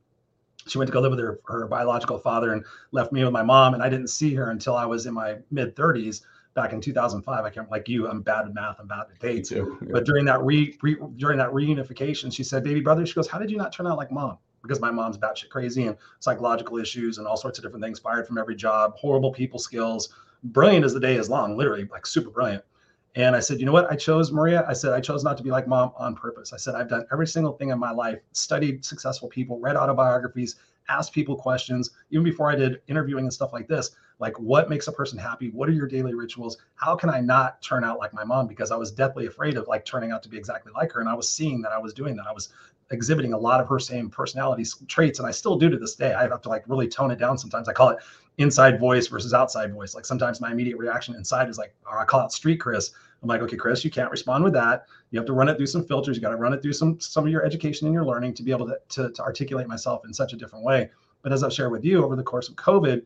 She 0.67 0.79
went 0.79 0.89
to 0.89 0.93
go 0.93 1.01
live 1.01 1.13
with 1.13 1.21
her, 1.21 1.41
her 1.47 1.67
biological 1.67 2.19
father 2.19 2.53
and 2.53 2.65
left 2.93 3.13
me 3.13 3.25
with 3.25 3.33
my 3.33 3.43
mom. 3.43 3.75
And 3.75 3.83
I 3.83 3.89
didn't 3.89 4.09
see 4.09 4.35
her 4.35 4.51
until 4.51 4.77
I 4.77 4.85
was 4.85 5.07
in 5.07 5.15
my 5.15 5.39
mid 5.51 5.75
30s 5.75 6.23
back 6.55 6.73
in 6.73 6.81
2005. 6.81 7.45
I 7.45 7.51
can't 7.51 7.71
like 7.71 7.89
you. 7.89 8.09
I'm 8.09 8.21
bad 8.21 8.47
at 8.47 8.55
math. 8.55 8.77
I'm 8.81 8.87
bad 8.89 9.07
at 9.13 9.19
dates. 9.21 9.51
Yeah. 9.51 9.65
But 9.93 10.05
during 10.05 10.25
that 10.27 10.43
re, 10.43 10.77
re, 10.83 10.97
during 11.17 11.39
that 11.39 11.51
reunification, 11.51 12.33
she 12.33 12.43
said, 12.43 12.65
"Baby 12.65 12.81
brother," 12.81 13.07
she 13.07 13.15
goes, 13.15 13.29
"How 13.29 13.39
did 13.39 13.51
you 13.51 13.57
not 13.57 13.73
turn 13.73 13.87
out 13.87 13.97
like 13.97 14.11
mom?" 14.11 14.39
Because 14.63 14.81
my 14.81 14.91
mom's 14.91 15.17
batshit 15.17 15.51
crazy 15.51 15.87
and 15.87 15.97
psychological 16.19 16.79
issues 16.79 17.19
and 17.19 17.27
all 17.27 17.37
sorts 17.37 17.59
of 17.59 17.65
different 17.65 17.85
things. 17.85 18.01
Fired 18.01 18.27
from 18.27 18.39
every 18.39 18.57
job, 18.57 18.95
horrible 18.97 19.33
people 19.33 19.59
skills, 19.59 20.09
brilliant 20.43 20.85
as 20.85 20.93
the 20.93 21.01
day 21.01 21.17
is 21.17 21.31
long, 21.31 21.57
literally 21.57 21.89
like 21.93 22.07
super 22.07 22.31
brilliant. 22.31 22.65
And 23.19 23.35
I 23.35 23.41
said, 23.41 23.59
you 23.59 23.67
know 23.67 23.73
what? 23.73 23.91
I 23.91 23.97
chose 23.97 24.31
Maria. 24.31 24.65
I 24.69 24.73
said, 24.73 24.93
I 24.93 25.01
chose 25.01 25.25
not 25.25 25.37
to 25.39 25.43
be 25.43 25.51
like 25.51 25.67
mom 25.67 25.91
on 25.99 26.15
purpose. 26.15 26.53
I 26.53 26.57
said, 26.57 26.77
I've 26.77 26.89
done 26.89 27.05
every 27.13 27.27
single 27.27 27.53
thing 27.53 27.71
in 27.71 27.79
my 27.79 27.91
life, 27.91 28.21
studied 28.31 28.85
successful 28.85 29.29
people, 29.29 29.59
read 29.59 29.75
autobiographies, 29.75 30.55
asked 30.89 31.13
people 31.13 31.35
questions, 31.35 31.91
even 32.11 32.23
before 32.23 32.49
I 32.49 32.55
did 32.55 32.81
interviewing 32.87 33.25
and 33.25 33.33
stuff 33.33 33.53
like 33.53 33.67
this. 33.67 33.91
Like, 34.21 34.39
what 34.39 34.71
makes 34.71 34.87
a 34.87 34.93
person 34.93 35.19
happy? 35.19 35.51
What 35.51 35.69
are 35.69 35.73
your 35.73 35.89
daily 35.89 36.15
rituals? 36.15 36.59
How 36.77 36.95
can 36.95 37.11
I 37.11 37.19
not 37.19 37.61
turn 37.61 37.83
out 37.83 37.99
like 37.99 38.15
my 38.15 38.23
mom? 38.23 38.47
Because 38.47 38.71
I 38.71 38.77
was 38.77 38.93
deathly 38.93 39.27
afraid 39.27 39.57
of 39.57 39.67
like 39.67 39.85
turning 39.85 40.13
out 40.13 40.23
to 40.23 40.29
be 40.29 40.39
exactly 40.39 40.71
like 40.73 40.93
her. 40.93 41.01
And 41.01 41.09
I 41.09 41.15
was 41.15 41.29
seeing 41.29 41.61
that 41.63 41.73
I 41.73 41.79
was 41.79 41.93
doing 41.93 42.15
that. 42.17 42.27
I 42.29 42.33
was 42.33 42.51
exhibiting 42.93 43.33
a 43.33 43.39
lot 43.39 43.61
of 43.61 43.69
her 43.69 43.81
same 43.81 44.11
personality 44.11 44.65
traits. 44.87 45.19
And 45.19 45.27
I 45.27 45.33
still 45.33 45.57
do 45.57 45.69
to 45.69 45.77
this 45.77 45.97
day. 45.97 46.15
I 46.15 46.23
have 46.23 46.41
to 46.43 46.49
like 46.49 46.63
really 46.69 46.87
tone 46.87 47.11
it 47.11 47.19
down 47.19 47.37
sometimes. 47.37 47.69
I 47.69 47.73
call 47.73 47.89
it 47.91 47.99
inside 48.39 48.79
voice 48.79 49.09
versus 49.09 49.35
outside 49.35 49.73
voice. 49.75 49.95
Like 49.95 50.07
sometimes 50.07 50.41
my 50.41 50.51
immediate 50.51 50.79
reaction 50.79 51.15
inside 51.15 51.49
is 51.49 51.59
like, 51.59 51.75
or 51.87 51.99
I 51.99 52.05
call 52.05 52.25
it 52.25 52.33
street 52.33 52.59
Chris. 52.59 52.93
I'm 53.23 53.29
like, 53.29 53.43
okay, 53.43 53.57
Chris, 53.57 53.85
you 53.85 53.91
can't 53.91 54.11
respond 54.11 54.45
with 54.45 54.53
that. 54.55 54.87
You 55.11 55.19
have 55.19 55.27
to 55.27 55.33
run 55.33 55.49
it 55.49 55.57
through 55.57 55.67
some 55.67 55.85
filters. 55.85 56.17
You 56.17 56.23
got 56.23 56.31
to 56.31 56.37
run 56.37 56.53
it 56.53 56.63
through 56.63 56.73
some 56.73 57.01
some 57.01 57.25
of 57.25 57.33
your 57.33 57.45
education 57.45 57.87
and 57.87 57.95
your 57.95 58.05
learning 58.05 58.35
to 58.35 58.43
be 58.45 58.53
able 58.53 58.67
to, 58.67 58.79
to, 58.91 59.11
to 59.11 59.23
articulate 59.23 59.67
myself 59.67 60.05
in 60.05 60.15
such 60.15 60.33
a 60.33 60.37
different 60.37 60.65
way. 60.65 60.89
But 61.23 61.33
as 61.33 61.43
I've 61.43 61.53
shared 61.53 61.73
with 61.73 61.85
you 61.85 62.05
over 62.05 62.15
the 62.15 62.23
course 62.23 62.49
of 62.49 62.55
COVID, 62.55 63.03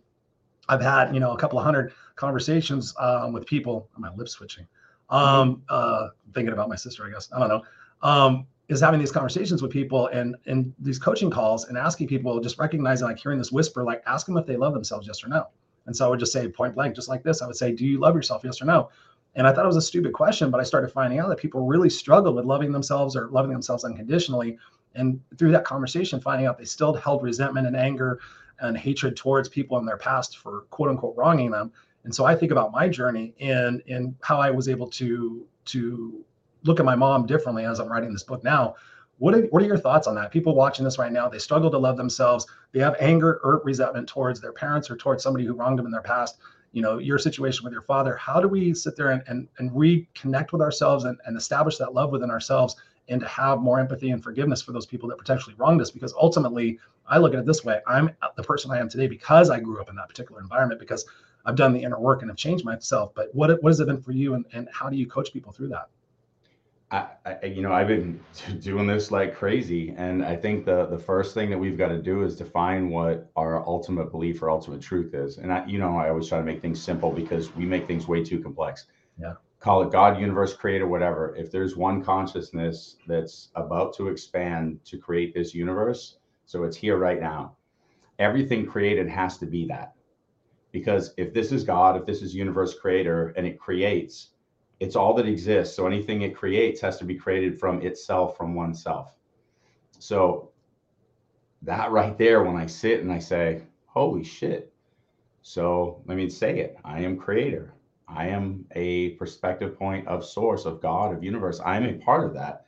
I've 0.69 0.83
had 0.83 1.15
you 1.15 1.21
know 1.21 1.33
a 1.33 1.39
couple 1.39 1.59
of 1.59 1.65
hundred 1.65 1.93
conversations 2.17 2.95
um, 2.99 3.33
with 3.33 3.47
people. 3.47 3.89
My 3.97 4.13
lips 4.15 4.33
switching. 4.33 4.67
Um, 5.09 5.63
uh, 5.69 6.09
thinking 6.35 6.53
about 6.53 6.69
my 6.69 6.77
sister, 6.77 7.07
I 7.07 7.11
guess. 7.11 7.31
I 7.35 7.39
don't 7.39 7.49
know. 7.49 7.63
Um, 8.03 8.47
is 8.73 8.81
having 8.81 8.99
these 8.99 9.13
conversations 9.13 9.63
with 9.63 9.71
people 9.71 10.09
and 10.09 10.37
and 10.47 10.73
these 10.79 10.99
coaching 10.99 11.31
calls 11.31 11.67
and 11.67 11.77
asking 11.77 12.09
people, 12.09 12.41
just 12.41 12.59
recognizing 12.59 13.07
like 13.07 13.19
hearing 13.19 13.39
this 13.39 13.53
whisper, 13.53 13.85
like 13.85 14.03
ask 14.07 14.27
them 14.27 14.37
if 14.37 14.47
they 14.47 14.57
love 14.57 14.73
themselves, 14.73 15.07
yes 15.07 15.23
or 15.23 15.29
no. 15.29 15.47
And 15.87 15.97
so 15.97 16.07
I 16.07 16.09
would 16.09 16.21
just 16.21 16.33
say 16.33 16.49
point 16.49 16.75
blank, 16.75 16.95
just 16.95 17.09
like 17.09 17.23
this. 17.23 17.43
I 17.43 17.47
would 17.47 17.57
say, 17.57 17.73
do 17.73 17.85
you 17.85 17.99
love 17.99 18.15
yourself, 18.15 18.43
yes 18.45 18.63
or 18.63 18.65
no? 18.65 18.91
And 19.35 19.47
I 19.47 19.53
thought 19.53 19.65
it 19.65 19.69
was 19.69 19.77
a 19.77 19.83
stupid 19.83 20.13
question, 20.13 20.51
but 20.51 20.61
I 20.61 20.65
started 20.65 20.93
finding 20.93 21.19
out 21.19 21.29
that 21.29 21.39
people 21.39 21.67
really 21.67 21.91
struggle 21.91 22.35
with 22.35 22.45
loving 22.45 22.71
themselves 22.73 23.17
or 23.17 23.29
loving 23.29 23.51
themselves 23.51 23.85
unconditionally. 23.85 24.59
And 24.95 25.21
through 25.39 25.53
that 25.53 25.65
conversation, 25.65 26.21
finding 26.21 26.47
out 26.47 26.59
they 26.59 26.65
still 26.65 26.95
held 26.95 27.23
resentment 27.23 27.67
and 27.67 27.77
anger 27.77 28.21
and 28.61 28.77
hatred 28.77 29.17
towards 29.17 29.49
people 29.49 29.79
in 29.79 29.87
their 29.87 29.97
past 29.97 30.39
for 30.39 30.63
quote 30.71 30.91
unquote 30.91 31.17
wronging 31.17 31.51
them. 31.51 31.73
And 32.05 32.15
so 32.15 32.25
I 32.25 32.35
think 32.35 32.53
about 32.53 32.73
my 32.73 32.89
journey 32.89 33.35
and 33.41 33.83
and 33.89 34.15
how 34.23 34.39
I 34.39 34.51
was 34.51 34.69
able 34.69 34.89
to 34.91 35.47
to 35.67 36.25
look 36.65 36.81
at 36.81 36.87
my 36.87 36.95
mom 36.95 37.27
differently 37.27 37.65
as 37.65 37.79
I'm 37.79 37.89
writing 37.89 38.13
this 38.13 38.23
book 38.23 38.45
now. 38.45 38.75
What 39.19 39.35
are, 39.35 39.43
what 39.47 39.63
are 39.63 39.67
your 39.67 39.79
thoughts 39.79 40.07
on 40.07 40.15
that? 40.17 40.33
People 40.33 40.55
watching 40.55 40.85
this 40.85 40.99
right 40.99 41.13
now, 41.13 41.29
they 41.29 41.39
struggle 41.39 41.71
to 41.71 41.79
love 41.79 41.97
themselves. 41.97 42.47
They 42.73 42.81
have 42.81 42.97
anger 42.99 43.41
or 43.45 43.63
resentment 43.65 44.09
towards 44.09 44.41
their 44.41 44.53
parents 44.53 44.91
or 44.91 44.97
towards 44.97 45.23
somebody 45.23 45.45
who 45.45 45.55
wronged 45.55 45.79
them 45.79 45.87
in 45.87 45.93
their 45.93 46.03
past. 46.03 46.39
You 46.73 46.83
know, 46.83 46.99
your 46.99 47.19
situation 47.19 47.65
with 47.65 47.73
your 47.73 47.83
father. 47.83 48.17
How 48.17 48.41
do 48.41 48.49
we 48.49 48.73
sit 48.75 48.97
there 48.97 49.11
and, 49.11 49.23
and, 49.27 49.47
and 49.59 49.71
reconnect 49.71 50.53
with 50.53 50.63
ourselves 50.63 51.05
and, 51.05 51.19
and 51.27 51.37
establish 51.37 51.77
that 51.77 51.95
love 51.95 52.11
within 52.11 52.31
ourselves 52.31 52.77
and 53.09 53.21
to 53.21 53.27
have 53.27 53.61
more 53.61 53.79
empathy 53.79 54.11
and 54.11 54.23
forgiveness 54.23 54.63
for 54.63 54.73
those 54.73 54.87
people 54.87 55.09
that 55.11 55.19
potentially 55.19 55.55
wronged 55.59 55.83
us? 55.83 55.91
Because 55.91 56.15
ultimately, 56.15 56.79
I 57.07 57.19
look 57.19 57.35
at 57.35 57.41
it 57.41 57.47
this 57.47 57.65
way 57.65 57.81
I'm 57.87 58.11
the 58.37 58.43
person 58.43 58.71
I 58.71 58.79
am 58.79 58.89
today 58.89 59.07
because 59.07 59.51
I 59.51 59.61
grew 59.61 59.81
up 59.81 59.91
in 59.91 59.97
that 59.97 60.09
particular 60.09 60.41
environment, 60.41 60.81
because 60.81 61.05
I've 61.45 61.57
done 61.57 61.73
the 61.73 61.83
inner 61.83 61.99
work 61.99 62.23
and 62.23 62.31
have 62.31 62.39
changed 62.39 62.65
myself. 62.65 63.15
But 63.15 63.29
what, 63.35 63.63
what 63.63 63.71
has 63.71 63.81
it 63.81 63.87
been 63.87 64.01
for 64.01 64.13
you 64.13 64.35
and, 64.35 64.47
and 64.53 64.69
how 64.73 64.89
do 64.89 64.97
you 64.97 65.07
coach 65.07 65.33
people 65.33 65.53
through 65.53 65.69
that? 65.69 65.89
I, 66.93 67.07
I, 67.25 67.47
you 67.47 67.63
know, 67.63 67.73
I've 67.73 67.89
been 67.89 68.21
doing 68.61 68.87
this 68.87 69.11
like 69.11 69.35
crazy, 69.35 69.95
and 69.97 70.25
I 70.25 70.37
think 70.37 70.67
the 70.67 70.87
the 70.87 70.99
first 70.99 71.35
thing 71.35 71.49
that 71.51 71.59
we've 71.59 71.79
got 71.79 71.89
to 71.89 72.01
do 72.01 72.23
is 72.23 72.37
define 72.37 72.91
what 72.91 73.31
our 73.35 73.67
ultimate 73.67 74.11
belief 74.11 74.43
or 74.43 74.51
ultimate 74.51 74.83
truth 74.83 75.15
is. 75.15 75.39
And 75.39 75.53
I, 75.53 75.65
you 75.67 75.79
know, 75.79 75.97
I 75.97 76.11
always 76.11 76.29
try 76.29 76.39
to 76.39 76.45
make 76.45 76.61
things 76.61 76.81
simple 76.83 77.11
because 77.11 77.55
we 77.57 77.65
make 77.65 77.87
things 77.87 78.07
way 78.07 78.23
too 78.23 78.41
complex. 78.41 78.87
Yeah. 79.19 79.35
Call 79.59 79.83
it 79.83 79.93
God, 79.93 80.21
universe, 80.21 80.55
creator, 80.55 80.87
whatever. 80.87 81.35
If 81.37 81.51
there's 81.51 81.77
one 81.77 82.05
consciousness 82.05 82.97
that's 83.07 83.49
about 83.55 83.97
to 83.97 84.09
expand 84.09 84.81
to 84.87 84.99
create 84.99 85.33
this 85.33 85.55
universe, 85.55 86.19
so 86.45 86.65
it's 86.65 86.77
here 86.77 86.99
right 86.99 87.21
now. 87.21 87.57
Everything 88.19 88.67
created 88.67 89.09
has 89.09 89.39
to 89.39 89.47
be 89.47 89.67
that, 89.69 89.95
because 90.73 91.15
if 91.17 91.33
this 91.33 91.53
is 91.53 91.65
God, 91.65 91.97
if 91.97 92.05
this 92.05 92.21
is 92.21 92.35
universe 92.35 92.75
creator, 92.75 93.33
and 93.37 93.47
it 93.47 93.59
creates 93.59 94.31
it's 94.83 94.97
all 94.97 95.15
that 95.15 95.27
exists. 95.27 95.77
So 95.77 95.87
anything 95.87 96.23
it 96.23 96.35
creates 96.35 96.81
has 96.81 96.99
to 96.99 97.05
be 97.05 97.15
created 97.15 97.57
from 97.59 97.81
itself, 97.83 98.37
from 98.37 98.53
oneself. 98.53 99.15
So 100.01 100.51
that 101.63 101.93
right 101.93 102.19
there, 102.19 102.43
when 102.43 102.57
I 102.57 102.67
sit 102.67 103.01
and 103.01 103.13
I 103.13 103.21
say, 103.21 103.63
holy 103.87 104.25
shit. 104.25 104.73
So 105.43 106.03
let 106.07 106.17
me 106.17 106.29
say 106.29 106.59
it. 106.59 106.77
I 106.85 106.99
am 106.99 107.17
creator. 107.17 107.75
I 108.09 108.27
am 108.27 108.65
a 108.73 109.11
perspective 109.11 109.79
point 109.79 110.09
of 110.09 110.25
source, 110.25 110.65
of 110.65 110.83
God, 110.83 111.15
of 111.15 111.23
universe. 111.23 111.61
I 111.65 111.77
am 111.77 111.85
a 111.85 111.93
part 111.93 112.27
of 112.27 112.35
that. 112.35 112.67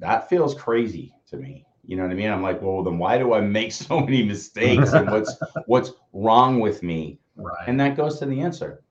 That 0.00 0.28
feels 0.28 0.56
crazy 0.56 1.14
to 1.28 1.36
me. 1.36 1.64
You 1.84 1.96
know 1.96 2.02
what 2.02 2.12
I 2.12 2.16
mean? 2.16 2.30
I'm 2.30 2.42
like, 2.42 2.60
well, 2.60 2.82
then 2.82 2.98
why 2.98 3.18
do 3.18 3.34
I 3.34 3.40
make 3.40 3.70
so 3.86 4.00
many 4.00 4.24
mistakes? 4.24 4.94
and 4.94 5.08
what's 5.08 5.36
what's 5.66 5.92
wrong 6.12 6.58
with 6.58 6.82
me? 6.82 7.20
Right. 7.36 7.68
And 7.68 7.78
that 7.78 7.96
goes 7.96 8.18
to 8.18 8.26
the 8.26 8.40
answer 8.40 8.82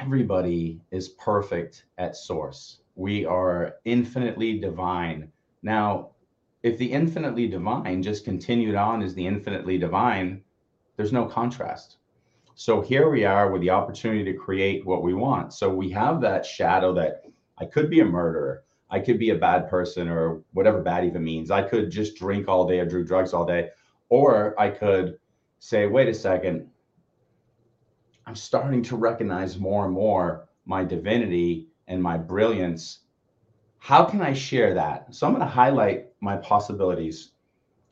everybody 0.00 0.80
is 0.90 1.10
perfect 1.10 1.84
at 1.98 2.16
source. 2.16 2.80
We 2.94 3.24
are 3.26 3.76
infinitely 3.84 4.58
divine. 4.58 5.30
Now, 5.62 6.10
if 6.62 6.78
the 6.78 6.90
infinitely 6.90 7.48
divine 7.48 8.02
just 8.02 8.24
continued 8.24 8.74
on 8.74 9.02
as 9.02 9.14
the 9.14 9.26
infinitely 9.26 9.78
divine, 9.78 10.42
there's 10.96 11.12
no 11.12 11.26
contrast. 11.26 11.96
So 12.54 12.80
here 12.80 13.10
we 13.10 13.24
are 13.24 13.50
with 13.50 13.62
the 13.62 13.70
opportunity 13.70 14.24
to 14.24 14.38
create 14.38 14.86
what 14.86 15.02
we 15.02 15.14
want. 15.14 15.52
So 15.52 15.68
we 15.68 15.90
have 15.90 16.20
that 16.20 16.46
shadow 16.46 16.92
that 16.94 17.24
I 17.58 17.64
could 17.64 17.90
be 17.90 18.00
a 18.00 18.04
murderer, 18.04 18.64
I 18.90 19.00
could 19.00 19.18
be 19.18 19.30
a 19.30 19.36
bad 19.36 19.68
person, 19.68 20.08
or 20.08 20.42
whatever 20.52 20.82
bad 20.82 21.04
even 21.04 21.24
means. 21.24 21.50
I 21.50 21.62
could 21.62 21.90
just 21.90 22.16
drink 22.16 22.48
all 22.48 22.68
day 22.68 22.78
or 22.78 22.86
do 22.86 23.04
drugs 23.04 23.32
all 23.32 23.46
day, 23.46 23.70
or 24.10 24.58
I 24.60 24.68
could 24.68 25.18
say, 25.58 25.86
wait 25.86 26.08
a 26.08 26.14
second, 26.14 26.68
I'm 28.32 28.36
starting 28.36 28.82
to 28.84 28.96
recognize 28.96 29.58
more 29.58 29.84
and 29.84 29.92
more 29.92 30.48
my 30.64 30.84
divinity 30.84 31.68
and 31.86 32.02
my 32.02 32.16
brilliance. 32.16 33.00
How 33.76 34.06
can 34.06 34.22
I 34.22 34.32
share 34.32 34.72
that? 34.72 35.14
So 35.14 35.26
I'm 35.26 35.34
going 35.34 35.46
to 35.46 35.52
highlight 35.52 36.06
my 36.22 36.38
possibilities. 36.38 37.32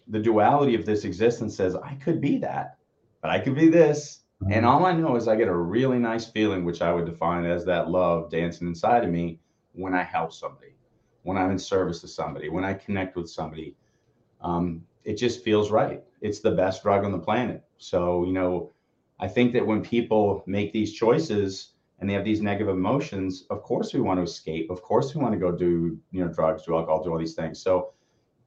The 0.09 0.19
duality 0.19 0.75
of 0.75 0.87
this 0.87 1.05
existence 1.05 1.55
says 1.55 1.77
I 1.77 1.93
could 1.97 2.23
be 2.23 2.39
that, 2.39 2.79
but 3.21 3.31
I 3.31 3.39
could 3.39 3.55
be 3.55 3.69
this. 3.69 4.21
Mm-hmm. 4.43 4.53
And 4.55 4.65
all 4.65 4.87
I 4.87 4.95
know 4.95 5.15
is 5.15 5.29
I 5.29 5.37
get 5.37 5.49
a 5.49 5.55
really 5.55 5.99
nice 5.99 6.25
feeling, 6.25 6.65
which 6.65 6.81
I 6.81 6.91
would 6.91 7.05
define 7.05 7.45
as 7.45 7.67
that 7.67 7.91
love 7.91 8.31
dancing 8.31 8.67
inside 8.67 9.05
of 9.05 9.11
me 9.11 9.41
when 9.73 9.93
I 9.93 10.03
help 10.03 10.33
somebody, 10.33 10.75
when 11.25 11.37
I'm 11.37 11.51
in 11.51 11.59
service 11.59 12.01
to 12.01 12.09
somebody, 12.09 12.49
when 12.49 12.65
I 12.65 12.73
connect 12.73 13.15
with 13.15 13.29
somebody. 13.29 13.77
Um, 14.41 14.87
it 15.05 15.19
just 15.19 15.45
feels 15.45 15.71
right. 15.71 16.03
It's 16.23 16.41
the 16.41 16.53
best 16.53 16.83
drug 16.83 17.05
on 17.05 17.13
the 17.13 17.19
planet. 17.19 17.63
So, 17.77 18.25
you 18.25 18.33
know, 18.33 18.73
I 19.21 19.29
think 19.29 19.53
that 19.53 19.67
when 19.67 19.83
people 19.83 20.43
make 20.47 20.73
these 20.73 20.95
choices 20.95 21.75
and 21.99 22.09
they 22.09 22.15
have 22.15 22.25
these 22.25 22.41
negative 22.41 22.75
emotions, 22.75 23.45
of 23.51 23.63
course 23.63 23.93
we 23.93 24.01
want 24.01 24.19
to 24.19 24.25
escape. 24.25 24.71
Of 24.71 24.81
course 24.81 25.15
we 25.15 25.21
want 25.21 25.35
to 25.35 25.39
go 25.39 25.53
do, 25.53 25.99
you 26.11 26.25
know, 26.25 26.33
drugs, 26.33 26.65
do 26.65 26.75
alcohol, 26.75 27.05
do 27.05 27.13
all 27.13 27.19
these 27.19 27.35
things. 27.35 27.61
So 27.63 27.93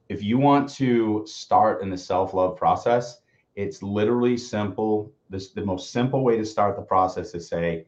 if 0.08 0.20
you 0.22 0.36
want 0.36 0.68
to 0.70 1.24
start 1.26 1.80
in 1.80 1.90
the 1.90 1.96
self-love 1.96 2.56
process, 2.56 3.20
it's 3.54 3.82
literally 3.82 4.36
simple. 4.36 5.12
This 5.30 5.52
the 5.52 5.64
most 5.64 5.92
simple 5.92 6.24
way 6.24 6.36
to 6.36 6.44
start 6.44 6.74
the 6.74 6.82
process 6.82 7.34
is 7.34 7.48
say, 7.48 7.86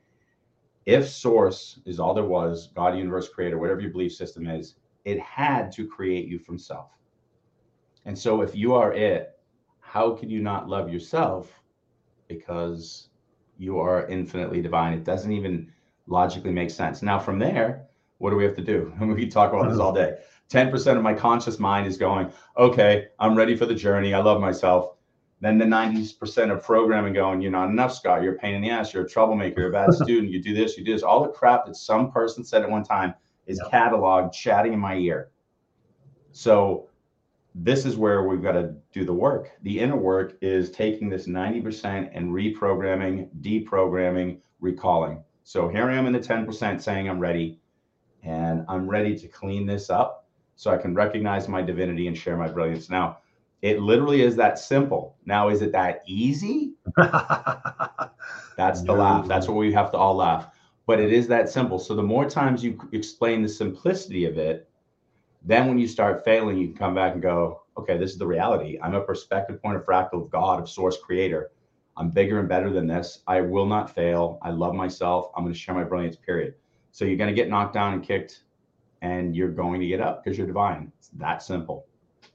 if 0.87 1.09
source 1.09 1.81
is 1.85 1.99
all 1.99 2.15
there 2.15 2.25
was, 2.25 2.69
God, 2.77 2.97
universe, 2.97 3.29
creator, 3.29 3.59
whatever 3.59 3.81
your 3.81 3.91
belief 3.91 4.15
system 4.15 4.47
is, 4.47 4.77
it 5.05 5.19
had 5.19 5.73
to 5.73 5.89
create 5.89 6.29
you 6.29 6.39
from 6.39 6.57
self. 6.57 6.93
And 8.05 8.17
so 8.17 8.43
if 8.43 8.55
you 8.55 8.75
are 8.75 8.93
it, 8.93 9.41
how 9.81 10.13
can 10.13 10.31
you 10.31 10.41
not 10.41 10.69
love 10.69 10.93
yourself 10.93 11.53
because 12.29 13.09
you 13.59 13.79
are 13.79 14.07
infinitely 14.09 14.61
divine. 14.61 14.93
It 14.93 15.05
doesn't 15.05 15.33
even 15.33 15.73
logically 16.07 16.53
make 16.53 16.71
sense. 16.71 17.03
Now 17.03 17.19
from 17.19 17.39
there, 17.39 17.87
what 18.19 18.31
do 18.31 18.37
we 18.37 18.45
have 18.45 18.57
to 18.57 18.65
do? 18.65 18.93
And 19.01 19.09
we 19.15 19.21
can 19.21 19.31
talk 19.31 19.53
about 19.53 19.71
this 19.71 19.79
all 19.79 19.93
day. 19.93 20.19
10% 20.51 20.97
of 20.97 21.03
my 21.03 21.13
conscious 21.13 21.59
mind 21.59 21.87
is 21.87 21.97
going, 21.97 22.31
okay, 22.57 23.09
I'm 23.19 23.37
ready 23.37 23.57
for 23.57 23.67
the 23.67 23.75
journey. 23.75 24.15
I 24.15 24.21
love 24.21 24.41
myself. 24.41 24.93
Then 25.41 25.59
the 25.59 25.65
90% 25.65 26.51
of 26.51 26.63
programming 26.63 27.13
going, 27.13 27.43
you're 27.43 27.51
not 27.51 27.69
enough, 27.69 27.93
Scott. 27.93 28.23
You're 28.23 28.37
a 28.37 28.39
pain 28.39 28.55
in 28.55 28.63
the 28.63 28.71
ass. 28.71 28.95
You're 28.95 29.05
a 29.05 29.09
troublemaker. 29.09 29.61
You're 29.61 29.71
a 29.71 29.73
bad 29.73 29.93
student. 29.95 30.33
You 30.33 30.43
do 30.43 30.55
this, 30.55 30.79
you 30.79 30.85
do 30.85 30.93
this. 30.93 31.03
All 31.03 31.23
the 31.23 31.29
crap 31.29 31.67
that 31.67 31.77
some 31.77 32.11
person 32.11 32.45
said 32.45 32.63
at 32.63 32.71
one 32.71 32.85
time 32.85 33.15
is 33.47 33.61
yeah. 33.63 33.79
cataloged, 33.79 34.33
chatting 34.33 34.73
in 34.73 34.79
my 34.79 34.97
ear. 34.97 35.31
So 36.33 36.89
this 37.59 37.87
is 37.87 37.97
where 37.97 38.23
we've 38.23 38.43
got 38.43 38.53
to 38.53 38.75
do 38.93 39.05
the 39.07 39.15
work. 39.15 39.53
The 39.63 39.81
inner 39.81 39.97
work 39.97 40.37
is 40.43 40.71
taking 40.71 41.09
this 41.09 41.27
90% 41.27 42.11
and 42.13 42.31
reprogramming, 42.31 43.31
deprogramming, 43.41 44.39
recalling. 44.61 45.25
So 45.43 45.67
here 45.69 45.91
I 45.91 45.95
am 45.95 46.07
in 46.07 46.13
the 46.13 46.19
10% 46.19 46.83
saying 46.83 47.09
I'm 47.09 47.19
ready 47.19 47.59
and 48.23 48.67
I'm 48.69 48.87
ready 48.87 49.17
to 49.19 49.29
clean 49.29 49.65
this 49.65 49.89
up 49.89 50.29
so 50.55 50.71
I 50.71 50.77
can 50.77 50.95
recognize 50.95 51.49
my 51.49 51.63
divinity 51.63 52.09
and 52.09 52.17
share 52.17 52.37
my 52.37 52.49
brilliance. 52.49 52.91
Now, 52.91 53.19
it 53.63 53.81
literally 53.81 54.21
is 54.21 54.37
that 54.37 54.59
simple. 54.59 55.17
Now, 55.25 55.49
is 55.49 55.63
it 55.63 55.73
that 55.73 56.03
easy? 56.07 56.75
That's 58.57 58.83
the 58.83 58.89
no. 58.89 58.95
laugh. 58.95 59.27
That's 59.27 59.49
what 59.49 59.57
we 59.57 59.73
have 59.73 59.91
to 59.93 59.97
all 59.97 60.17
laugh. 60.17 60.49
But 60.87 61.01
it 61.01 61.11
is 61.11 61.27
that 61.29 61.49
simple. 61.49 61.79
So 61.79 61.95
the 61.95 62.03
more 62.03 62.29
times 62.29 62.63
you 62.63 62.79
explain 62.93 63.43
the 63.43 63.49
simplicity 63.49 64.27
of 64.27 64.37
it, 64.37 64.69
then 65.47 65.69
when 65.69 65.79
you 65.79 65.87
start 65.87 66.25
failing, 66.25 66.59
you 66.59 66.69
can 66.69 66.77
come 66.77 66.95
back 66.95 67.15
and 67.15 67.23
go, 67.23 67.63
okay, 67.79 67.97
this 67.97 68.11
is 68.11 68.19
the 68.19 68.27
reality. 68.27 68.79
I'm 68.83 68.95
a 68.95 69.01
perspective 69.01 69.63
point 69.63 69.77
of 69.77 69.85
fractal 69.85 70.25
of 70.25 70.31
God, 70.31 70.61
of 70.61 70.69
source 70.69 70.99
creator. 70.99 71.53
I'm 71.97 72.11
bigger 72.11 72.41
and 72.41 72.49
better 72.49 72.71
than 72.71 72.87
this. 72.87 73.21
I 73.27 73.41
will 73.41 73.67
not 73.67 73.95
fail. 73.95 74.39
I 74.43 74.51
love 74.51 74.75
myself. 74.75 75.31
I'm 75.37 75.45
going 75.45 75.55
to 75.55 75.59
share 75.59 75.75
my 75.75 75.85
brilliance, 75.85 76.17
period. 76.17 76.55
So 76.91 77.05
you're 77.05 77.17
going 77.17 77.31
to 77.31 77.35
get 77.35 77.49
knocked 77.49 77.75
down 77.75 77.95
and 77.95 78.03
kicked, 78.03 78.43
and 79.03 79.37
you're 79.37 79.51
going 79.51 79.81
to 79.81 79.87
get 79.87 80.01
up 80.01 80.23
because 80.23 80.37
you're 80.37 80.47
divine. 80.47 80.93
It's 80.99 81.09
that 81.15 81.43
simple. 81.43 81.87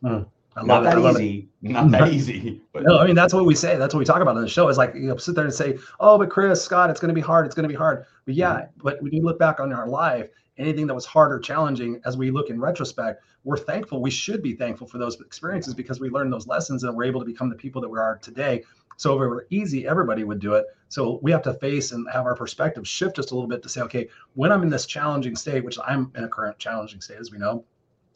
Mm, 0.04 0.26
not 0.64 0.84
that 0.84 0.98
easy. 0.98 1.50
Not 1.62 1.92
that 1.92 2.08
easy. 2.14 2.62
But. 2.72 2.84
No, 2.84 2.98
I 2.98 3.06
mean 3.06 3.16
that's 3.16 3.34
what 3.34 3.46
we 3.46 3.56
say. 3.56 3.78
That's 3.78 3.94
what 3.94 4.00
we 4.00 4.06
talk 4.06 4.22
about 4.22 4.36
on 4.38 4.42
the 4.42 4.50
show. 4.50 4.68
Is 4.70 4.78
like 4.78 4.96
you 4.96 5.08
know, 5.08 5.18
sit 5.18 5.36
there 5.36 5.46
and 5.46 5.54
say, 5.54 5.78
"Oh, 6.00 6.18
but 6.18 6.30
Chris, 6.30 6.64
Scott, 6.64 6.90
it's 6.90 7.00
going 7.00 7.10
to 7.10 7.16
be 7.16 7.22
hard. 7.22 7.46
It's 7.46 7.56
going 7.56 7.64
to 7.64 7.70
be 7.70 7.76
hard." 7.76 8.06
But 8.26 8.36
yeah, 8.36 8.54
mm-hmm. 8.54 8.82
but 8.84 9.02
when 9.02 9.14
you 9.14 9.22
look 9.22 9.40
back 9.40 9.60
on 9.60 9.72
our 9.74 9.88
life, 9.88 10.30
anything 10.58 10.88
that 10.88 10.94
was 10.94 11.06
hard 11.06 11.32
or 11.32 11.40
challenging, 11.40 12.02
as 12.06 12.18
we 12.18 12.32
look 12.32 12.50
in 12.50 12.60
retrospect, 12.60 13.24
we're 13.44 13.58
thankful. 13.58 14.02
We 14.02 14.12
should 14.12 14.44
be 14.44 14.54
thankful 14.54 14.88
for 14.88 14.98
those 14.98 15.20
experiences 15.20 15.74
because 15.74 16.00
we 16.00 16.10
learned 16.10 16.32
those 16.32 16.48
lessons 16.48 16.84
and 16.84 16.96
we're 16.96 17.06
able 17.06 17.20
to 17.22 17.26
become 17.26 17.50
the 17.50 17.56
people 17.56 17.82
that 17.82 17.90
we 17.90 18.00
are 18.00 18.18
today. 18.18 18.64
So 18.98 19.16
if 19.16 19.24
it 19.24 19.28
were 19.28 19.48
easy, 19.50 19.88
everybody 19.88 20.24
would 20.24 20.40
do 20.40 20.54
it. 20.54 20.66
So 20.90 21.20
we 21.24 21.32
have 21.32 21.42
to 21.44 21.54
face 21.56 21.92
and 21.92 22.08
have 22.12 22.26
our 22.26 22.36
perspective 22.36 22.88
shift 22.88 23.16
just 23.16 23.32
a 23.32 23.34
little 23.34 23.50
bit 23.50 23.64
to 23.64 23.70
say, 23.70 23.82
okay, 23.82 24.10
when 24.36 24.52
I'm 24.52 24.62
in 24.62 24.70
this 24.70 24.86
challenging 24.86 25.36
state, 25.36 25.64
which 25.64 25.80
I'm 25.84 26.12
in 26.16 26.24
a 26.24 26.28
current 26.28 26.60
challenging 26.60 27.02
state, 27.02 27.18
as 27.18 27.32
we 27.32 27.38
know, 27.38 27.66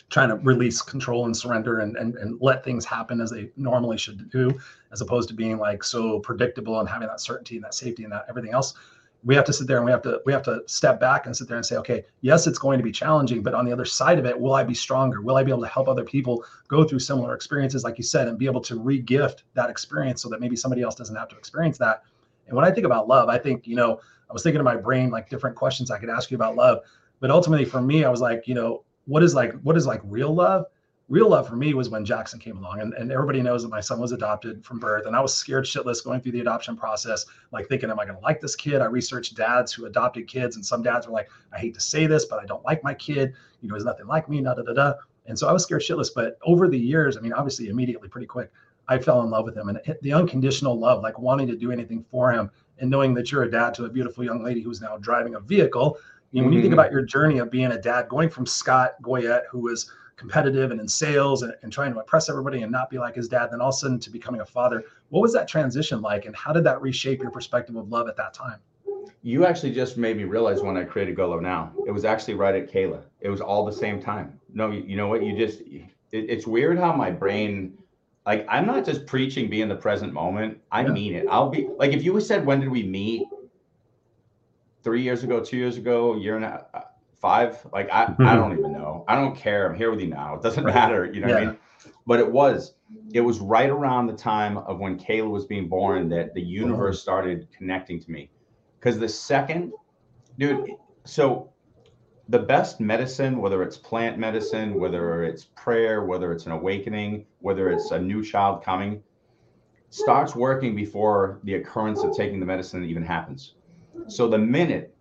trying 0.10 0.30
to 0.30 0.36
release 0.36 0.82
control 0.82 1.26
and 1.26 1.36
surrender 1.36 1.80
and, 1.80 1.98
and, 1.98 2.16
and 2.16 2.40
let 2.40 2.64
things 2.64 2.86
happen 2.86 3.20
as 3.20 3.32
they 3.32 3.50
normally 3.58 3.98
should 3.98 4.30
do, 4.30 4.56
as 4.92 5.02
opposed 5.02 5.28
to 5.30 5.34
being 5.34 5.58
like 5.58 5.84
so 5.84 6.20
predictable 6.20 6.80
and 6.80 6.88
having 6.88 7.08
that 7.08 7.20
certainty 7.20 7.56
and 7.56 7.64
that 7.64 7.74
safety 7.74 8.04
and 8.04 8.14
that 8.14 8.26
everything 8.30 8.52
else 8.52 8.76
we 9.26 9.34
have 9.36 9.44
to 9.44 9.52
sit 9.52 9.66
there 9.68 9.78
and 9.78 9.86
we 9.86 9.92
have 9.92 10.04
to 10.04 10.22
we 10.26 10.32
have 10.32 10.44
to 10.44 10.62
step 10.68 11.00
back 11.00 11.26
and 11.26 11.36
sit 11.36 11.48
there 11.48 11.58
and 11.58 11.66
say 11.66 11.76
okay 11.76 12.06
yes 12.22 12.48
it's 12.48 12.60
going 12.60 12.78
to 12.78 12.84
be 12.84 12.92
challenging 12.92 13.42
but 13.42 13.54
on 13.54 13.66
the 13.66 13.74
other 13.74 13.84
side 13.84 14.20
of 14.20 14.26
it 14.26 14.40
will 14.40 14.54
i 14.54 14.64
be 14.64 14.74
stronger? 14.74 15.22
Will 15.22 15.36
i 15.36 15.44
be 15.44 15.52
able 15.52 15.64
to 15.64 15.68
help 15.68 15.90
other 15.90 16.04
people 16.04 16.46
go 16.68 16.84
through 16.84 17.00
similar 17.00 17.36
experiences 17.36 17.84
like 17.84 17.98
you 17.98 18.04
said 18.04 18.28
and 18.28 18.38
be 18.38 18.46
able 18.46 18.62
to 18.62 18.80
re-gift 18.80 19.44
that 19.56 19.70
experience 19.70 20.22
so 20.22 20.30
that 20.30 20.40
maybe 20.40 20.56
somebody 20.56 20.84
else 20.84 20.96
doesn't 20.96 21.16
have 21.16 21.28
to 21.30 21.38
experience 21.38 21.78
that? 21.80 22.04
And 22.48 22.56
when 22.56 22.64
i 22.64 22.72
think 22.72 22.86
about 22.86 23.08
love 23.08 23.28
i 23.28 23.38
think 23.38 23.68
you 23.68 23.76
know 23.76 24.00
i 24.30 24.34
was 24.34 24.44
thinking 24.44 24.60
in 24.60 24.66
my 24.66 24.78
brain 24.78 25.10
like 25.10 25.30
different 25.30 25.56
questions 25.56 25.92
i 25.92 25.98
could 25.98 26.10
ask 26.10 26.32
you 26.32 26.36
about 26.36 26.56
love. 26.56 26.80
But 27.20 27.32
ultimately 27.32 27.66
for 27.66 27.82
me 27.82 28.06
i 28.06 28.10
was 28.10 28.22
like 28.22 28.48
you 28.48 28.54
know 28.54 28.84
what 29.06 29.24
is 29.24 29.34
like 29.34 29.54
what 29.62 29.76
is 29.76 29.88
like 29.88 30.02
real 30.04 30.34
love 30.34 30.66
real 31.08 31.30
love 31.30 31.48
for 31.48 31.56
me 31.56 31.74
was 31.74 31.90
when 31.90 32.04
Jackson 32.04 32.40
came 32.40 32.58
along. 32.58 32.82
And, 32.82 32.94
and 32.94 33.12
everybody 33.12 33.42
knows 33.42 33.62
that 33.64 33.70
my 33.70 33.80
son 33.80 34.00
was 34.00 34.12
adopted 34.12 34.66
from 34.66 34.80
birth. 34.80 35.06
And 35.06 35.16
I 35.16 35.22
was 35.22 35.34
scared 35.34 35.66
shitless 35.66 36.04
going 36.04 36.22
through 36.22 36.32
the 36.32 36.40
adoption 36.40 36.76
process, 36.76 37.26
like 37.52 37.68
thinking, 37.68 37.92
am 37.92 38.00
I 38.00 38.06
going 38.06 38.18
to 38.18 38.24
like 38.24 38.42
this 38.42 38.56
kid? 38.56 38.82
I 38.82 38.86
researched 38.86 39.36
dads 39.36 39.72
who 39.72 39.86
adopted 39.86 40.28
kids. 40.28 40.56
And 40.56 40.66
some 40.66 40.82
dads 40.82 41.08
were 41.08 41.14
like, 41.14 41.30
I 41.54 41.60
hate 41.60 41.76
to 41.76 41.82
say 41.82 42.08
this, 42.08 42.26
but 42.26 42.40
I 42.40 42.46
don't 42.46 42.66
like 42.66 42.84
my 42.84 42.94
kid. 42.94 43.34
You 43.62 43.70
know, 43.70 43.76
he's 43.76 43.86
nothing 43.86 44.08
like 44.08 44.28
me, 44.30 44.42
da 44.42 44.56
da 44.56 44.64
da 44.64 44.74
da. 44.74 44.94
And 45.28 45.38
so 45.38 45.48
I 45.48 45.52
was 45.52 45.64
scared 45.64 45.82
shitless. 45.82 46.10
But 46.14 46.40
over 46.44 46.68
the 46.68 46.78
years, 46.78 47.18
I 47.18 47.22
mean, 47.22 47.34
obviously, 47.34 47.70
immediately, 47.70 48.10
pretty 48.10 48.28
quick, 48.28 48.52
I 48.88 48.98
fell 48.98 49.22
in 49.22 49.30
love 49.30 49.46
with 49.46 49.56
him. 49.56 49.70
And 49.70 49.80
the 50.02 50.14
unconditional 50.14 50.78
love, 50.78 51.04
like 51.04 51.20
wanting 51.20 51.48
to 51.48 51.56
do 51.56 51.72
anything 51.72 52.04
for 52.10 52.32
him 52.32 52.50
and 52.80 52.90
knowing 52.90 53.14
that 53.14 53.32
you're 53.32 53.44
a 53.44 53.52
dad 53.52 53.74
to 53.76 53.86
a 53.86 53.90
beautiful 53.90 54.24
young 54.24 54.44
lady 54.44 54.62
who's 54.62 54.82
now 54.82 54.98
driving 54.98 55.36
a 55.36 55.40
vehicle. 55.40 55.98
You 56.32 56.42
know, 56.42 56.46
when 56.46 56.52
mm-hmm. 56.52 56.56
you 56.58 56.62
think 56.64 56.72
mm-hmm. 56.74 56.80
about 56.80 56.92
your 56.92 57.04
journey 57.04 57.38
of 57.38 57.52
being 57.52 57.72
a 57.72 57.80
dad, 57.80 58.10
going 58.10 58.30
from 58.30 58.46
Scott 58.46 58.94
Goyette, 59.02 59.44
who 59.50 59.60
was 59.60 59.90
competitive 60.16 60.72
and 60.72 60.80
in 60.80 60.88
sales 60.88 61.44
and, 61.44 61.54
and 61.62 61.74
trying 61.74 61.94
to 61.94 62.00
impress 62.00 62.30
everybody 62.30 62.62
and 62.62 62.72
not 62.72 62.90
be 62.90 62.98
like 62.98 63.16
his 63.16 63.28
dad, 63.28 63.50
then 63.52 63.62
all 63.62 63.70
of 63.70 63.76
a 63.76 63.78
sudden 63.78 64.00
to 64.00 64.10
becoming 64.10 64.42
a 64.42 64.46
father. 64.46 64.84
What 65.10 65.22
was 65.22 65.34
that 65.34 65.48
transition 65.48 66.02
like, 66.02 66.26
and 66.26 66.36
how 66.36 66.54
did 66.54 66.64
that 66.64 66.82
reshape 66.82 67.22
your 67.22 67.32
perspective 67.32 67.76
of 67.76 67.90
love 67.90 68.08
at 68.08 68.16
that 68.18 68.34
time? 68.34 68.60
You 69.24 69.46
actually 69.46 69.74
just 69.74 69.98
made 69.98 70.18
me 70.18 70.24
realize 70.24 70.62
when 70.62 70.78
I 70.78 70.84
created 70.84 71.16
Go 71.16 71.30
Love 71.30 71.42
Now, 71.42 71.74
it 71.88 71.92
was 71.92 72.06
actually 72.06 72.36
right 72.36 72.56
at 72.56 72.72
Kayla. 72.72 73.02
It 73.22 73.30
was 73.30 73.42
all 73.42 73.66
the 73.66 73.74
same 73.74 74.02
time. 74.02 74.40
No, 74.54 74.72
you, 74.72 74.84
you 74.84 74.96
know 74.96 75.08
what? 75.08 75.24
You 75.24 75.36
just, 75.36 75.62
it, 75.62 75.90
it's 76.12 76.46
weird 76.46 76.78
how 76.78 76.94
my 76.94 77.12
brain, 77.12 77.78
like, 78.26 78.46
I'm 78.48 78.66
not 78.66 78.86
just 78.86 79.06
preaching 79.06 79.50
being 79.50 79.68
the 79.68 79.76
present 79.76 80.14
moment. 80.14 80.60
I 80.72 80.84
yeah. 80.84 80.92
mean 80.92 81.16
it. 81.16 81.26
I'll 81.30 81.50
be 81.50 81.68
like, 81.78 81.92
if 81.92 82.04
you 82.04 82.20
said, 82.22 82.46
when 82.46 82.60
did 82.60 82.70
we 82.70 82.84
meet? 82.84 83.28
Three 84.84 85.02
years 85.02 85.24
ago, 85.24 85.44
two 85.44 85.58
years 85.58 85.78
ago, 85.78 86.14
a 86.14 86.20
year 86.20 86.36
and 86.36 86.46
a 86.46 86.85
five. 87.20 87.66
Like 87.72 87.90
I, 87.92 88.06
mm-hmm. 88.06 88.26
I 88.26 88.36
don't 88.36 88.58
even 88.58 88.72
know. 88.72 89.06
I 89.08 89.16
don't 89.16 89.36
care. 89.36 89.70
I'm 89.70 89.76
here 89.76 89.92
with 89.92 90.02
you 90.02 90.08
now. 90.08 90.36
It 90.36 90.42
doesn't 90.42 90.64
right. 90.64 90.76
matter. 90.76 91.06
You 91.12 91.22
know 91.22 91.28
yeah. 91.28 91.34
what 91.34 91.44
I 91.44 91.46
mean? 91.48 91.58
But 92.08 92.20
it 92.20 92.32
was, 92.32 92.74
it 93.14 93.22
was 93.22 93.40
right 93.40 93.70
around 93.70 94.08
the 94.08 94.14
time 94.14 94.58
of 94.58 94.80
when 94.80 94.98
Kayla 94.98 95.30
was 95.30 95.46
being 95.46 95.68
born 95.68 96.10
that 96.10 96.34
the 96.34 96.42
universe 96.42 97.02
started 97.02 97.48
connecting 97.56 98.00
to 98.00 98.12
me. 98.12 98.30
Because 98.80 99.00
the 99.00 99.10
second, 99.10 99.72
dude, 100.38 100.72
so 101.04 101.52
the 102.30 102.40
best 102.40 102.80
medicine, 102.80 103.38
whether 103.40 103.62
it's 103.62 103.78
plant 103.78 104.18
medicine, 104.18 104.80
whether 104.80 105.24
it's 105.24 105.46
prayer, 105.56 106.06
whether 106.06 106.32
it's 106.32 106.46
an 106.46 106.52
awakening, 106.52 107.26
whether 107.40 107.70
it's 107.70 107.92
a 107.92 108.00
new 108.00 108.24
child 108.24 108.64
coming, 108.64 109.04
starts 109.90 110.36
working 110.36 110.76
before 110.76 111.40
the 111.44 111.56
occurrence 111.56 112.04
of 112.04 112.16
taking 112.16 112.40
the 112.40 112.46
medicine 112.46 112.84
even 112.84 113.04
happens. 113.04 113.56
So 114.08 114.28
the 114.28 114.38
minute 114.38 114.95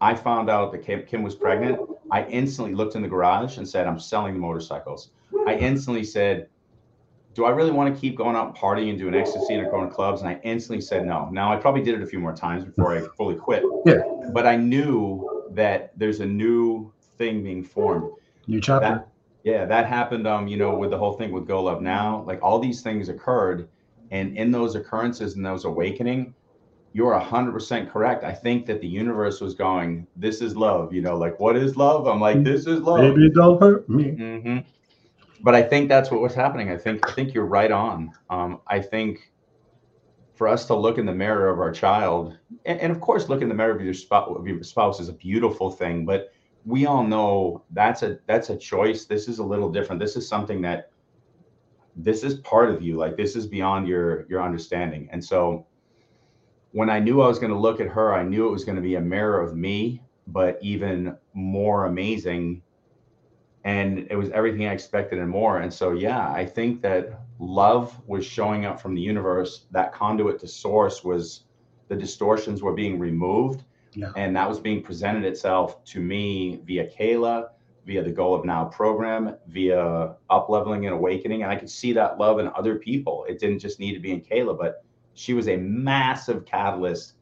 I 0.00 0.14
found 0.14 0.50
out 0.50 0.72
that 0.72 0.78
Kim, 0.78 1.02
Kim 1.02 1.22
was 1.22 1.34
pregnant, 1.34 1.78
I 2.10 2.24
instantly 2.26 2.74
looked 2.74 2.94
in 2.94 3.02
the 3.02 3.08
garage 3.08 3.58
and 3.58 3.68
said, 3.68 3.86
I'm 3.86 3.98
selling 3.98 4.34
the 4.34 4.40
motorcycles. 4.40 5.10
I 5.46 5.56
instantly 5.56 6.04
said, 6.04 6.48
do 7.34 7.44
I 7.44 7.50
really 7.50 7.70
want 7.70 7.94
to 7.94 8.00
keep 8.00 8.16
going 8.16 8.34
out 8.34 8.56
partying 8.56 8.90
and 8.90 8.98
doing 8.98 9.14
ecstasy 9.14 9.54
and 9.54 9.70
going 9.70 9.88
to 9.88 9.94
clubs? 9.94 10.22
And 10.22 10.30
I 10.30 10.40
instantly 10.42 10.80
said 10.80 11.04
no. 11.04 11.28
Now 11.30 11.52
I 11.52 11.56
probably 11.56 11.82
did 11.82 11.94
it 11.94 12.02
a 12.02 12.06
few 12.06 12.18
more 12.18 12.34
times 12.34 12.64
before 12.64 12.96
I 12.96 13.06
fully 13.16 13.34
quit. 13.34 13.62
Yeah. 13.84 14.02
But 14.32 14.46
I 14.46 14.56
knew 14.56 15.46
that 15.50 15.92
there's 15.98 16.20
a 16.20 16.26
new 16.26 16.92
thing 17.18 17.42
being 17.42 17.62
formed. 17.62 18.10
New 18.46 18.60
chapter. 18.60 18.88
That, 18.88 19.08
yeah, 19.44 19.64
that 19.66 19.86
happened. 19.86 20.26
Um, 20.26 20.48
you 20.48 20.56
know, 20.56 20.74
with 20.76 20.90
the 20.90 20.98
whole 20.98 21.12
thing 21.12 21.30
with 21.30 21.46
Go 21.46 21.62
Love 21.62 21.82
Now, 21.82 22.24
like 22.26 22.42
all 22.42 22.58
these 22.58 22.80
things 22.80 23.08
occurred, 23.08 23.68
and 24.10 24.36
in 24.36 24.50
those 24.50 24.74
occurrences 24.74 25.36
and 25.36 25.44
those 25.44 25.64
awakening, 25.64 26.34
you're 26.96 27.12
100% 27.12 27.90
correct. 27.90 28.24
I 28.24 28.32
think 28.32 28.64
that 28.64 28.80
the 28.80 28.88
universe 28.88 29.42
was 29.42 29.54
going, 29.54 30.06
This 30.16 30.40
is 30.40 30.56
love. 30.56 30.94
You 30.94 31.02
know, 31.02 31.14
like, 31.14 31.38
what 31.38 31.54
is 31.54 31.76
love? 31.76 32.06
I'm 32.06 32.22
like, 32.22 32.42
This 32.42 32.66
is 32.66 32.80
love. 32.80 33.00
Baby, 33.00 33.28
don't 33.28 33.60
hurt 33.60 33.86
me. 33.86 34.04
Mm-hmm. 34.04 34.58
But 35.42 35.54
I 35.54 35.62
think 35.62 35.90
that's 35.90 36.10
what 36.10 36.22
was 36.22 36.34
happening. 36.34 36.70
I 36.70 36.78
think, 36.78 37.06
I 37.06 37.12
think 37.12 37.34
you're 37.34 37.44
right 37.44 37.70
on. 37.70 38.12
Um, 38.30 38.62
I 38.66 38.80
think 38.80 39.30
for 40.36 40.48
us 40.48 40.64
to 40.68 40.74
look 40.74 40.96
in 40.96 41.04
the 41.04 41.12
mirror 41.12 41.50
of 41.50 41.60
our 41.60 41.70
child, 41.70 42.38
and, 42.64 42.80
and 42.80 42.90
of 42.90 43.02
course, 43.02 43.28
look 43.28 43.42
in 43.42 43.50
the 43.50 43.54
mirror 43.54 43.76
of 43.76 43.82
your, 43.82 43.92
spouse, 43.92 44.34
of 44.34 44.46
your 44.46 44.62
spouse 44.62 44.98
is 44.98 45.10
a 45.10 45.12
beautiful 45.12 45.70
thing, 45.70 46.06
but 46.06 46.32
we 46.64 46.86
all 46.86 47.04
know 47.04 47.62
that's 47.72 48.04
a 48.04 48.20
that's 48.26 48.48
a 48.48 48.56
choice. 48.56 49.04
This 49.04 49.28
is 49.28 49.38
a 49.38 49.44
little 49.44 49.70
different. 49.70 50.00
This 50.00 50.16
is 50.16 50.26
something 50.26 50.62
that 50.62 50.90
this 51.94 52.22
is 52.24 52.36
part 52.36 52.70
of 52.70 52.80
you. 52.80 52.96
Like 52.96 53.18
this 53.18 53.36
is 53.36 53.46
beyond 53.46 53.86
your 53.86 54.26
your 54.30 54.42
understanding. 54.42 55.10
And 55.12 55.22
so 55.22 55.66
when 56.76 56.90
I 56.90 56.98
knew 56.98 57.22
I 57.22 57.26
was 57.26 57.38
going 57.38 57.52
to 57.52 57.58
look 57.58 57.80
at 57.80 57.88
her, 57.88 58.12
I 58.12 58.22
knew 58.22 58.46
it 58.46 58.50
was 58.50 58.62
going 58.62 58.76
to 58.76 58.82
be 58.82 58.96
a 58.96 59.00
mirror 59.00 59.40
of 59.40 59.56
me, 59.56 60.02
but 60.26 60.58
even 60.60 61.16
more 61.32 61.86
amazing. 61.86 62.60
And 63.64 64.06
it 64.10 64.14
was 64.14 64.28
everything 64.28 64.66
I 64.66 64.74
expected 64.74 65.18
and 65.18 65.30
more. 65.30 65.60
And 65.60 65.72
so, 65.72 65.92
yeah, 65.92 66.30
I 66.30 66.44
think 66.44 66.82
that 66.82 67.22
love 67.38 67.98
was 68.06 68.26
showing 68.26 68.66
up 68.66 68.78
from 68.78 68.94
the 68.94 69.00
universe. 69.00 69.64
That 69.70 69.94
conduit 69.94 70.38
to 70.40 70.46
source 70.46 71.02
was 71.02 71.44
the 71.88 71.96
distortions 71.96 72.62
were 72.62 72.74
being 72.74 72.98
removed. 72.98 73.64
Yeah. 73.94 74.12
And 74.14 74.36
that 74.36 74.46
was 74.46 74.60
being 74.60 74.82
presented 74.82 75.24
itself 75.24 75.82
to 75.84 76.00
me 76.00 76.60
via 76.66 76.90
Kayla, 76.90 77.48
via 77.86 78.02
the 78.02 78.12
Go 78.12 78.32
Love 78.32 78.44
Now 78.44 78.66
program, 78.66 79.34
via 79.46 80.14
up 80.28 80.50
leveling 80.50 80.84
and 80.84 80.94
awakening. 80.94 81.42
And 81.42 81.50
I 81.50 81.56
could 81.56 81.70
see 81.70 81.94
that 81.94 82.18
love 82.18 82.38
in 82.38 82.48
other 82.48 82.76
people. 82.76 83.24
It 83.26 83.40
didn't 83.40 83.60
just 83.60 83.80
need 83.80 83.94
to 83.94 84.00
be 84.00 84.12
in 84.12 84.20
Kayla, 84.20 84.58
but 84.58 84.84
she 85.16 85.32
was 85.34 85.48
a 85.48 85.56
massive 85.56 86.44
catalyst. 86.44 87.14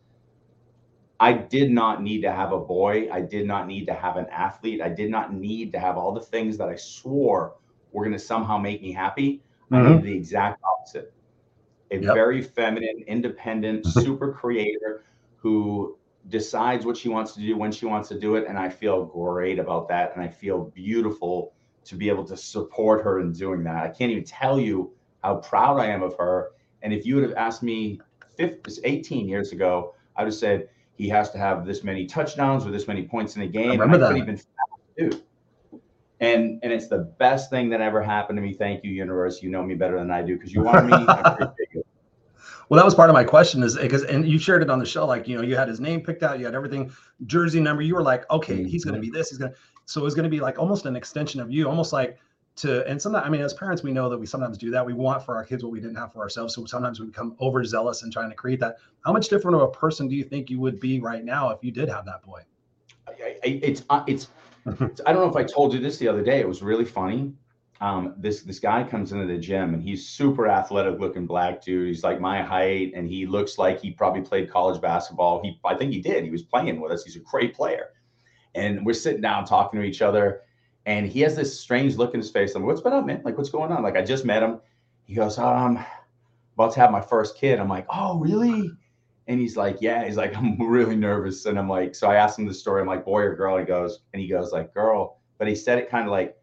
I 1.21 1.33
did 1.33 1.71
not 1.71 2.03
need 2.03 2.23
to 2.23 2.33
have 2.33 2.53
a 2.53 2.59
boy. 2.59 3.09
I 3.11 3.21
did 3.21 3.47
not 3.47 3.69
need 3.69 3.87
to 3.87 3.95
have 3.95 4.17
an 4.17 4.27
athlete. 4.31 4.83
I 4.83 4.89
did 4.89 5.11
not 5.11 5.33
need 5.33 5.73
to 5.73 5.79
have 5.79 5.97
all 5.97 6.13
the 6.13 6.21
things 6.21 6.59
that 6.59 6.69
I 6.69 6.75
swore 6.75 7.55
were 7.93 8.05
going 8.05 8.13
to 8.13 8.19
somehow 8.19 8.59
make 8.59 8.83
me 8.83 8.93
happy. 8.93 9.43
Mm-hmm. 9.71 9.75
I 9.75 9.89
needed 9.89 10.03
the 10.03 10.13
exact 10.13 10.61
opposite. 10.65 11.15
A 11.93 11.99
yep. 11.99 12.15
very 12.15 12.43
feminine, 12.43 13.05
independent, 13.07 13.87
super 13.87 14.33
creator 14.33 15.05
who 15.37 15.97
decides 16.29 16.85
what 16.85 16.97
she 16.97 17.09
wants 17.09 17.33
to 17.35 17.41
do 17.41 17.57
when 17.57 17.71
she 17.71 17.87
wants 17.87 18.09
to 18.09 18.19
do 18.19 18.35
it. 18.35 18.47
And 18.49 18.59
I 18.59 18.69
feel 18.69 19.05
great 19.05 19.61
about 19.61 19.89
that. 19.89 20.17
And 20.17 20.23
I 20.23 20.29
feel 20.29 20.73
beautiful 20.75 21.55
to 21.85 21.95
be 21.95 22.09
able 22.09 22.25
to 22.25 22.37
support 22.37 23.05
her 23.05 23.21
in 23.21 23.33
doing 23.33 23.63
that. 23.65 23.85
I 23.85 23.89
can't 23.89 24.11
even 24.11 24.25
tell 24.25 24.59
you 24.59 24.93
how 25.23 25.37
proud 25.37 25.79
I 25.79 25.87
am 25.87 26.03
of 26.03 26.17
her. 26.19 26.51
And 26.85 26.93
if 26.93 27.05
you 27.05 27.17
would 27.17 27.25
have 27.25 27.35
asked 27.35 27.63
me 27.63 28.01
15, 28.37 28.85
18 28.85 29.29
years 29.29 29.51
ago, 29.53 29.95
I 30.17 30.23
would 30.23 30.29
have 30.29 30.39
said, 30.39 30.69
he 30.97 31.09
has 31.09 31.31
to 31.31 31.39
have 31.39 31.67
this 31.67 31.83
many 31.83 32.07
touchdowns 32.07 32.65
or 32.65 32.71
this 32.71 32.87
many 32.87 33.03
points 33.03 33.35
in 33.35 33.43
a 33.43 33.49
game. 33.49 33.81
I 33.81 33.85
remember 33.85 34.07
I 34.07 34.13
that. 34.13 34.17
Even 34.17 34.41
do. 34.97 35.11
And 36.21 36.61
and 36.63 36.73
it's 36.73 36.87
the 36.87 36.99
best 37.19 37.51
thing 37.51 37.69
that 37.71 37.81
ever 37.81 38.01
happened 38.01 38.37
to 38.37 38.43
me. 38.43 38.53
Thank 38.53 38.85
you, 38.85 38.93
universe. 38.93 39.43
You 39.43 39.51
know 39.51 39.63
me 39.65 39.75
better 39.75 39.99
than 39.99 40.13
I 40.13 40.23
do 40.23 40.37
because 40.37 40.55
you 40.55 40.63
want 40.63 40.87
me. 40.87 40.93
I 40.93 41.21
appreciate 41.21 41.69
you. 41.75 41.85
Well, 42.71 42.79
that 42.79 42.85
was 42.87 42.95
part 42.95 43.11
of 43.11 43.15
my 43.15 43.25
question 43.25 43.63
is 43.63 43.77
because 43.77 44.05
and 44.05 44.27
you 44.27 44.39
shared 44.39 44.63
it 44.63 44.71
on 44.71 44.79
the 44.79 44.87
show, 44.87 45.05
like 45.05 45.29
you 45.29 45.37
know, 45.37 45.43
you 45.43 45.55
had 45.55 45.69
his 45.69 45.81
name 45.81 46.01
picked 46.01 46.23
out, 46.23 46.39
you 46.39 46.47
had 46.47 46.55
everything, 46.55 46.91
jersey 47.27 47.61
number. 47.61 47.83
You 47.83 47.95
were 47.95 48.03
like, 48.03 48.29
okay, 48.31 48.55
mm-hmm. 48.55 48.65
he's 48.65 48.87
gonna 48.87 49.01
be 49.01 49.11
this, 49.11 49.29
he's 49.29 49.39
gonna 49.39 49.53
so 49.85 50.01
it 50.01 50.05
was 50.05 50.15
gonna 50.15 50.31
be 50.31 50.41
like 50.41 50.59
almost 50.59 50.87
an 50.87 50.97
extension 50.97 51.41
of 51.41 51.51
you, 51.51 51.69
almost 51.69 51.93
like 51.93 52.19
to 52.57 52.87
and 52.87 53.01
sometimes 53.01 53.27
i 53.27 53.29
mean 53.29 53.41
as 53.41 53.53
parents 53.53 53.83
we 53.83 53.91
know 53.91 54.09
that 54.09 54.19
we 54.19 54.27
sometimes 54.27 54.57
do 54.57 54.71
that. 54.71 54.85
We 54.85 54.93
want 54.93 55.25
for 55.25 55.37
our 55.37 55.45
kids 55.45 55.65
what 55.65 55.73
we 55.73 55.81
didn't 55.81 55.97
have 55.97 56.13
for 56.13 56.21
ourselves. 56.21 56.55
So 56.55 56.65
sometimes 56.67 57.01
we 57.01 57.07
become 57.07 57.37
overzealous 57.41 58.03
in 58.03 58.11
trying 58.11 58.31
to 58.31 58.37
create 58.37 58.61
that. 58.61 58.77
How 59.05 59.13
much 59.13 59.29
different 59.29 59.57
of 59.57 59.63
a 59.63 59.69
person 59.69 60.09
do 60.09 60.15
you 60.15 60.25
think 60.25 60.51
you 60.51 60.61
would 60.61 60.79
be 60.79 61.01
right 61.01 61.25
now 61.25 61.51
if 61.51 61.63
you 61.63 61.73
did 61.73 61.89
have 61.89 62.05
that 62.07 62.23
boy? 62.23 62.43
It's 63.43 63.83
uh, 63.91 64.05
it's, 64.07 64.29
it's 64.67 65.01
i 65.07 65.13
don't 65.13 65.23
know 65.23 65.29
if 65.29 65.37
i 65.37 65.45
told 65.45 65.75
you 65.75 65.81
this 65.81 65.99
the 65.99 66.09
other 66.09 66.23
day. 66.23 66.41
It 66.41 66.49
was 66.49 66.63
really 66.63 66.85
funny. 66.85 67.33
Um, 67.81 68.15
this 68.17 68.43
this 68.43 68.61
guy 68.61 68.85
comes 68.85 69.13
into 69.13 69.27
the 69.27 69.37
gym 69.37 69.75
and 69.75 69.83
he's 69.83 70.09
super 70.09 70.47
athletic 70.49 71.01
looking 71.01 71.27
black 71.27 71.61
dude. 71.61 71.89
He's 71.89 72.05
like 72.05 72.21
my 72.21 72.41
height 72.41 72.93
and 72.95 73.09
he 73.09 73.27
looks 73.27 73.59
like 73.59 73.81
he 73.81 73.91
probably 73.91 74.23
played 74.23 74.49
college 74.49 74.81
basketball. 74.81 75.43
He 75.43 75.59
i 75.65 75.75
think 75.75 75.93
he 75.93 76.01
did. 76.01 76.25
He 76.25 76.31
was 76.31 76.43
playing 76.43 76.81
with 76.81 76.93
us. 76.93 77.05
He's 77.05 77.17
a 77.17 77.21
great 77.21 77.55
player. 77.55 77.91
And 78.55 78.87
we're 78.87 78.95
sitting 78.95 79.21
down 79.21 79.45
talking 79.45 79.81
to 79.81 79.87
each 79.87 80.01
other 80.01 80.43
and 80.87 81.07
he 81.07 81.21
has 81.21 81.37
this 81.37 81.59
strange 81.59 81.97
look 81.97 82.15
in 82.15 82.21
his 82.21 82.31
face. 82.31 82.55
I'm 82.55 82.63
like, 82.63 82.69
what's 82.69 82.81
been 82.81 82.93
up, 82.93 83.07
man? 83.07 83.23
Like, 83.25 83.39
what's 83.39 83.51
going 83.51 83.73
on? 83.73 83.83
Like, 83.83 83.97
I 83.97 84.03
just 84.03 84.25
met 84.25 84.43
him. 84.43 84.61
He 85.05 85.15
goes, 85.15 85.39
um, 85.39 85.85
about 86.55 86.73
to 86.75 86.81
have 86.81 86.91
my 86.91 87.01
first 87.01 87.37
kid. 87.37 87.59
I'm 87.59 87.69
like, 87.69 87.87
oh, 87.91 88.19
really? 88.19 88.71
And 89.27 89.41
he's 89.41 89.57
like, 89.57 89.79
yeah. 89.81 90.05
He's 90.05 90.17
like, 90.17 90.37
I'm 90.37 90.61
really 90.61 90.97
nervous. 90.97 91.47
And 91.47 91.59
I'm 91.59 91.69
like, 91.69 91.95
so 91.95 92.09
I 92.09 92.17
asked 92.17 92.39
him 92.39 92.47
the 92.47 92.55
story. 92.55 92.81
I'm 92.83 92.87
like, 92.87 93.05
boy 93.05 93.23
or 93.23 93.35
girl? 93.35 93.57
He 93.59 93.65
goes, 93.65 94.01
and 94.13 94.21
he 94.21 94.29
goes 94.29 94.53
like, 94.53 94.75
girl. 94.75 95.21
But 95.39 95.49
he 95.49 95.55
said 95.55 95.79
it 95.79 95.91
kind 95.91 96.07
of 96.07 96.13
like, 96.13 96.37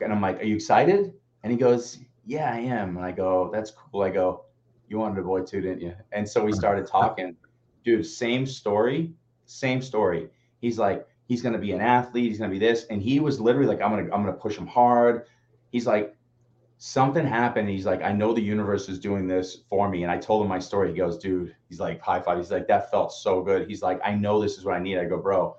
and 0.00 0.12
I'm 0.12 0.20
like, 0.20 0.40
are 0.40 0.44
you 0.44 0.56
excited? 0.56 1.12
And 1.42 1.52
he 1.52 1.58
goes, 1.58 1.98
yeah, 2.26 2.50
I 2.52 2.58
am. 2.58 2.96
And 2.96 3.04
I 3.04 3.12
go, 3.12 3.50
that's 3.52 3.70
cool. 3.70 4.02
I 4.02 4.10
go, 4.10 4.44
you 4.88 4.98
wanted 4.98 5.18
a 5.18 5.22
boy 5.22 5.42
too, 5.42 5.60
didn't 5.60 5.80
you? 5.80 5.94
And 6.12 6.28
so 6.28 6.44
we 6.44 6.52
started 6.52 6.86
talking. 6.86 7.36
Dude, 7.84 8.06
same 8.06 8.46
story, 8.46 9.12
same 9.44 9.82
story. 9.82 10.30
He's 10.60 10.78
like, 10.78 11.06
he's 11.26 11.42
going 11.42 11.52
to 11.52 11.58
be 11.58 11.72
an 11.72 11.80
athlete. 11.80 12.28
He's 12.28 12.38
going 12.38 12.50
to 12.50 12.58
be 12.58 12.64
this. 12.64 12.86
And 12.90 13.02
he 13.02 13.20
was 13.20 13.40
literally 13.40 13.68
like, 13.68 13.80
I'm 13.80 13.90
going 13.90 14.06
to, 14.06 14.12
I'm 14.12 14.22
going 14.22 14.34
to 14.34 14.40
push 14.40 14.56
him 14.56 14.66
hard. 14.66 15.26
He's 15.70 15.86
like, 15.86 16.14
something 16.78 17.26
happened. 17.26 17.68
He's 17.68 17.86
like, 17.86 18.02
I 18.02 18.12
know 18.12 18.34
the 18.34 18.42
universe 18.42 18.88
is 18.88 18.98
doing 18.98 19.26
this 19.26 19.58
for 19.70 19.88
me. 19.88 20.02
And 20.02 20.12
I 20.12 20.18
told 20.18 20.42
him 20.42 20.48
my 20.48 20.58
story. 20.58 20.90
He 20.90 20.98
goes, 20.98 21.18
dude, 21.18 21.54
he's 21.68 21.80
like, 21.80 22.00
high 22.00 22.20
five. 22.20 22.38
He's 22.38 22.50
like, 22.50 22.68
that 22.68 22.90
felt 22.90 23.12
so 23.12 23.42
good. 23.42 23.68
He's 23.68 23.82
like, 23.82 24.00
I 24.04 24.14
know 24.14 24.40
this 24.40 24.58
is 24.58 24.64
what 24.64 24.74
I 24.74 24.80
need. 24.80 24.98
I 24.98 25.04
go, 25.04 25.18
bro, 25.18 25.56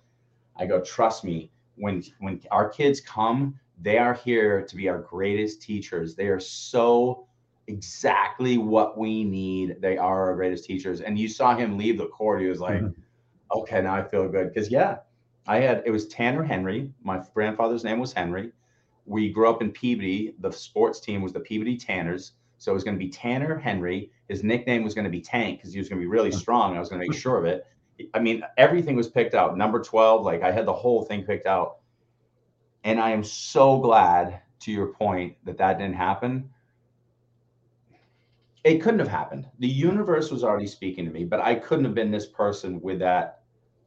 I 0.56 0.66
go, 0.66 0.82
trust 0.82 1.24
me. 1.24 1.52
When, 1.78 2.04
when 2.20 2.42
our 2.52 2.70
kids 2.70 3.02
come, 3.02 3.60
they 3.82 3.98
are 3.98 4.14
here 4.14 4.62
to 4.62 4.76
be 4.76 4.88
our 4.88 5.00
greatest 5.00 5.62
teachers. 5.62 6.16
They 6.16 6.28
are 6.28 6.40
so 6.40 7.28
exactly 7.68 8.58
what 8.58 8.98
we 8.98 9.24
need. 9.24 9.78
They 9.82 9.98
are 9.98 10.30
our 10.30 10.36
greatest 10.36 10.66
teachers. 10.66 11.02
And 11.02 11.18
you 11.20 11.28
saw 11.28 11.56
him 11.58 11.78
leave 11.78 11.98
the 11.98 12.08
court. 12.08 12.42
He 12.42 12.48
was 12.48 12.60
like, 12.60 12.82
mm-hmm. 12.82 13.02
okay, 13.60 13.82
now 13.82 13.96
I 13.96 14.04
feel 14.04 14.30
good. 14.30 14.54
Cause 14.54 14.70
yeah, 14.70 14.98
I 15.48 15.60
had 15.60 15.84
it 15.86 15.92
was 15.92 16.08
Tanner 16.08 16.44
Henry. 16.44 16.92
My 17.04 17.24
grandfather's 17.34 17.84
name 17.84 18.00
was 18.00 18.14
Henry. 18.14 18.52
We 19.06 19.30
grew 19.30 19.50
up 19.50 19.62
in 19.62 19.72
Peabody. 19.72 20.36
The 20.40 20.52
sports 20.52 21.00
team 21.00 21.22
was 21.22 21.34
the 21.34 21.40
Peabody 21.40 21.78
Tanners. 21.78 22.34
So 22.58 22.72
it 22.72 22.74
was 22.74 22.84
going 22.84 22.98
to 22.98 23.04
be 23.04 23.12
Tanner 23.12 23.58
Henry. 23.58 24.12
His 24.28 24.44
nickname 24.44 24.84
was 24.84 24.96
going 24.96 25.06
to 25.06 25.12
be 25.12 25.22
Tank 25.22 25.60
because 25.60 25.74
he 25.74 25.80
was 25.80 25.90
going 25.90 26.00
to 26.00 26.04
be 26.04 26.10
really 26.10 26.32
strong. 26.32 26.76
I 26.76 26.80
was 26.80 26.90
going 26.90 27.02
to 27.02 27.08
make 27.08 27.18
sure 27.18 27.38
of 27.38 27.46
it. 27.46 27.68
I 28.14 28.20
mean, 28.20 28.44
everything 28.58 28.96
was 28.96 29.08
picked 29.08 29.36
out. 29.36 29.58
Number 29.58 29.82
12, 29.82 30.24
like 30.24 30.42
I 30.42 30.52
had 30.52 30.66
the 30.66 30.74
whole 30.74 31.04
thing 31.04 31.24
picked 31.24 31.46
out. 31.46 31.78
And 32.84 33.00
I 33.00 33.12
am 33.12 33.24
so 33.24 33.80
glad, 33.80 34.42
to 34.62 34.72
your 34.72 34.88
point, 34.88 35.36
that 35.44 35.58
that 35.58 35.78
didn't 35.78 35.96
happen. 35.96 36.50
It 38.64 38.80
couldn't 38.80 39.00
have 39.00 39.08
happened. 39.08 39.48
The 39.60 39.68
universe 39.68 40.32
was 40.32 40.44
already 40.44 40.68
speaking 40.68 41.06
to 41.06 41.12
me, 41.12 41.24
but 41.24 41.40
I 41.40 41.56
couldn't 41.56 41.86
have 41.86 41.94
been 41.94 42.12
this 42.12 42.26
person 42.26 42.82
with 42.82 43.00
that 43.00 43.42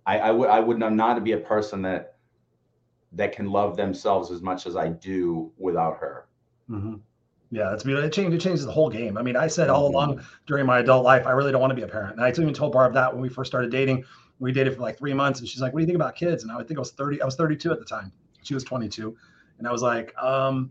I, 0.09 0.19
I 0.19 0.31
would 0.31 0.49
I 0.49 0.59
would 0.59 0.79
not 0.79 1.23
be 1.23 1.33
a 1.33 1.39
person 1.39 1.83
that 1.83 2.17
that 3.13 3.33
can 3.33 3.51
love 3.51 3.77
themselves 3.77 4.31
as 4.31 4.41
much 4.41 4.67
as 4.67 4.75
I 4.75 4.89
do 4.89 5.53
without 5.59 5.99
her. 5.99 6.27
Mm-hmm. 6.71 6.95
Yeah, 7.51 7.71
that's 7.71 7.83
beautiful. 7.83 8.07
It 8.07 8.13
changed. 8.13 8.35
It 8.35 8.41
changes 8.41 8.65
the 8.65 8.73
whole 8.73 8.89
game. 8.89 9.19
I 9.19 9.23
mean, 9.23 9.37
I 9.37 9.47
said 9.47 9.69
all 9.69 9.85
mm-hmm. 9.85 9.95
along 9.95 10.25
during 10.47 10.65
my 10.65 10.79
adult 10.79 11.05
life, 11.05 11.27
I 11.27 11.33
really 11.33 11.53
don't 11.53 11.61
want 11.61 11.73
to 11.73 11.77
be 11.77 11.83
a 11.83 11.89
parent. 11.89 12.17
And 12.17 12.25
I 12.25 12.31
even 12.31 12.55
told 12.55 12.73
Barb 12.73 12.95
that 12.95 13.13
when 13.13 13.21
we 13.21 13.29
first 13.29 13.51
started 13.51 13.71
dating. 13.71 14.05
We 14.41 14.53
dated 14.53 14.77
for 14.77 14.83
like 14.83 14.97
three 14.97 15.13
months, 15.13 15.41
and 15.41 15.49
she's 15.49 15.61
like, 15.61 15.73
"What 15.75 15.81
do 15.81 15.83
you 15.83 15.87
think 15.87 15.97
about 15.97 16.15
kids?" 16.15 16.43
And 16.43 16.53
I 16.53 16.57
would 16.57 16.69
think 16.69 16.79
I 16.79 16.81
was 16.81 16.93
thirty. 16.93 17.21
I 17.21 17.25
was 17.25 17.37
thirty-two 17.37 17.73
at 17.73 17.79
the 17.79 17.85
time. 17.85 18.13
She 18.43 18.55
was 18.55 18.65
twenty-two, 18.65 19.17
and 19.59 19.67
I 19.67 19.73
was 19.73 19.83
like, 19.83 20.17
um, 20.17 20.71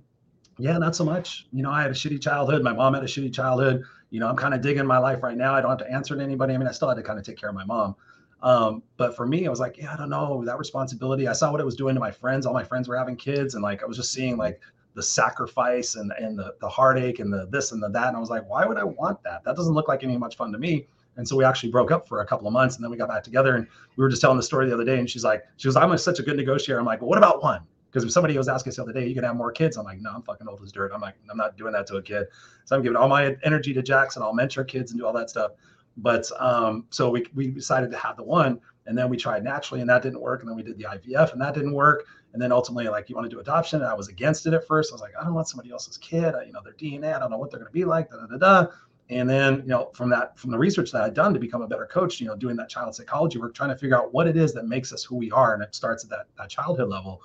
"Yeah, 0.58 0.78
not 0.78 0.96
so 0.96 1.04
much." 1.04 1.48
You 1.52 1.64
know, 1.64 1.70
I 1.70 1.82
had 1.82 1.92
a 1.92 1.94
shitty 1.94 2.22
childhood. 2.22 2.64
My 2.64 2.74
mom 2.74 2.94
had 2.94 3.04
a 3.04 3.08
shitty 3.08 3.34
childhood. 3.34 3.84
You 4.10 4.20
know, 4.22 4.30
I'm 4.30 4.38
kind 4.38 4.54
of 4.54 4.62
digging 4.62 4.86
my 4.86 4.98
life 4.98 5.22
right 5.22 5.38
now. 5.38 5.54
I 5.54 5.62
don't 5.62 5.70
have 5.70 5.80
to 5.80 5.92
answer 5.92 6.16
to 6.16 6.24
anybody. 6.24 6.54
I 6.54 6.58
mean, 6.58 6.68
I 6.68 6.72
still 6.72 6.88
had 6.88 6.96
to 6.96 7.04
kind 7.04 7.20
of 7.20 7.26
take 7.26 7.38
care 7.38 7.50
of 7.50 7.56
my 7.56 7.66
mom. 7.66 7.96
Um, 8.42 8.84
but 8.98 9.16
for 9.16 9.26
me, 9.26 9.48
I 9.48 9.50
was 9.50 9.60
like, 9.60 9.78
yeah, 9.78 9.94
I 9.94 9.98
don't 9.98 10.10
know 10.10 10.44
that 10.46 10.60
responsibility. 10.60 11.28
I 11.28 11.34
saw 11.34 11.52
what 11.52 11.60
it 11.60 11.66
was 11.66 11.76
doing 11.76 11.96
to 11.96 12.00
my 12.00 12.12
friends. 12.12 12.46
All 12.46 12.54
my 12.54 12.64
friends 12.64 12.88
were 12.88 12.98
having 12.98 13.16
kids, 13.16 13.56
and 13.56 13.64
like 13.64 13.82
I 13.82 13.86
was 13.86 13.98
just 13.98 14.14
seeing 14.14 14.38
like 14.38 14.62
the 14.94 15.04
sacrifice 15.04 15.96
and 15.96 16.12
and 16.20 16.38
the 16.38 16.56
the 16.62 16.70
heartache 16.70 17.20
and 17.20 17.32
the 17.34 17.48
this 17.52 17.72
and 17.72 17.82
the 17.82 17.90
that. 17.90 18.10
And 18.10 18.18
I 18.18 18.20
was 18.20 18.30
like, 18.30 18.48
why 18.48 18.66
would 18.66 18.78
I 18.78 18.84
want 18.84 19.24
that? 19.24 19.44
That 19.44 19.56
doesn't 19.56 19.74
look 19.74 19.88
like 19.88 20.04
any 20.04 20.18
much 20.18 20.38
fun 20.38 20.52
to 20.52 20.58
me. 20.58 20.88
And 21.18 21.28
so 21.28 21.36
we 21.36 21.44
actually 21.44 21.72
broke 21.72 21.92
up 21.92 22.08
for 22.08 22.22
a 22.22 22.26
couple 22.26 22.46
of 22.48 22.54
months, 22.54 22.76
and 22.76 22.84
then 22.84 22.92
we 22.92 22.98
got 22.98 23.10
back 23.10 23.24
together. 23.24 23.56
And 23.56 23.68
we 23.96 24.04
were 24.04 24.10
just 24.10 24.22
telling 24.22 24.38
the 24.38 24.44
story 24.44 24.68
the 24.68 24.74
other 24.74 24.86
day, 24.86 25.00
and 25.00 25.10
she's 25.10 25.24
like, 25.24 25.44
she 25.58 25.68
was, 25.68 25.76
I'm 25.76 25.96
such 25.98 26.20
a 26.20 26.24
good 26.24 26.38
negotiator. 26.38 26.80
I'm 26.80 26.86
like, 26.86 27.02
well, 27.02 27.10
what 27.10 27.18
about 27.18 27.42
one? 27.42 27.62
Because 27.90 28.04
if 28.04 28.12
somebody 28.12 28.38
was 28.38 28.48
asking 28.48 28.72
us 28.72 28.76
the 28.76 28.84
other 28.84 28.94
day, 28.94 29.08
you 29.08 29.16
can 29.16 29.24
have 29.24 29.36
more 29.36 29.52
kids. 29.52 29.78
I'm 29.78 29.86
like, 29.86 30.00
no, 30.00 30.12
I'm 30.12 30.22
fucking 30.22 30.48
old 30.48 30.62
as 30.62 30.72
dirt. 30.72 30.92
I'm 30.94 31.02
like, 31.02 31.16
I'm 31.32 31.38
not 31.38 31.58
doing 31.58 31.74
that 31.74 31.88
to 31.88 31.96
a 31.96 32.02
kid. 32.02 32.28
So 32.66 32.76
I'm 32.76 32.84
giving 32.84 32.96
all 32.96 33.08
my 33.08 33.36
energy 33.44 33.74
to 33.74 33.82
Jackson. 33.82 34.22
I'll 34.22 34.34
mentor 34.34 34.64
kids 34.64 34.92
and 34.92 35.00
do 35.00 35.08
all 35.08 35.14
that 35.14 35.32
stuff. 35.32 35.54
But 35.98 36.30
um, 36.40 36.86
so 36.90 37.10
we 37.10 37.26
we 37.34 37.48
decided 37.48 37.92
to 37.92 37.98
have 37.98 38.18
the 38.18 38.24
one. 38.24 38.60
And 38.88 38.98
then 38.98 39.10
we 39.10 39.18
tried 39.18 39.44
naturally 39.44 39.82
and 39.82 39.90
that 39.90 40.02
didn't 40.02 40.22
work. 40.22 40.42
And 40.42 40.50
then 40.50 40.56
we 40.56 40.64
did 40.64 40.78
the 40.78 40.86
IVF 40.86 41.34
and 41.34 41.42
that 41.42 41.54
didn't 41.54 41.74
work. 41.74 42.06
And 42.34 42.42
then 42.42 42.52
ultimately, 42.52 42.88
like, 42.88 43.10
you 43.10 43.16
want 43.16 43.30
to 43.30 43.36
do 43.36 43.40
adoption? 43.40 43.82
And 43.82 43.90
I 43.90 43.94
was 43.94 44.08
against 44.08 44.46
it 44.46 44.54
at 44.54 44.66
first. 44.66 44.92
I 44.92 44.96
was 44.96 45.02
like, 45.02 45.14
I 45.20 45.24
don't 45.24 45.34
want 45.34 45.50
somebody 45.50 45.72
else's 45.72 45.98
kid. 45.98 46.36
I, 46.36 46.44
you 46.44 46.54
know, 46.54 46.62
their 46.64 46.74
DNA, 46.74 47.14
I 47.14 47.20
don't 47.20 47.30
know 47.30 47.38
what 47.38 47.52
they're 47.52 47.60
going 47.60 47.70
to 47.70 47.74
be 47.74 47.84
like, 47.84 48.10
da, 48.10 48.18
da, 48.18 48.26
da, 48.28 48.38
da. 48.38 48.72
And 49.10 49.30
then, 49.30 49.62
you 49.62 49.68
know, 49.68 49.92
from 49.94 50.10
that, 50.10 50.38
from 50.38 50.52
the 50.52 50.58
research 50.58 50.92
that 50.92 51.02
I'd 51.02 51.14
done 51.14 51.34
to 51.34 51.40
become 51.40 51.62
a 51.62 51.68
better 51.68 51.86
coach, 51.86 52.20
you 52.20 52.28
know, 52.28 52.36
doing 52.36 52.56
that 52.58 52.70
child 52.70 52.94
psychology 52.96 53.40
work, 53.40 53.54
trying 53.54 53.70
to 53.70 53.78
figure 53.78 53.98
out 53.98 54.14
what 54.14 54.28
it 54.28 54.36
is 54.36 54.54
that 54.54 54.68
makes 54.68 54.92
us 54.92 55.04
who 55.04 55.16
we 55.16 55.32
are. 55.32 55.54
And 55.54 55.64
it 55.64 55.76
starts 55.76 56.04
at 56.04 56.10
that, 56.10 56.28
that 56.38 56.50
childhood 56.50 56.90
level. 56.90 57.22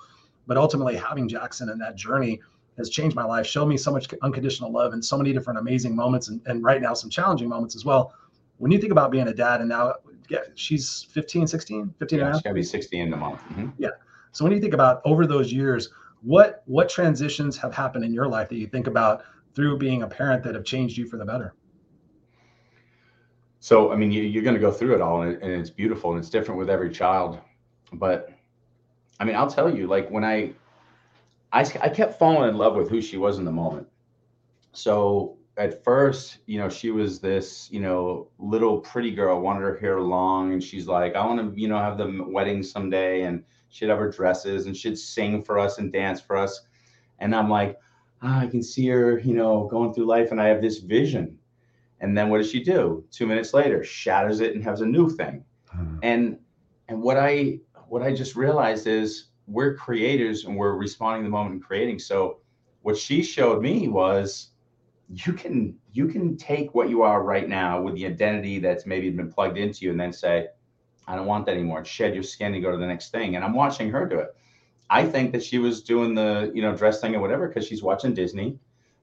But 0.47 0.57
ultimately, 0.57 0.95
having 0.95 1.27
Jackson 1.27 1.69
and 1.69 1.79
that 1.81 1.95
journey 1.95 2.41
has 2.77 2.89
changed 2.89 3.15
my 3.15 3.23
life, 3.23 3.45
showed 3.45 3.67
me 3.67 3.77
so 3.77 3.91
much 3.91 4.07
unconditional 4.21 4.71
love 4.71 4.93
and 4.93 5.03
so 5.03 5.17
many 5.17 5.31
different 5.31 5.59
amazing 5.59 5.95
moments. 5.95 6.29
And, 6.29 6.41
and 6.47 6.63
right 6.63 6.81
now, 6.81 6.93
some 6.93 7.09
challenging 7.09 7.49
moments 7.49 7.75
as 7.75 7.85
well. 7.85 8.13
When 8.57 8.71
you 8.71 8.79
think 8.79 8.91
about 8.91 9.11
being 9.11 9.27
a 9.27 9.33
dad 9.33 9.59
and 9.59 9.69
now 9.69 9.95
yeah, 10.29 10.39
she's 10.55 11.03
15, 11.03 11.47
16, 11.47 11.93
15 11.99 12.17
yeah, 12.17 12.23
and 12.23 12.29
a 12.29 12.31
half. 12.31 12.39
She's 12.39 12.43
gonna 12.43 12.55
be 12.55 12.63
16 12.63 13.07
in 13.07 13.13
a 13.13 13.17
month. 13.17 13.41
Mm-hmm. 13.49 13.69
Yeah. 13.77 13.89
So 14.31 14.43
when 14.43 14.53
you 14.53 14.59
think 14.59 14.73
about 14.73 15.01
over 15.05 15.27
those 15.27 15.51
years, 15.51 15.89
what 16.21 16.63
what 16.65 16.89
transitions 16.89 17.57
have 17.57 17.73
happened 17.73 18.05
in 18.05 18.13
your 18.13 18.27
life 18.27 18.49
that 18.49 18.55
you 18.57 18.67
think 18.67 18.87
about 18.87 19.23
through 19.53 19.77
being 19.77 20.03
a 20.03 20.07
parent 20.07 20.43
that 20.43 20.55
have 20.55 20.63
changed 20.63 20.97
you 20.97 21.05
for 21.05 21.17
the 21.17 21.25
better? 21.25 21.53
So 23.59 23.91
I 23.91 23.95
mean, 23.95 24.11
you, 24.11 24.39
are 24.39 24.43
going 24.43 24.55
to 24.55 24.61
go 24.61 24.71
through 24.71 24.95
it 24.95 25.01
all, 25.01 25.21
and, 25.21 25.33
it, 25.33 25.41
and 25.41 25.51
it's 25.51 25.69
beautiful, 25.69 26.11
and 26.11 26.19
it's 26.19 26.29
different 26.29 26.59
with 26.59 26.69
every 26.69 26.89
child. 26.89 27.39
But 27.93 28.29
I 29.19 29.25
mean, 29.25 29.35
I'll 29.35 29.49
tell 29.49 29.73
you, 29.73 29.87
like 29.87 30.09
when 30.09 30.23
I, 30.23 30.53
I, 31.51 31.61
I 31.81 31.89
kept 31.89 32.17
falling 32.17 32.49
in 32.49 32.57
love 32.57 32.75
with 32.75 32.89
who 32.89 33.01
she 33.01 33.17
was 33.17 33.37
in 33.37 33.45
the 33.45 33.51
moment. 33.51 33.87
So 34.71 35.37
at 35.57 35.83
first, 35.83 36.39
you 36.45 36.57
know, 36.57 36.69
she 36.69 36.91
was 36.91 37.19
this, 37.19 37.69
you 37.71 37.79
know, 37.79 38.29
little 38.39 38.79
pretty 38.79 39.11
girl, 39.11 39.39
wanted 39.39 39.61
her 39.61 39.77
hair 39.77 40.01
long, 40.01 40.53
and 40.53 40.63
she's 40.63 40.87
like, 40.87 41.15
I 41.15 41.25
want 41.25 41.39
to, 41.53 41.59
you 41.59 41.67
know, 41.67 41.77
have 41.77 41.97
the 41.97 42.25
wedding 42.27 42.63
someday, 42.63 43.23
and 43.23 43.43
she'd 43.69 43.89
have 43.89 43.99
her 43.99 44.09
dresses, 44.09 44.65
and 44.65 44.75
she'd 44.75 44.97
sing 44.97 45.43
for 45.43 45.59
us 45.59 45.77
and 45.77 45.91
dance 45.91 46.19
for 46.19 46.37
us, 46.37 46.67
and 47.19 47.35
I'm 47.35 47.49
like, 47.49 47.77
ah, 48.21 48.39
I 48.39 48.47
can 48.47 48.63
see 48.63 48.87
her, 48.87 49.19
you 49.19 49.33
know, 49.33 49.67
going 49.69 49.93
through 49.93 50.05
life, 50.05 50.31
and 50.31 50.41
I 50.41 50.47
have 50.47 50.61
this 50.61 50.79
vision, 50.79 51.37
and 51.99 52.17
then 52.17 52.29
what 52.29 52.39
does 52.39 52.49
she 52.49 52.63
do? 52.63 53.05
Two 53.11 53.27
minutes 53.27 53.53
later, 53.53 53.83
shatters 53.83 54.39
it 54.39 54.55
and 54.55 54.63
has 54.63 54.81
a 54.81 54.85
new 54.85 55.09
thing, 55.09 55.45
Mm-hmm. 55.75 55.97
And 56.03 56.37
and 56.87 57.01
what 57.01 57.17
I 57.17 57.59
what 57.87 58.01
I 58.01 58.13
just 58.13 58.35
realized 58.35 58.87
is 58.87 59.29
we're 59.47 59.75
creators 59.75 60.45
and 60.45 60.55
we're 60.55 60.75
responding 60.75 61.23
to 61.23 61.27
the 61.27 61.31
moment 61.31 61.55
and 61.55 61.63
creating. 61.63 61.99
So 61.99 62.39
what 62.81 62.97
she 62.97 63.23
showed 63.23 63.61
me 63.61 63.87
was 63.87 64.49
you 65.13 65.33
can 65.33 65.75
you 65.91 66.07
can 66.07 66.35
take 66.37 66.73
what 66.73 66.89
you 66.89 67.03
are 67.03 67.23
right 67.23 67.47
now 67.47 67.79
with 67.79 67.93
the 67.95 68.05
identity 68.05 68.59
that's 68.59 68.85
maybe 68.85 69.09
been 69.09 69.31
plugged 69.31 69.57
into 69.57 69.85
you 69.85 69.91
and 69.91 69.99
then 69.99 70.11
say 70.11 70.47
i 71.07 71.15
don't 71.15 71.27
want 71.27 71.45
that 71.45 71.53
anymore 71.53 71.79
and 71.79 71.87
shed 71.87 72.13
your 72.13 72.23
skin 72.23 72.53
and 72.53 72.63
go 72.63 72.71
to 72.71 72.77
the 72.77 72.87
next 72.87 73.11
thing. 73.11 73.35
And 73.35 73.45
i'm 73.45 73.53
watching 73.53 73.89
her 73.91 74.07
do 74.07 74.19
it. 74.19 74.35
I 74.89 75.05
think 75.05 75.31
that 75.33 75.43
she 75.43 75.59
was 75.59 75.81
doing 75.83 76.15
the 76.15 76.51
you 76.53 76.61
know 76.61 76.75
dress 76.75 76.99
thing 76.99 77.15
or 77.15 77.19
whatever 77.19 77.47
because 77.47 77.67
she's 77.67 77.83
watching 77.83 78.13
disney. 78.13 78.57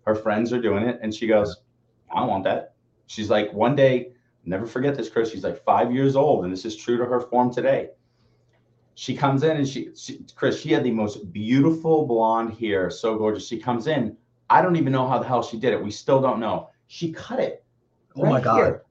Her 0.05 0.15
friends 0.15 0.53
are 0.53 0.61
doing 0.61 0.85
it 0.85 0.99
and 1.03 1.15
she 1.15 1.27
goes 1.27 1.57
i 2.13 2.19
don't 2.19 2.29
want 2.29 2.45
that. 2.45 2.75
She's 3.07 3.31
like 3.31 3.53
one 3.53 3.77
day 3.77 4.13
never 4.45 4.67
forget 4.67 4.97
this 4.97 5.11
chris 5.11 5.31
she's 5.31 5.45
like 5.45 5.63
five 5.65 5.93
years 5.93 6.17
old 6.17 6.45
and 6.45 6.53
this 6.53 6.65
is 6.65 6.77
true 6.77 6.97
to 6.97 7.05
her 7.05 7.21
form 7.21 7.53
today. 7.53 7.91
She 8.97 9.17
comes 9.17 9.45
in 9.45 9.57
and 9.57 9.69
she, 9.69 9.91
she 9.95 10.25
chris 10.35 10.61
she 10.61 10.73
had 10.73 10.83
the 10.83 10.91
most 10.91 11.33
beautiful 11.33 12.05
blonde 12.07 12.55
hair 12.59 12.91
so 12.91 13.17
gorgeous. 13.17 13.47
She 13.47 13.59
comes 13.59 13.87
in 13.87 14.17
I 14.51 14.61
don't 14.61 14.77
even 14.77 14.93
know 14.93 15.09
how 15.09 15.19
the 15.19 15.27
hell 15.27 15.43
she 15.43 15.59
did 15.59 15.73
it. 15.73 15.83
We 15.83 15.93
still 15.93 16.21
don't 16.21 16.41
know. 16.41 16.71
She 16.89 17.13
cut 17.13 17.39
it. 17.39 17.65
Oh 18.17 18.25
right 18.25 18.31
my 18.31 18.41
God. 18.41 18.57
Here. 18.57 18.83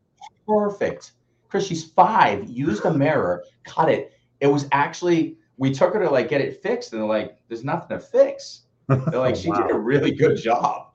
Perfect. 0.48 1.12
Chris, 1.50 1.68
she's 1.68 1.84
five, 1.84 2.50
used 2.50 2.86
a 2.86 2.94
mirror, 2.94 3.44
cut 3.66 3.90
it. 3.90 4.14
It 4.40 4.48
was 4.48 4.68
actually, 4.72 5.38
we 5.58 5.74
took 5.74 5.94
her 5.94 6.00
to 6.00 6.10
like 6.10 6.30
get 6.30 6.42
it 6.42 6.62
fixed, 6.62 6.94
and 6.94 7.02
they're 7.02 7.10
like, 7.10 7.38
there's 7.48 7.64
nothing 7.64 7.98
to 7.98 8.04
fix. 8.04 8.62
They're 8.88 9.20
like, 9.20 9.36
she 9.36 9.50
wow. 9.50 9.62
did 9.62 9.72
a 9.72 9.78
really 9.80 10.12
good 10.12 10.38
job. 10.38 10.88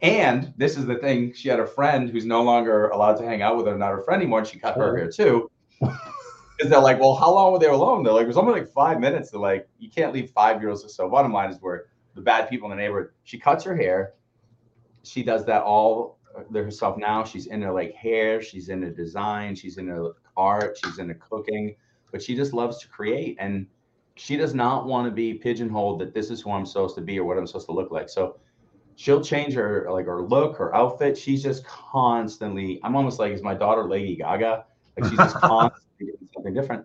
And 0.00 0.52
this 0.56 0.76
is 0.76 0.86
the 0.86 0.94
thing, 0.96 1.32
she 1.34 1.48
had 1.48 1.60
a 1.60 1.66
friend 1.66 2.08
who's 2.08 2.24
no 2.24 2.42
longer 2.42 2.88
allowed 2.88 3.16
to 3.16 3.24
hang 3.24 3.42
out 3.42 3.56
with 3.56 3.66
her, 3.66 3.76
not 3.76 3.90
her 3.90 4.02
friend 4.02 4.22
anymore, 4.22 4.40
and 4.40 4.48
she 4.48 4.58
cut 4.58 4.76
her 4.76 4.96
hair 4.96 5.10
too. 5.10 5.50
Because 6.58 6.72
they're 6.72 6.80
like, 6.80 6.98
well, 6.98 7.14
how 7.14 7.32
long 7.32 7.52
were 7.52 7.60
they 7.60 7.66
alone? 7.66 8.02
They're 8.02 8.12
like, 8.12 8.24
it 8.24 8.26
was 8.26 8.36
only 8.36 8.52
like 8.52 8.68
five 8.72 8.98
minutes. 8.98 9.30
They're 9.30 9.38
like, 9.38 9.68
you 9.78 9.88
can't 9.88 10.12
leave 10.12 10.30
five 10.30 10.60
years 10.60 10.84
or 10.84 10.88
so. 10.88 11.08
Bottom 11.08 11.32
line 11.32 11.50
is 11.50 11.60
we're 11.60 11.82
the 12.18 12.24
bad 12.24 12.50
people 12.50 12.70
in 12.70 12.76
the 12.76 12.82
neighborhood. 12.82 13.10
She 13.24 13.38
cuts 13.38 13.64
her 13.64 13.76
hair. 13.76 14.14
She 15.04 15.22
does 15.22 15.44
that 15.46 15.62
all 15.62 16.18
herself 16.52 16.98
now. 16.98 17.24
She's 17.24 17.46
into 17.46 17.72
like 17.72 17.94
hair. 17.94 18.42
She's 18.42 18.68
into 18.68 18.90
design. 18.90 19.54
She's 19.54 19.78
into 19.78 20.12
art. 20.36 20.76
She's 20.82 20.98
into 20.98 21.14
cooking. 21.14 21.76
But 22.10 22.22
she 22.22 22.34
just 22.34 22.52
loves 22.52 22.78
to 22.78 22.88
create, 22.88 23.36
and 23.38 23.66
she 24.14 24.36
does 24.36 24.54
not 24.54 24.86
want 24.86 25.06
to 25.06 25.10
be 25.10 25.34
pigeonholed 25.34 26.00
that 26.00 26.14
this 26.14 26.30
is 26.30 26.40
who 26.40 26.50
I'm 26.50 26.64
supposed 26.64 26.94
to 26.96 27.02
be 27.02 27.18
or 27.18 27.24
what 27.24 27.38
I'm 27.38 27.46
supposed 27.46 27.66
to 27.66 27.72
look 27.72 27.90
like. 27.90 28.08
So 28.08 28.38
she'll 28.96 29.22
change 29.22 29.54
her 29.54 29.86
like 29.90 30.06
her 30.06 30.22
look, 30.22 30.56
her 30.56 30.74
outfit. 30.74 31.16
She's 31.16 31.42
just 31.42 31.64
constantly. 31.64 32.80
I'm 32.82 32.96
almost 32.96 33.18
like 33.18 33.32
is 33.32 33.42
my 33.42 33.54
daughter 33.54 33.84
Lady 33.84 34.16
Gaga. 34.16 34.64
Like 34.96 35.10
she's 35.10 35.18
just 35.18 35.36
constantly 35.40 36.06
doing 36.06 36.28
something 36.34 36.54
different. 36.54 36.84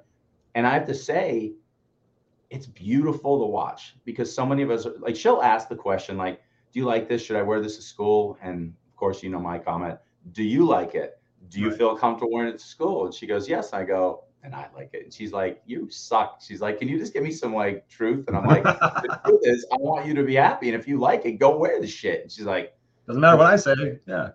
And 0.56 0.68
I 0.68 0.74
have 0.74 0.86
to 0.88 0.94
say, 0.94 1.54
it's 2.54 2.68
beautiful 2.68 3.40
to 3.40 3.46
watch 3.46 3.96
because 4.06 4.34
so 4.34 4.46
many 4.46 4.62
of 4.62 4.70
us 4.70 4.86
like 5.00 5.16
she'll 5.16 5.42
ask 5.42 5.68
the 5.68 5.76
question 5.76 6.18
like 6.18 6.40
do 6.72 6.80
you 6.80 6.86
like 6.86 7.08
this? 7.08 7.24
Should 7.24 7.36
i 7.36 7.42
wear 7.42 7.60
this 7.60 7.76
to 7.78 7.82
school? 7.82 8.38
And 8.42 8.74
of 8.90 8.96
course 8.96 9.24
you 9.24 9.30
know 9.30 9.40
my 9.40 9.58
comment 9.58 9.98
do 10.32 10.44
you 10.44 10.64
like 10.66 10.94
it? 10.94 11.20
Do 11.50 11.60
you 11.60 11.70
right. 11.70 11.78
feel 11.78 11.98
comfortable 11.98 12.32
wearing 12.32 12.54
it 12.54 12.60
to 12.60 12.66
school? 12.66 13.06
And 13.06 13.14
she 13.14 13.26
goes 13.26 13.50
yes. 13.50 13.74
I 13.74 13.84
go 13.84 14.26
and 14.44 14.54
i 14.54 14.68
like 14.76 14.92
it. 14.94 15.04
And 15.06 15.14
she's 15.14 15.32
like 15.32 15.64
you 15.66 15.90
suck. 15.90 16.42
She's 16.46 16.62
like 16.62 16.78
can 16.78 16.88
you 16.88 17.00
just 17.00 17.12
give 17.12 17.24
me 17.24 17.32
some 17.32 17.56
like 17.56 17.90
truth? 17.90 18.26
And 18.28 18.38
i'm 18.38 18.46
like 18.46 18.64
the 18.64 19.20
truth 19.26 19.42
is 19.44 19.66
i 19.72 19.78
want 19.78 20.06
you 20.06 20.14
to 20.14 20.24
be 20.24 20.36
happy 20.36 20.70
and 20.70 20.80
if 20.80 20.88
you 20.88 21.00
like 21.00 21.26
it 21.26 21.34
go 21.34 21.58
wear 21.58 21.82
the 21.82 21.88
shit. 21.88 22.22
And 22.22 22.32
she's 22.32 22.46
like 22.46 22.78
doesn't 23.08 23.20
matter 23.20 23.38
what 23.38 23.48
i 23.48 23.56
say. 23.56 24.00
Yeah. 24.06 24.30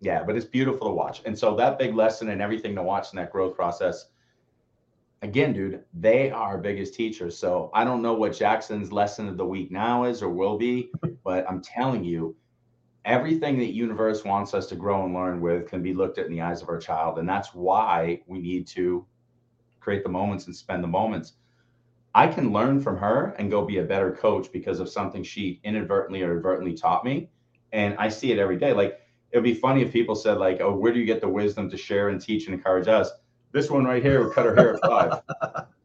Yeah 0.00 0.22
but 0.22 0.36
it's 0.36 0.46
beautiful 0.46 0.88
to 0.88 0.92
watch. 0.92 1.22
And 1.24 1.36
so 1.36 1.56
that 1.56 1.78
big 1.78 1.94
lesson 1.94 2.28
and 2.28 2.42
everything 2.42 2.74
to 2.74 2.82
watch 2.82 3.12
in 3.12 3.16
that 3.16 3.32
growth 3.32 3.56
process 3.56 4.10
again, 5.22 5.52
dude, 5.52 5.82
they 5.94 6.30
are 6.30 6.50
our 6.50 6.58
biggest 6.58 6.94
teachers. 6.94 7.38
So 7.38 7.70
I 7.74 7.84
don't 7.84 8.02
know 8.02 8.14
what 8.14 8.36
Jackson's 8.36 8.92
lesson 8.92 9.28
of 9.28 9.36
the 9.36 9.44
week 9.44 9.70
now 9.70 10.04
is 10.04 10.22
or 10.22 10.28
will 10.28 10.58
be, 10.58 10.90
but 11.24 11.48
I'm 11.48 11.62
telling 11.62 12.04
you, 12.04 12.36
everything 13.04 13.58
that 13.58 13.74
universe 13.74 14.24
wants 14.24 14.54
us 14.54 14.66
to 14.66 14.76
grow 14.76 15.04
and 15.04 15.14
learn 15.14 15.40
with 15.40 15.66
can 15.68 15.82
be 15.82 15.94
looked 15.94 16.18
at 16.18 16.26
in 16.26 16.32
the 16.32 16.42
eyes 16.42 16.62
of 16.62 16.68
our 16.68 16.78
child. 16.78 17.18
And 17.18 17.28
that's 17.28 17.54
why 17.54 18.20
we 18.26 18.38
need 18.38 18.66
to 18.68 19.06
create 19.80 20.02
the 20.02 20.10
moments 20.10 20.46
and 20.46 20.54
spend 20.54 20.84
the 20.84 20.88
moments. 20.88 21.34
I 22.14 22.26
can 22.26 22.52
learn 22.52 22.80
from 22.80 22.96
her 22.98 23.34
and 23.38 23.50
go 23.50 23.64
be 23.64 23.78
a 23.78 23.84
better 23.84 24.12
coach 24.12 24.52
because 24.52 24.80
of 24.80 24.88
something 24.88 25.22
she 25.22 25.60
inadvertently 25.64 26.22
or 26.22 26.36
advertently 26.36 26.74
taught 26.74 27.04
me. 27.04 27.30
And 27.72 27.94
I 27.98 28.08
see 28.08 28.32
it 28.32 28.38
every 28.38 28.56
day. 28.56 28.72
Like 28.72 29.00
it 29.30 29.36
would 29.36 29.44
be 29.44 29.54
funny 29.54 29.82
if 29.82 29.92
people 29.92 30.14
said, 30.14 30.38
like, 30.38 30.60
oh, 30.60 30.74
where 30.74 30.92
do 30.92 30.98
you 30.98 31.06
get 31.06 31.20
the 31.20 31.28
wisdom 31.28 31.68
to 31.70 31.76
share 31.76 32.08
and 32.08 32.20
teach 32.20 32.46
and 32.46 32.54
encourage 32.54 32.88
us? 32.88 33.10
This 33.52 33.70
one 33.70 33.84
right 33.84 34.02
here 34.02 34.24
would 34.24 34.34
cut 34.34 34.46
her 34.46 34.54
hair 34.54 34.74
at 34.74 34.80
five. 34.82 35.22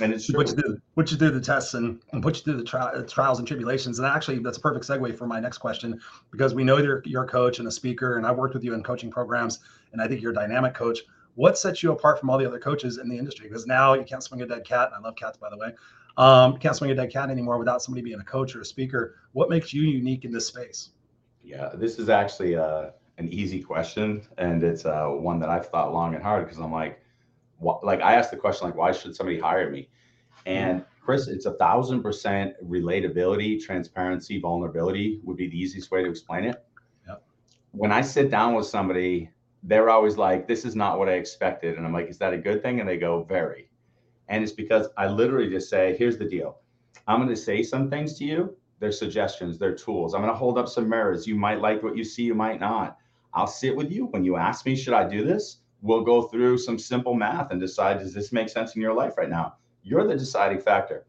And 0.00 0.12
it's 0.12 0.26
true. 0.26 0.38
Which 0.38 0.54
do, 0.54 0.80
which 0.94 1.16
do 1.18 1.30
the 1.30 1.40
tests 1.40 1.74
and 1.74 2.00
and 2.12 2.22
put 2.22 2.36
you 2.36 2.42
through 2.42 2.56
the 2.56 2.64
tri- 2.64 3.00
trials 3.06 3.38
and 3.38 3.46
tribulations. 3.46 3.98
And 3.98 4.06
actually, 4.06 4.38
that's 4.40 4.58
a 4.58 4.60
perfect 4.60 4.86
segue 4.86 5.16
for 5.16 5.26
my 5.26 5.38
next 5.40 5.58
question 5.58 6.00
because 6.30 6.54
we 6.54 6.64
know 6.64 6.78
you're, 6.78 7.02
you're 7.04 7.24
a 7.24 7.28
coach 7.28 7.58
and 7.58 7.68
a 7.68 7.70
speaker, 7.70 8.16
and 8.16 8.26
I've 8.26 8.36
worked 8.36 8.54
with 8.54 8.64
you 8.64 8.74
in 8.74 8.82
coaching 8.82 9.10
programs, 9.10 9.60
and 9.92 10.02
I 10.02 10.08
think 10.08 10.20
you're 10.20 10.32
a 10.32 10.34
dynamic 10.34 10.74
coach. 10.74 11.00
What 11.36 11.56
sets 11.56 11.82
you 11.82 11.92
apart 11.92 12.18
from 12.18 12.30
all 12.30 12.38
the 12.38 12.46
other 12.46 12.58
coaches 12.58 12.98
in 12.98 13.08
the 13.08 13.16
industry? 13.16 13.46
Because 13.48 13.66
now 13.66 13.94
you 13.94 14.02
can't 14.02 14.22
swing 14.22 14.42
a 14.42 14.46
dead 14.46 14.64
cat. 14.64 14.88
And 14.88 14.96
I 14.96 15.08
love 15.08 15.14
cats, 15.14 15.38
by 15.38 15.48
the 15.48 15.56
way. 15.56 15.72
Um, 16.16 16.56
can't 16.58 16.74
swing 16.74 16.90
a 16.90 16.94
dead 16.96 17.12
cat 17.12 17.30
anymore 17.30 17.58
without 17.58 17.80
somebody 17.80 18.02
being 18.02 18.18
a 18.18 18.24
coach 18.24 18.56
or 18.56 18.60
a 18.62 18.64
speaker. 18.64 19.14
What 19.32 19.48
makes 19.48 19.72
you 19.72 19.82
unique 19.82 20.24
in 20.24 20.32
this 20.32 20.48
space? 20.48 20.90
Yeah, 21.44 21.70
this 21.74 22.00
is 22.00 22.08
actually 22.08 22.56
uh, 22.56 22.90
an 23.18 23.32
easy 23.32 23.62
question, 23.62 24.22
and 24.38 24.62
it's 24.62 24.84
uh, 24.84 25.08
one 25.08 25.40
that 25.40 25.48
I've 25.48 25.68
thought 25.68 25.92
long 25.92 26.14
and 26.14 26.22
hard 26.22 26.44
because 26.44 26.58
I'm 26.58 26.72
like, 26.72 27.00
wh- 27.60 27.82
like 27.82 28.00
I 28.00 28.14
asked 28.14 28.30
the 28.30 28.36
question 28.36 28.66
like, 28.66 28.76
why 28.76 28.92
should 28.92 29.14
somebody 29.14 29.38
hire 29.38 29.70
me? 29.70 29.88
And 30.46 30.84
Chris, 31.02 31.26
it's 31.26 31.46
a 31.46 31.52
thousand 31.54 32.02
percent 32.02 32.54
relatability, 32.64 33.60
transparency, 33.60 34.40
vulnerability 34.40 35.20
would 35.24 35.36
be 35.36 35.48
the 35.48 35.58
easiest 35.58 35.90
way 35.90 36.02
to 36.02 36.08
explain 36.08 36.44
it. 36.44 36.64
Yep. 37.06 37.22
When 37.72 37.92
I 37.92 38.02
sit 38.02 38.30
down 38.30 38.54
with 38.54 38.66
somebody, 38.66 39.30
they're 39.64 39.90
always 39.90 40.16
like, 40.16 40.46
"This 40.46 40.64
is 40.64 40.76
not 40.76 40.98
what 40.98 41.08
I 41.08 41.14
expected," 41.14 41.76
and 41.76 41.84
I'm 41.84 41.92
like, 41.92 42.08
"Is 42.08 42.18
that 42.18 42.32
a 42.32 42.38
good 42.38 42.62
thing?" 42.62 42.80
And 42.80 42.88
they 42.88 42.96
go, 42.96 43.24
"Very." 43.24 43.68
And 44.28 44.44
it's 44.44 44.52
because 44.52 44.88
I 44.96 45.08
literally 45.08 45.50
just 45.50 45.68
say, 45.68 45.96
"Here's 45.98 46.18
the 46.18 46.28
deal. 46.28 46.58
I'm 47.08 47.18
going 47.18 47.30
to 47.30 47.36
say 47.36 47.62
some 47.62 47.90
things 47.90 48.16
to 48.18 48.24
you. 48.24 48.56
They're 48.78 48.92
suggestions. 48.92 49.58
They're 49.58 49.74
tools. 49.74 50.14
I'm 50.14 50.20
going 50.20 50.32
to 50.32 50.38
hold 50.38 50.56
up 50.56 50.68
some 50.68 50.88
mirrors. 50.88 51.26
You 51.26 51.34
might 51.34 51.60
like 51.60 51.82
what 51.82 51.96
you 51.96 52.04
see. 52.04 52.22
You 52.22 52.34
might 52.34 52.60
not. 52.60 52.96
I'll 53.34 53.46
sit 53.46 53.76
with 53.76 53.90
you 53.90 54.06
when 54.06 54.24
you 54.24 54.36
ask 54.36 54.66
me, 54.66 54.76
should 54.76 54.94
I 54.94 55.04
do 55.04 55.24
this? 55.24 55.58
We'll 55.80 56.02
go 56.02 56.22
through 56.22 56.58
some 56.58 56.78
simple 56.78 57.14
math 57.14 57.50
and 57.50 57.60
decide, 57.60 58.00
does 58.00 58.12
this 58.12 58.32
make 58.32 58.48
sense 58.48 58.74
in 58.74 58.82
your 58.82 58.94
life 58.94 59.16
right 59.16 59.28
now? 59.28 59.54
You're 59.82 60.06
the 60.06 60.16
deciding 60.16 60.60
factor. 60.60 61.06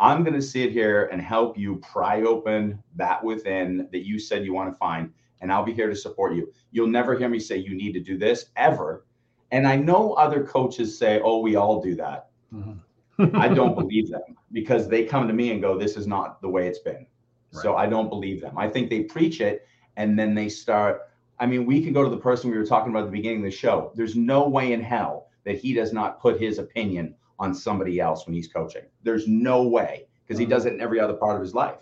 I'm 0.00 0.22
going 0.22 0.34
to 0.34 0.42
sit 0.42 0.72
here 0.72 1.06
and 1.06 1.20
help 1.20 1.58
you 1.58 1.76
pry 1.76 2.22
open 2.22 2.82
that 2.96 3.22
within 3.22 3.88
that 3.92 4.06
you 4.06 4.18
said 4.18 4.44
you 4.44 4.54
want 4.54 4.72
to 4.72 4.76
find, 4.76 5.12
and 5.40 5.52
I'll 5.52 5.64
be 5.64 5.72
here 5.72 5.88
to 5.88 5.96
support 5.96 6.34
you. 6.34 6.52
You'll 6.70 6.88
never 6.88 7.18
hear 7.18 7.28
me 7.28 7.38
say 7.38 7.56
you 7.56 7.74
need 7.74 7.92
to 7.92 8.00
do 8.00 8.16
this 8.16 8.46
ever. 8.56 9.06
And 9.50 9.66
I 9.66 9.76
know 9.76 10.12
other 10.14 10.44
coaches 10.44 10.96
say, 10.96 11.20
oh, 11.22 11.40
we 11.40 11.56
all 11.56 11.80
do 11.80 11.94
that. 11.96 12.28
Mm-hmm. 12.54 13.36
I 13.36 13.48
don't 13.54 13.74
believe 13.74 14.10
them 14.10 14.36
because 14.52 14.88
they 14.88 15.04
come 15.04 15.26
to 15.26 15.34
me 15.34 15.50
and 15.50 15.60
go, 15.60 15.78
this 15.78 15.96
is 15.96 16.06
not 16.06 16.40
the 16.40 16.48
way 16.48 16.68
it's 16.68 16.78
been. 16.78 17.06
Right. 17.52 17.62
So 17.62 17.76
I 17.76 17.86
don't 17.86 18.08
believe 18.08 18.40
them. 18.40 18.56
I 18.56 18.68
think 18.68 18.90
they 18.90 19.04
preach 19.04 19.40
it 19.40 19.66
and 19.96 20.18
then 20.18 20.34
they 20.34 20.48
start 20.48 21.10
I 21.40 21.46
mean, 21.46 21.66
we 21.66 21.82
can 21.82 21.92
go 21.92 22.02
to 22.02 22.10
the 22.10 22.16
person 22.16 22.50
we 22.50 22.56
were 22.56 22.66
talking 22.66 22.90
about 22.90 23.04
at 23.04 23.06
the 23.06 23.12
beginning 23.12 23.38
of 23.38 23.44
the 23.44 23.56
show. 23.56 23.92
There's 23.94 24.16
no 24.16 24.48
way 24.48 24.72
in 24.72 24.82
hell 24.82 25.28
that 25.44 25.58
he 25.58 25.72
does 25.72 25.92
not 25.92 26.20
put 26.20 26.40
his 26.40 26.58
opinion 26.58 27.14
on 27.38 27.54
somebody 27.54 28.00
else 28.00 28.26
when 28.26 28.34
he's 28.34 28.48
coaching. 28.48 28.82
There's 29.02 29.28
no 29.28 29.62
way 29.62 30.06
because 30.26 30.38
he 30.38 30.44
mm-hmm. 30.44 30.50
does 30.50 30.66
it 30.66 30.74
in 30.74 30.80
every 30.80 31.00
other 31.00 31.14
part 31.14 31.36
of 31.36 31.42
his 31.42 31.54
life. 31.54 31.78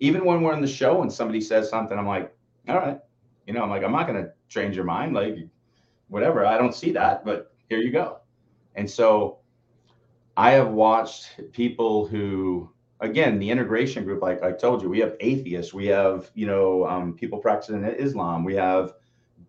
Even 0.00 0.24
when 0.24 0.42
we're 0.42 0.54
in 0.54 0.60
the 0.60 0.66
show 0.66 1.02
and 1.02 1.12
somebody 1.12 1.40
says 1.40 1.68
something, 1.68 1.98
I'm 1.98 2.06
like, 2.06 2.34
all 2.68 2.76
right, 2.76 3.00
you 3.46 3.52
know, 3.52 3.62
I'm 3.62 3.70
like, 3.70 3.82
I'm 3.82 3.92
not 3.92 4.06
going 4.06 4.22
to 4.22 4.32
change 4.48 4.76
your 4.76 4.84
mind. 4.84 5.14
Like, 5.14 5.36
whatever. 6.08 6.44
I 6.46 6.56
don't 6.56 6.74
see 6.74 6.92
that, 6.92 7.24
but 7.24 7.52
here 7.68 7.78
you 7.78 7.90
go. 7.90 8.18
And 8.74 8.90
so 8.90 9.38
I 10.36 10.52
have 10.52 10.68
watched 10.68 11.40
people 11.52 12.06
who 12.06 12.70
again, 13.00 13.38
the 13.38 13.50
integration 13.50 14.04
group, 14.04 14.22
like 14.22 14.42
I 14.42 14.52
told 14.52 14.82
you, 14.82 14.88
we 14.88 14.98
have 15.00 15.16
atheists, 15.20 15.72
we 15.72 15.86
have, 15.86 16.30
you 16.34 16.46
know, 16.46 16.86
um, 16.86 17.14
people 17.14 17.38
practicing 17.38 17.84
Islam, 17.84 18.44
we 18.44 18.54
have 18.54 18.94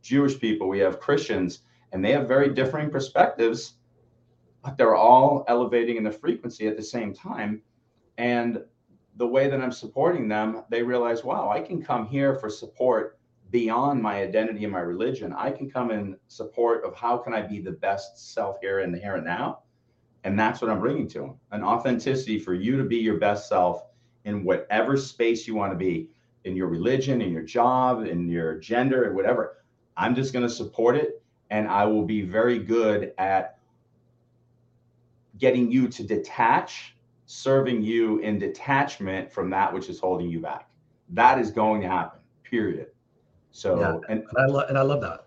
Jewish 0.01 0.39
people, 0.39 0.67
we 0.67 0.79
have 0.79 0.99
Christians, 0.99 1.61
and 1.91 2.03
they 2.03 2.11
have 2.11 2.27
very 2.27 2.53
differing 2.53 2.89
perspectives, 2.89 3.73
but 4.63 4.77
they're 4.77 4.95
all 4.95 5.43
elevating 5.47 5.97
in 5.97 6.03
the 6.03 6.11
frequency 6.11 6.67
at 6.67 6.77
the 6.77 6.83
same 6.83 7.13
time. 7.13 7.61
And 8.17 8.63
the 9.15 9.27
way 9.27 9.49
that 9.49 9.59
I'm 9.59 9.71
supporting 9.71 10.27
them, 10.27 10.63
they 10.69 10.83
realize, 10.83 11.23
wow, 11.23 11.49
I 11.49 11.59
can 11.59 11.81
come 11.81 12.07
here 12.07 12.35
for 12.35 12.49
support 12.49 13.17
beyond 13.49 14.01
my 14.01 14.21
identity 14.21 14.63
and 14.63 14.71
my 14.71 14.79
religion. 14.79 15.33
I 15.33 15.49
can 15.49 15.69
come 15.69 15.89
in 15.89 16.17
support 16.27 16.85
of 16.85 16.95
how 16.95 17.17
can 17.17 17.33
I 17.33 17.41
be 17.41 17.59
the 17.59 17.71
best 17.71 18.33
self 18.33 18.57
here 18.61 18.79
and 18.79 18.95
here 18.95 19.15
and 19.15 19.25
now 19.25 19.59
and 20.23 20.37
that's 20.37 20.61
what 20.61 20.69
I'm 20.69 20.79
bringing 20.79 21.07
to 21.09 21.19
them 21.19 21.33
an 21.51 21.63
authenticity 21.63 22.39
for 22.39 22.53
you 22.53 22.77
to 22.77 22.83
be 22.83 22.97
your 22.97 23.17
best 23.17 23.47
self 23.47 23.83
in 24.25 24.43
whatever 24.43 24.97
space 24.97 25.47
you 25.47 25.55
want 25.55 25.71
to 25.71 25.77
be 25.77 26.09
in 26.43 26.55
your 26.55 26.67
religion, 26.67 27.21
in 27.21 27.31
your 27.31 27.43
job, 27.43 28.05
in 28.05 28.27
your 28.27 28.57
gender, 28.59 29.03
and 29.05 29.15
whatever. 29.15 29.57
I'm 29.97 30.15
just 30.15 30.33
going 30.33 30.47
to 30.47 30.53
support 30.53 30.95
it. 30.95 31.21
And 31.51 31.67
I 31.67 31.85
will 31.85 32.05
be 32.05 32.21
very 32.21 32.59
good 32.59 33.13
at 33.17 33.57
getting 35.39 35.71
you 35.71 35.87
to 35.87 36.03
detach, 36.03 36.95
serving 37.25 37.81
you 37.81 38.19
in 38.19 38.37
detachment 38.37 39.31
from 39.31 39.49
that 39.49 39.73
which 39.73 39.89
is 39.89 39.99
holding 39.99 40.29
you 40.29 40.39
back. 40.39 40.69
That 41.09 41.39
is 41.39 41.49
going 41.51 41.81
to 41.81 41.87
happen. 41.87 42.19
Period. 42.43 42.87
So 43.51 43.79
Yeah. 43.79 43.99
and 44.09 44.23
And 44.29 44.37
I 44.37 44.45
love 44.45 44.69
and 44.69 44.77
I 44.77 44.81
love 44.81 45.01
that. 45.01 45.25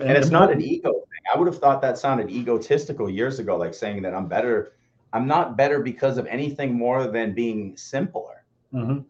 and 0.00 0.16
it's 0.16 0.30
not 0.30 0.52
an 0.52 0.60
ego 0.60 0.92
thing. 0.92 1.07
I 1.32 1.38
would 1.38 1.46
have 1.46 1.58
thought 1.58 1.80
that 1.82 1.98
sounded 1.98 2.30
egotistical 2.30 3.08
years 3.10 3.38
ago, 3.38 3.56
like 3.56 3.74
saying 3.74 4.02
that 4.02 4.14
I'm 4.14 4.26
better. 4.26 4.72
I'm 5.12 5.26
not 5.26 5.56
better 5.56 5.80
because 5.80 6.18
of 6.18 6.26
anything 6.26 6.74
more 6.74 7.06
than 7.06 7.32
being 7.34 7.76
simpler, 7.76 8.44
Mhm. 8.74 9.04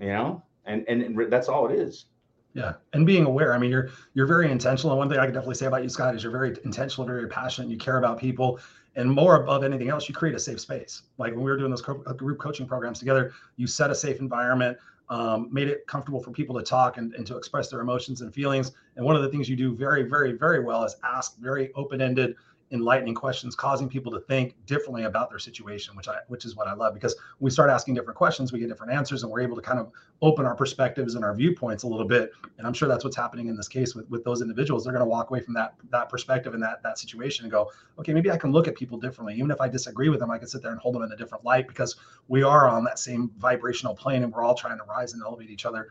you 0.00 0.06
know? 0.08 0.42
And 0.66 0.84
and 0.88 1.30
that's 1.30 1.48
all 1.48 1.68
it 1.68 1.74
is. 1.78 2.06
Yeah, 2.54 2.74
and 2.92 3.04
being 3.04 3.24
aware. 3.24 3.52
I 3.52 3.58
mean, 3.58 3.70
you're 3.70 3.88
you're 4.14 4.26
very 4.26 4.50
intentional. 4.50 4.92
And 4.92 4.98
one 4.98 5.08
thing 5.08 5.18
I 5.18 5.24
can 5.24 5.34
definitely 5.34 5.56
say 5.56 5.66
about 5.66 5.82
you, 5.82 5.88
Scott, 5.88 6.14
is 6.14 6.22
you're 6.22 6.32
very 6.32 6.56
intentional, 6.64 7.06
very 7.06 7.26
passionate. 7.28 7.68
You 7.68 7.76
care 7.76 7.98
about 7.98 8.18
people, 8.18 8.60
and 8.96 9.10
more 9.10 9.42
above 9.42 9.64
anything 9.64 9.88
else, 9.88 10.08
you 10.08 10.14
create 10.14 10.36
a 10.36 10.38
safe 10.38 10.60
space. 10.60 11.02
Like 11.18 11.32
when 11.32 11.42
we 11.42 11.50
were 11.50 11.56
doing 11.56 11.70
those 11.70 11.82
co- 11.82 12.02
uh, 12.06 12.12
group 12.12 12.38
coaching 12.38 12.66
programs 12.66 12.98
together, 13.00 13.32
you 13.56 13.66
set 13.66 13.90
a 13.90 13.94
safe 13.94 14.20
environment, 14.20 14.78
um, 15.08 15.48
made 15.52 15.68
it 15.68 15.86
comfortable 15.86 16.20
for 16.20 16.30
people 16.30 16.56
to 16.56 16.62
talk 16.62 16.96
and, 16.96 17.14
and 17.14 17.26
to 17.26 17.36
express 17.36 17.68
their 17.68 17.80
emotions 17.80 18.20
and 18.20 18.32
feelings. 18.32 18.72
And 18.96 19.04
one 19.04 19.16
of 19.16 19.22
the 19.22 19.28
things 19.28 19.48
you 19.48 19.56
do 19.56 19.74
very, 19.74 20.02
very, 20.02 20.32
very 20.32 20.60
well 20.60 20.84
is 20.84 20.96
ask 21.04 21.36
very 21.38 21.72
open-ended, 21.74 22.36
enlightening 22.70 23.14
questions, 23.14 23.54
causing 23.54 23.88
people 23.88 24.10
to 24.12 24.20
think 24.20 24.54
differently 24.66 25.04
about 25.04 25.30
their 25.30 25.38
situation, 25.38 25.94
which 25.96 26.08
I 26.08 26.18
which 26.28 26.44
is 26.44 26.56
what 26.56 26.66
I 26.66 26.74
love 26.74 26.94
because 26.94 27.14
we 27.38 27.50
start 27.50 27.70
asking 27.70 27.94
different 27.94 28.16
questions, 28.16 28.52
we 28.52 28.58
get 28.58 28.68
different 28.68 28.92
answers, 28.92 29.22
and 29.22 29.30
we're 29.30 29.42
able 29.42 29.56
to 29.56 29.62
kind 29.62 29.78
of 29.78 29.90
open 30.22 30.46
our 30.46 30.54
perspectives 30.54 31.14
and 31.14 31.24
our 31.24 31.34
viewpoints 31.34 31.82
a 31.82 31.86
little 31.86 32.06
bit. 32.06 32.32
And 32.58 32.66
i'm 32.66 32.72
sure 32.72 32.88
that's 32.88 33.04
what's 33.04 33.16
happening 33.16 33.48
in 33.48 33.56
this 33.56 33.68
case 33.68 33.94
with, 33.94 34.08
with 34.10 34.24
those 34.24 34.42
individuals. 34.42 34.84
They're 34.84 34.92
going 34.92 35.04
to 35.04 35.08
walk 35.08 35.30
away 35.30 35.40
from 35.40 35.54
that 35.54 35.74
that 35.90 36.08
perspective 36.08 36.54
and 36.54 36.62
that 36.62 36.82
that 36.82 36.98
situation 36.98 37.44
and 37.44 37.52
go 37.52 37.70
okay 37.98 38.12
maybe 38.12 38.30
i 38.30 38.36
can 38.36 38.52
look 38.52 38.68
at 38.68 38.74
people 38.74 38.98
differently. 38.98 39.34
Even 39.34 39.50
if 39.50 39.60
i 39.60 39.68
disagree 39.68 40.08
with 40.08 40.20
them 40.20 40.30
i 40.30 40.38
can 40.38 40.48
sit 40.48 40.62
there 40.62 40.72
and 40.72 40.80
hold 40.80 40.94
them 40.94 41.02
in 41.02 41.12
a 41.12 41.16
different 41.16 41.44
light 41.44 41.68
because 41.68 41.96
we 42.28 42.42
are 42.42 42.68
on 42.68 42.84
that 42.84 42.98
same 42.98 43.30
vibrational 43.38 43.94
plane 43.94 44.22
and 44.22 44.32
we're 44.32 44.42
all 44.42 44.54
trying 44.54 44.78
to 44.78 44.84
rise 44.84 45.12
and 45.12 45.22
elevate 45.22 45.50
each 45.50 45.66
other 45.66 45.88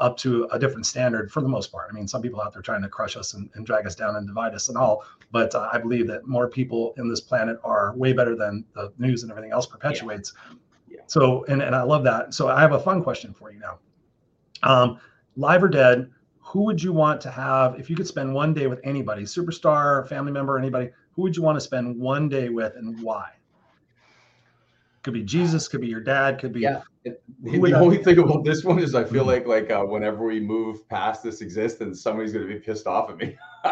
up 0.00 0.16
to 0.16 0.46
a 0.52 0.58
different 0.58 0.84
standard 0.86 1.30
for 1.30 1.40
the 1.40 1.48
most 1.48 1.72
part 1.72 1.88
i 1.90 1.92
mean 1.94 2.06
some 2.06 2.20
people 2.22 2.40
out 2.40 2.52
there 2.52 2.62
trying 2.62 2.82
to 2.82 2.88
crush 2.88 3.16
us 3.16 3.34
and, 3.34 3.48
and 3.54 3.64
drag 3.66 3.86
us 3.86 3.94
down 3.94 4.16
and 4.16 4.26
divide 4.26 4.54
us 4.54 4.68
and 4.68 4.76
all 4.76 5.04
but 5.32 5.54
uh, 5.54 5.68
i 5.72 5.78
believe 5.78 6.06
that 6.06 6.26
more 6.26 6.48
people 6.48 6.94
in 6.98 7.08
this 7.08 7.20
planet 7.20 7.58
are 7.64 7.94
way 7.96 8.12
better 8.12 8.36
than 8.36 8.64
the 8.74 8.92
news 8.98 9.22
and 9.22 9.30
everything 9.32 9.52
else 9.52 9.66
perpetuates 9.66 10.34
Yeah. 10.88 11.00
so 11.06 11.44
and, 11.46 11.62
and 11.62 11.74
i 11.74 11.82
love 11.82 12.04
that 12.04 12.34
so 12.34 12.48
i 12.48 12.60
have 12.60 12.72
a 12.72 12.80
fun 12.80 13.02
question 13.02 13.32
for 13.32 13.50
you 13.52 13.58
now 13.58 13.78
um, 14.62 14.98
live 15.36 15.62
or 15.62 15.68
dead, 15.68 16.10
who 16.40 16.64
would 16.64 16.82
you 16.82 16.92
want 16.92 17.20
to 17.22 17.30
have 17.30 17.78
if 17.78 17.90
you 17.90 17.96
could 17.96 18.06
spend 18.06 18.32
one 18.32 18.54
day 18.54 18.66
with 18.66 18.80
anybody, 18.84 19.22
superstar, 19.22 20.08
family 20.08 20.32
member, 20.32 20.58
anybody? 20.58 20.90
Who 21.12 21.22
would 21.22 21.36
you 21.36 21.42
want 21.42 21.56
to 21.56 21.60
spend 21.60 21.98
one 21.98 22.28
day 22.28 22.48
with, 22.48 22.76
and 22.76 23.00
why? 23.02 23.30
Could 25.06 25.14
be 25.14 25.22
Jesus, 25.22 25.68
could 25.68 25.80
be 25.80 25.86
your 25.86 26.00
dad, 26.00 26.40
could 26.40 26.52
be 26.52 26.62
Yeah. 26.62 26.82
The 27.04 27.74
only 27.76 27.98
thing 27.98 28.18
about 28.18 28.44
this 28.44 28.64
one 28.64 28.80
is 28.80 28.96
I 28.96 29.04
feel 29.04 29.22
Mhm. 29.22 29.26
like 29.28 29.46
like 29.46 29.70
uh, 29.70 29.84
whenever 29.84 30.24
we 30.24 30.40
move 30.40 30.88
past 30.88 31.22
this 31.22 31.42
existence, 31.42 32.02
somebody's 32.02 32.32
gonna 32.32 32.46
be 32.48 32.58
pissed 32.58 32.88
off 32.88 33.08
at 33.08 33.16
me. 33.16 33.38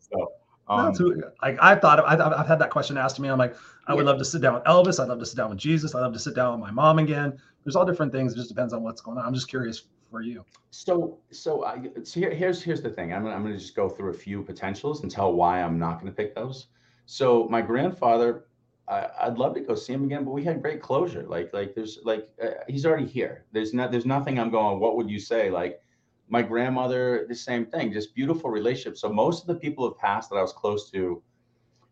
so 0.00 0.32
um, 0.68 0.86
That's 0.86 0.98
who, 0.98 1.22
like 1.42 1.58
I 1.60 1.74
thought 1.74 2.00
I've, 2.00 2.18
I've 2.18 2.46
had 2.46 2.58
that 2.60 2.70
question 2.70 2.96
asked 2.96 3.16
to 3.16 3.22
me. 3.22 3.28
I'm 3.28 3.36
like, 3.36 3.56
I 3.88 3.92
would 3.92 4.06
Yeah. 4.06 4.12
love 4.12 4.18
to 4.20 4.24
sit 4.24 4.40
down 4.40 4.54
with 4.54 4.64
Elvis. 4.64 4.98
I'd 4.98 5.08
love 5.10 5.18
to 5.18 5.26
sit 5.26 5.36
down 5.36 5.50
with 5.50 5.58
Jesus. 5.58 5.94
I'd 5.94 6.00
love 6.00 6.14
to 6.14 6.18
sit 6.18 6.34
down 6.34 6.52
with 6.52 6.60
my 6.66 6.70
mom 6.70 6.98
again. 6.98 7.36
There's 7.62 7.76
all 7.76 7.84
different 7.84 8.10
things. 8.10 8.32
It 8.32 8.36
just 8.36 8.48
depends 8.48 8.72
on 8.72 8.82
what's 8.82 9.02
going 9.02 9.18
on. 9.18 9.26
I'm 9.26 9.34
just 9.34 9.48
curious 9.48 9.82
for 10.10 10.22
you. 10.22 10.46
So, 10.70 11.18
so 11.30 11.62
I 11.62 11.90
so 12.04 12.20
here, 12.20 12.30
here's 12.30 12.62
here's 12.62 12.80
the 12.80 12.88
thing. 12.88 13.12
I'm 13.12 13.22
gonna, 13.22 13.34
I'm 13.34 13.42
gonna 13.42 13.58
just 13.58 13.76
go 13.76 13.86
through 13.90 14.12
a 14.12 14.14
few 14.14 14.42
potentials 14.42 15.02
and 15.02 15.10
tell 15.10 15.34
why 15.34 15.60
I'm 15.60 15.78
not 15.78 16.00
gonna 16.00 16.12
pick 16.12 16.34
those. 16.34 16.68
So 17.04 17.46
my 17.50 17.60
grandfather, 17.60 18.46
I, 18.88 19.08
I'd 19.22 19.38
love 19.38 19.54
to 19.54 19.60
go 19.60 19.74
see 19.74 19.92
him 19.92 20.04
again, 20.04 20.24
but 20.24 20.30
we 20.30 20.44
had 20.44 20.62
great 20.62 20.80
closure. 20.80 21.24
Like 21.28 21.52
like 21.52 21.74
there's 21.74 21.98
like 22.04 22.28
uh, 22.42 22.62
he's 22.68 22.86
already 22.86 23.06
here. 23.06 23.44
There's 23.52 23.74
not 23.74 23.90
there's 23.90 24.06
nothing 24.06 24.38
I'm 24.38 24.50
going. 24.50 24.78
What 24.78 24.96
would 24.96 25.10
you 25.10 25.18
say? 25.18 25.50
Like 25.50 25.80
my 26.28 26.42
grandmother, 26.42 27.26
the 27.28 27.34
same 27.34 27.66
thing. 27.66 27.92
Just 27.92 28.14
beautiful 28.14 28.50
relationship. 28.50 28.96
So 28.96 29.12
most 29.12 29.42
of 29.42 29.48
the 29.48 29.54
people 29.56 29.88
have 29.88 29.98
passed 29.98 30.30
that 30.30 30.36
I 30.36 30.42
was 30.42 30.52
close 30.52 30.90
to. 30.90 31.22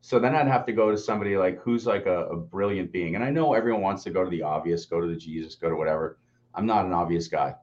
So 0.00 0.18
then 0.18 0.34
I'd 0.34 0.48
have 0.48 0.66
to 0.66 0.72
go 0.72 0.90
to 0.90 0.98
somebody 0.98 1.36
like 1.36 1.58
who's 1.60 1.86
like 1.86 2.06
a, 2.06 2.26
a 2.26 2.36
brilliant 2.36 2.92
being. 2.92 3.14
And 3.14 3.24
I 3.24 3.30
know 3.30 3.54
everyone 3.54 3.82
wants 3.82 4.04
to 4.04 4.10
go 4.10 4.22
to 4.22 4.30
the 4.30 4.42
obvious, 4.42 4.84
go 4.84 5.00
to 5.00 5.06
the 5.06 5.16
Jesus, 5.16 5.54
go 5.54 5.70
to 5.70 5.76
whatever. 5.76 6.18
I'm 6.54 6.66
not 6.66 6.84
an 6.84 6.92
obvious 6.92 7.26
guy. 7.26 7.54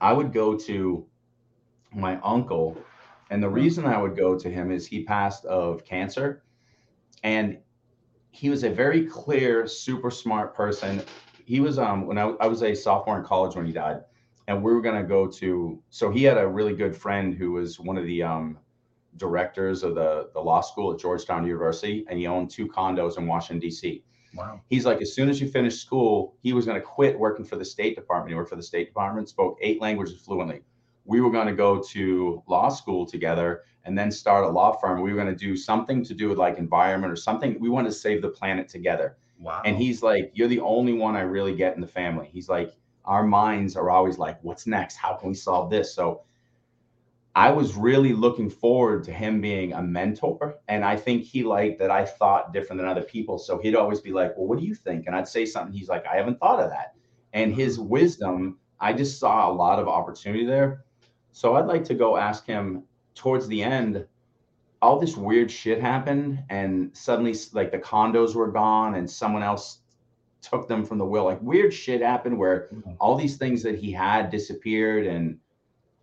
I 0.00 0.12
would 0.12 0.32
go 0.32 0.56
to 0.56 1.06
my 1.92 2.20
uncle, 2.22 2.78
and 3.30 3.42
the 3.42 3.48
reason 3.48 3.84
I 3.86 4.00
would 4.00 4.16
go 4.16 4.38
to 4.38 4.50
him 4.50 4.70
is 4.70 4.86
he 4.86 5.02
passed 5.02 5.44
of 5.46 5.84
cancer, 5.84 6.44
and 7.22 7.58
he 8.36 8.50
was 8.50 8.64
a 8.64 8.70
very 8.70 9.06
clear, 9.06 9.66
super 9.66 10.10
smart 10.10 10.54
person. 10.54 11.02
He 11.44 11.60
was 11.60 11.78
um 11.78 12.06
when 12.06 12.18
I, 12.18 12.34
I 12.40 12.46
was 12.46 12.62
a 12.62 12.74
sophomore 12.74 13.18
in 13.18 13.24
college 13.24 13.56
when 13.56 13.66
he 13.66 13.72
died, 13.72 14.02
and 14.46 14.62
we 14.62 14.72
were 14.72 14.82
gonna 14.82 15.04
go 15.04 15.26
to. 15.26 15.82
So 15.90 16.10
he 16.10 16.22
had 16.22 16.36
a 16.36 16.46
really 16.46 16.74
good 16.74 16.94
friend 16.94 17.34
who 17.34 17.52
was 17.52 17.80
one 17.80 17.96
of 17.96 18.04
the 18.04 18.22
um 18.22 18.58
directors 19.16 19.82
of 19.82 19.94
the 19.94 20.28
the 20.34 20.40
law 20.40 20.60
school 20.60 20.92
at 20.92 21.00
Georgetown 21.00 21.46
University, 21.46 22.04
and 22.08 22.18
he 22.18 22.26
owned 22.26 22.50
two 22.50 22.66
condos 22.68 23.16
in 23.16 23.26
Washington 23.26 23.60
D.C 23.60 24.02
Wow. 24.36 24.60
he's 24.68 24.84
like, 24.84 25.00
as 25.00 25.14
soon 25.14 25.28
as 25.28 25.40
you 25.40 25.48
finish 25.48 25.76
school, 25.80 26.36
he 26.42 26.52
was 26.52 26.66
going 26.66 26.78
to 26.78 26.86
quit 26.86 27.18
working 27.18 27.44
for 27.44 27.56
the 27.56 27.64
State 27.64 27.96
Department. 27.96 28.30
He 28.30 28.34
worked 28.34 28.50
for 28.50 28.56
the 28.56 28.62
State 28.62 28.86
Department, 28.86 29.28
spoke 29.28 29.56
eight 29.62 29.80
languages 29.80 30.20
fluently. 30.20 30.60
We 31.06 31.20
were 31.20 31.30
going 31.30 31.46
to 31.46 31.54
go 31.54 31.82
to 31.82 32.42
law 32.46 32.68
school 32.68 33.06
together 33.06 33.62
and 33.84 33.96
then 33.96 34.10
start 34.10 34.44
a 34.44 34.48
law 34.48 34.72
firm. 34.72 35.00
We 35.00 35.12
were 35.12 35.22
going 35.22 35.34
to 35.34 35.44
do 35.46 35.56
something 35.56 36.04
to 36.04 36.14
do 36.14 36.28
with 36.28 36.38
like 36.38 36.58
environment 36.58 37.12
or 37.12 37.16
something. 37.16 37.58
We 37.60 37.68
want 37.68 37.86
to 37.86 37.92
save 37.92 38.20
the 38.20 38.28
planet 38.28 38.68
together. 38.68 39.16
Wow. 39.38 39.62
And 39.64 39.76
he's 39.76 40.02
like, 40.02 40.32
You're 40.34 40.48
the 40.48 40.60
only 40.60 40.92
one 40.92 41.16
I 41.16 41.20
really 41.20 41.54
get 41.54 41.74
in 41.74 41.80
the 41.80 41.86
family. 41.86 42.28
He's 42.32 42.48
like, 42.48 42.74
Our 43.04 43.24
minds 43.24 43.76
are 43.76 43.90
always 43.90 44.18
like, 44.18 44.38
What's 44.42 44.66
next? 44.66 44.96
How 44.96 45.14
can 45.14 45.28
we 45.28 45.34
solve 45.34 45.70
this? 45.70 45.94
So 45.94 46.22
I 47.34 47.50
was 47.50 47.76
really 47.76 48.12
looking 48.14 48.48
forward 48.48 49.04
to 49.04 49.12
him 49.12 49.40
being 49.40 49.74
a 49.74 49.82
mentor. 49.82 50.56
And 50.68 50.84
I 50.84 50.96
think 50.96 51.22
he 51.22 51.44
liked 51.44 51.78
that 51.80 51.90
I 51.90 52.04
thought 52.04 52.52
different 52.52 52.80
than 52.80 52.88
other 52.88 53.02
people. 53.02 53.38
So 53.38 53.58
he'd 53.58 53.76
always 53.76 54.00
be 54.00 54.10
like, 54.10 54.36
Well, 54.36 54.46
what 54.46 54.58
do 54.58 54.64
you 54.64 54.74
think? 54.74 55.06
And 55.06 55.14
I'd 55.14 55.28
say 55.28 55.46
something. 55.46 55.72
He's 55.72 55.88
like, 55.88 56.06
I 56.06 56.16
haven't 56.16 56.40
thought 56.40 56.60
of 56.60 56.70
that. 56.70 56.94
And 57.32 57.54
his 57.54 57.78
wisdom, 57.78 58.58
I 58.80 58.94
just 58.94 59.20
saw 59.20 59.50
a 59.50 59.52
lot 59.52 59.78
of 59.78 59.86
opportunity 59.86 60.46
there. 60.46 60.85
So 61.36 61.54
I'd 61.56 61.66
like 61.66 61.84
to 61.84 61.94
go 61.94 62.16
ask 62.16 62.46
him 62.46 62.84
towards 63.14 63.46
the 63.46 63.62
end. 63.62 64.06
All 64.80 64.98
this 64.98 65.18
weird 65.18 65.50
shit 65.50 65.82
happened, 65.82 66.42
and 66.48 66.96
suddenly, 66.96 67.34
like 67.52 67.70
the 67.70 67.78
condos 67.78 68.34
were 68.34 68.50
gone, 68.50 68.94
and 68.94 69.10
someone 69.10 69.42
else 69.42 69.80
took 70.40 70.66
them 70.66 70.82
from 70.82 70.96
the 70.96 71.04
will. 71.04 71.24
Like 71.24 71.42
weird 71.42 71.74
shit 71.74 72.00
happened 72.00 72.38
where 72.38 72.68
Mhm. 72.72 72.96
all 72.98 73.16
these 73.16 73.36
things 73.36 73.62
that 73.64 73.74
he 73.78 73.92
had 73.92 74.30
disappeared, 74.30 75.06
and 75.06 75.38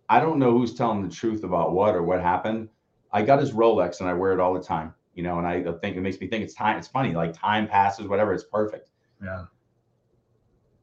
I 0.08 0.20
don't 0.20 0.38
know 0.38 0.52
who's 0.52 0.72
telling 0.72 1.02
the 1.02 1.08
truth 1.08 1.42
about 1.42 1.72
what 1.72 1.96
or 1.96 2.04
what 2.04 2.20
happened. 2.22 2.68
I 3.10 3.22
got 3.22 3.40
his 3.40 3.50
Rolex 3.50 3.98
and 3.98 4.08
I 4.08 4.12
wear 4.12 4.34
it 4.34 4.38
all 4.38 4.54
the 4.54 4.62
time, 4.62 4.94
you 5.14 5.24
know, 5.24 5.38
and 5.38 5.48
I 5.48 5.64
think 5.82 5.96
it 5.96 6.00
makes 6.00 6.20
me 6.20 6.28
think 6.28 6.44
it's 6.44 6.54
time. 6.54 6.78
It's 6.78 6.86
funny, 6.86 7.12
like 7.12 7.32
time 7.32 7.66
passes, 7.66 8.06
whatever, 8.06 8.32
it's 8.32 8.44
perfect. 8.44 8.90
yeah. 9.20 9.46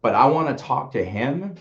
But 0.02 0.14
I 0.16 0.26
want 0.26 0.50
to 0.58 0.62
talk 0.62 0.92
to 0.92 1.06
him 1.06 1.56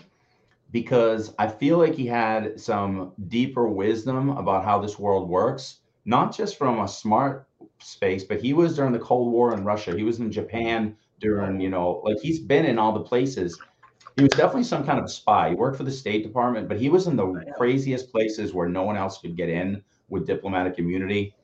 because 0.71 1.33
I 1.37 1.47
feel 1.47 1.77
like 1.77 1.95
he 1.95 2.07
had 2.07 2.59
some 2.59 3.13
deeper 3.27 3.67
wisdom 3.67 4.29
about 4.29 4.63
how 4.63 4.79
this 4.79 4.97
world 4.97 5.29
works, 5.29 5.79
not 6.05 6.35
just 6.35 6.57
from 6.57 6.79
a 6.79 6.87
smart 6.87 7.47
space, 7.79 8.23
but 8.23 8.41
he 8.41 8.53
was 8.53 8.75
during 8.75 8.93
the 8.93 8.99
Cold 8.99 9.31
War 9.31 9.53
in 9.53 9.63
Russia. 9.63 9.95
He 9.95 10.03
was 10.03 10.19
in 10.19 10.31
Japan 10.31 10.95
during, 11.19 11.59
you 11.59 11.69
know, 11.69 12.01
like 12.03 12.19
he's 12.19 12.39
been 12.39 12.65
in 12.65 12.79
all 12.79 12.93
the 12.93 13.03
places. 13.03 13.59
He 14.15 14.23
was 14.23 14.31
definitely 14.31 14.63
some 14.63 14.85
kind 14.85 14.99
of 14.99 15.11
spy. 15.11 15.49
He 15.49 15.55
worked 15.55 15.77
for 15.77 15.83
the 15.83 15.91
State 15.91 16.23
Department, 16.23 16.67
but 16.67 16.79
he 16.79 16.89
was 16.89 17.07
in 17.07 17.15
the 17.15 17.43
craziest 17.57 18.11
places 18.11 18.53
where 18.53 18.67
no 18.67 18.83
one 18.83 18.97
else 18.97 19.19
could 19.19 19.37
get 19.37 19.49
in 19.49 19.81
with 20.09 20.27
diplomatic 20.27 20.79
immunity. 20.79 21.35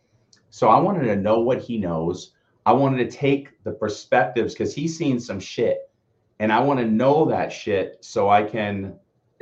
So 0.49 0.69
I 0.69 0.79
wanted 0.79 1.05
to 1.05 1.15
know 1.15 1.39
what 1.39 1.61
he 1.61 1.77
knows. 1.77 2.33
I 2.65 2.73
wanted 2.73 3.09
to 3.09 3.17
take 3.17 3.63
the 3.63 3.71
perspectives 3.71 4.53
because 4.53 4.73
he's 4.73 4.97
seen 4.97 5.19
some 5.19 5.39
shit. 5.39 5.89
And 6.39 6.51
I 6.51 6.59
want 6.59 6.79
to 6.79 6.85
know 6.85 7.25
that 7.25 7.51
shit 7.51 7.97
so 8.01 8.29
I 8.29 8.43
can, 8.43 8.95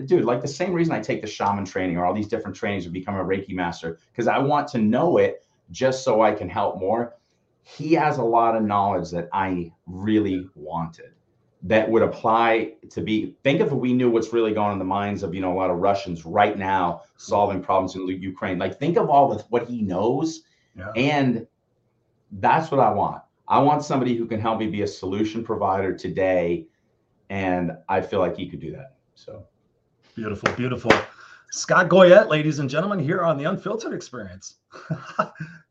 dude, 0.06 0.26
like 0.26 0.42
the 0.42 0.48
same 0.48 0.74
reason 0.74 0.94
I 0.94 1.00
take 1.00 1.22
the 1.22 1.28
shaman 1.28 1.66
training 1.66 1.98
or 1.98 2.06
all 2.06 2.14
these 2.14 2.28
different 2.28 2.56
trainings 2.56 2.84
to 2.86 2.90
become 2.90 3.16
a 3.16 3.24
Reiki 3.24 3.54
master, 3.54 4.00
because 4.12 4.28
I 4.28 4.38
want 4.40 4.68
to 4.70 4.78
know 4.78 5.18
it 5.18 5.46
just 5.72 6.04
so 6.04 6.22
I 6.22 6.32
can 6.32 6.50
help 6.50 6.80
more. 6.80 7.16
He 7.64 7.94
has 7.94 8.18
a 8.18 8.24
lot 8.24 8.56
of 8.56 8.64
knowledge 8.64 9.10
that 9.12 9.30
I 9.34 9.72
really 9.88 10.48
wanted 10.56 11.14
that 11.64 11.90
would 11.90 12.04
apply 12.04 12.74
to 12.92 13.02
be 13.02 13.36
think 13.44 13.60
if 13.60 13.72
we 13.72 13.92
knew 13.94 14.12
what's 14.12 14.32
really 14.32 14.54
going 14.54 14.68
on 14.68 14.74
in 14.74 14.80
the 14.80 14.86
minds 14.86 15.24
of 15.24 15.34
you 15.34 15.42
know 15.42 15.52
a 15.52 15.58
lot 15.58 15.72
of 15.72 15.78
Russians 15.78 16.24
right 16.26 16.58
now 16.58 17.02
solving 17.18 17.62
problems 17.62 17.96
in 17.96 18.08
Ukraine. 18.22 18.60
Like 18.60 18.78
think 18.78 18.98
of 18.98 19.10
all 19.10 19.34
the 19.36 19.44
what 19.50 19.68
he 19.68 19.82
knows 19.82 20.44
Yeah. 20.78 20.92
and 20.96 21.48
that's 22.34 22.70
what 22.70 22.80
I 22.80 22.92
want. 22.92 23.22
I 23.48 23.60
want 23.60 23.84
somebody 23.84 24.16
who 24.16 24.26
can 24.28 24.40
help 24.40 24.60
me 24.60 24.68
be 24.68 24.82
a 24.82 24.88
solution 24.88 25.44
provider 25.44 25.96
today. 25.96 26.68
And 27.30 27.72
I 27.90 28.02
feel 28.02 28.20
like 28.20 28.36
he 28.36 28.48
could 28.50 28.60
do 28.60 28.72
that. 28.74 28.96
So 29.16 29.46
Beautiful, 30.16 30.50
beautiful. 30.54 30.92
Scott 31.52 31.90
Goyette, 31.90 32.30
ladies 32.30 32.60
and 32.60 32.70
gentlemen, 32.70 33.00
here 33.00 33.22
on 33.22 33.38
the 33.38 33.44
Unfiltered 33.44 33.94
Experience. 33.94 34.56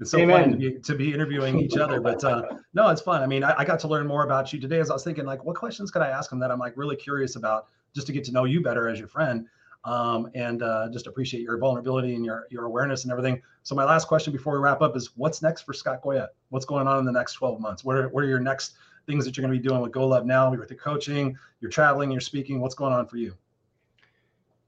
it's 0.00 0.10
so 0.10 0.18
Amen. 0.18 0.42
fun 0.42 0.50
to 0.52 0.56
be, 0.58 0.78
to 0.80 0.94
be 0.94 1.14
interviewing 1.14 1.58
each 1.58 1.78
other, 1.78 1.98
but 1.98 2.22
uh, 2.24 2.42
no, 2.74 2.90
it's 2.90 3.00
fun. 3.00 3.22
I 3.22 3.26
mean, 3.26 3.42
I, 3.42 3.54
I 3.60 3.64
got 3.64 3.80
to 3.80 3.88
learn 3.88 4.06
more 4.06 4.22
about 4.24 4.52
you 4.52 4.60
today 4.60 4.80
as 4.80 4.90
I 4.90 4.92
was 4.92 5.02
thinking, 5.02 5.24
like, 5.24 5.44
what 5.44 5.56
questions 5.56 5.90
could 5.90 6.02
I 6.02 6.08
ask 6.08 6.30
him 6.30 6.38
that 6.40 6.50
I'm 6.50 6.58
like 6.58 6.76
really 6.76 6.94
curious 6.94 7.36
about, 7.36 7.68
just 7.94 8.06
to 8.06 8.12
get 8.12 8.22
to 8.24 8.32
know 8.32 8.44
you 8.44 8.62
better 8.62 8.86
as 8.86 8.98
your 8.98 9.08
friend, 9.08 9.46
um, 9.84 10.30
and 10.34 10.62
uh, 10.62 10.88
just 10.92 11.06
appreciate 11.06 11.42
your 11.42 11.56
vulnerability 11.56 12.14
and 12.14 12.24
your 12.24 12.46
your 12.50 12.66
awareness 12.66 13.04
and 13.04 13.10
everything. 13.10 13.40
So 13.62 13.74
my 13.74 13.84
last 13.84 14.08
question 14.08 14.30
before 14.30 14.52
we 14.52 14.58
wrap 14.58 14.82
up 14.82 14.94
is, 14.94 15.16
what's 15.16 15.40
next 15.40 15.62
for 15.62 15.72
Scott 15.72 16.02
Goyette? 16.02 16.28
What's 16.50 16.66
going 16.66 16.86
on 16.86 16.98
in 16.98 17.06
the 17.06 17.12
next 17.12 17.32
12 17.34 17.60
months? 17.60 17.82
What 17.82 17.96
are 17.96 18.08
what 18.10 18.24
are 18.24 18.28
your 18.28 18.40
next 18.40 18.74
things 19.06 19.24
that 19.24 19.36
you're 19.36 19.46
going 19.46 19.54
to 19.54 19.60
be 19.60 19.66
doing 19.66 19.80
with 19.80 19.92
Go 19.92 20.06
Love 20.06 20.26
now? 20.26 20.50
With 20.50 20.70
your 20.70 20.78
coaching, 20.78 21.36
you're 21.60 21.70
traveling, 21.70 22.10
you're 22.10 22.20
speaking. 22.20 22.60
What's 22.60 22.74
going 22.74 22.92
on 22.92 23.06
for 23.06 23.16
you? 23.16 23.34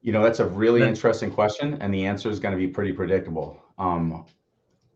You 0.07 0.13
know, 0.13 0.23
that's 0.23 0.39
a 0.39 0.47
really 0.47 0.83
interesting 0.83 1.33
question, 1.33 1.79
and 1.81 1.93
the 1.93 2.07
answer 2.07 2.31
is 2.31 2.39
going 2.39 2.53
to 2.53 2.57
be 2.57 2.69
pretty 2.69 2.93
predictable. 2.93 3.61
Um, 3.77 4.25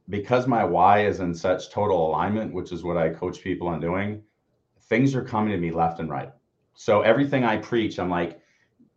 because 0.08 0.46
my 0.46 0.62
why 0.62 1.04
is 1.04 1.18
in 1.18 1.34
such 1.34 1.70
total 1.70 2.06
alignment, 2.06 2.54
which 2.54 2.70
is 2.70 2.84
what 2.84 2.96
I 2.96 3.08
coach 3.08 3.40
people 3.40 3.66
on 3.66 3.80
doing, 3.80 4.22
things 4.82 5.16
are 5.16 5.24
coming 5.24 5.50
to 5.50 5.58
me 5.58 5.72
left 5.72 5.98
and 5.98 6.08
right. 6.08 6.30
So 6.74 7.00
everything 7.00 7.42
I 7.42 7.56
preach, 7.56 7.98
I'm 7.98 8.08
like, 8.08 8.40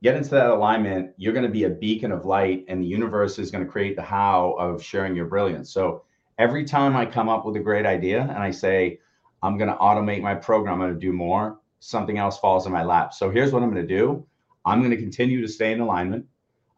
get 0.04 0.16
into 0.16 0.30
that 0.30 0.52
alignment. 0.52 1.16
You're 1.18 1.34
going 1.34 1.48
to 1.48 1.52
be 1.52 1.64
a 1.64 1.70
beacon 1.72 2.12
of 2.12 2.26
light, 2.26 2.64
and 2.68 2.80
the 2.80 2.86
universe 2.86 3.40
is 3.40 3.50
going 3.50 3.66
to 3.66 3.72
create 3.72 3.96
the 3.96 4.04
how 4.04 4.52
of 4.60 4.84
sharing 4.84 5.16
your 5.16 5.26
brilliance. 5.26 5.74
So 5.74 6.04
every 6.38 6.64
time 6.64 6.96
I 6.96 7.08
come 7.08 7.28
up 7.28 7.44
with 7.44 7.56
a 7.56 7.60
great 7.60 7.88
idea 7.88 8.22
and 8.22 8.38
I 8.38 8.52
say, 8.52 9.00
I'm 9.42 9.58
going 9.58 9.72
to 9.72 9.78
automate 9.78 10.22
my 10.22 10.36
program, 10.36 10.76
I'm 10.76 10.90
going 10.90 10.94
to 10.94 11.00
do 11.00 11.12
more, 11.12 11.58
something 11.80 12.20
else 12.20 12.38
falls 12.38 12.68
in 12.68 12.72
my 12.72 12.84
lap. 12.84 13.16
So 13.16 13.32
here's 13.32 13.52
what 13.52 13.64
I'm 13.64 13.74
going 13.74 13.88
to 13.88 13.96
do 13.98 14.28
I'm 14.66 14.80
going 14.80 14.92
to 14.92 14.98
continue 14.98 15.42
to 15.42 15.48
stay 15.48 15.72
in 15.72 15.80
alignment. 15.80 16.26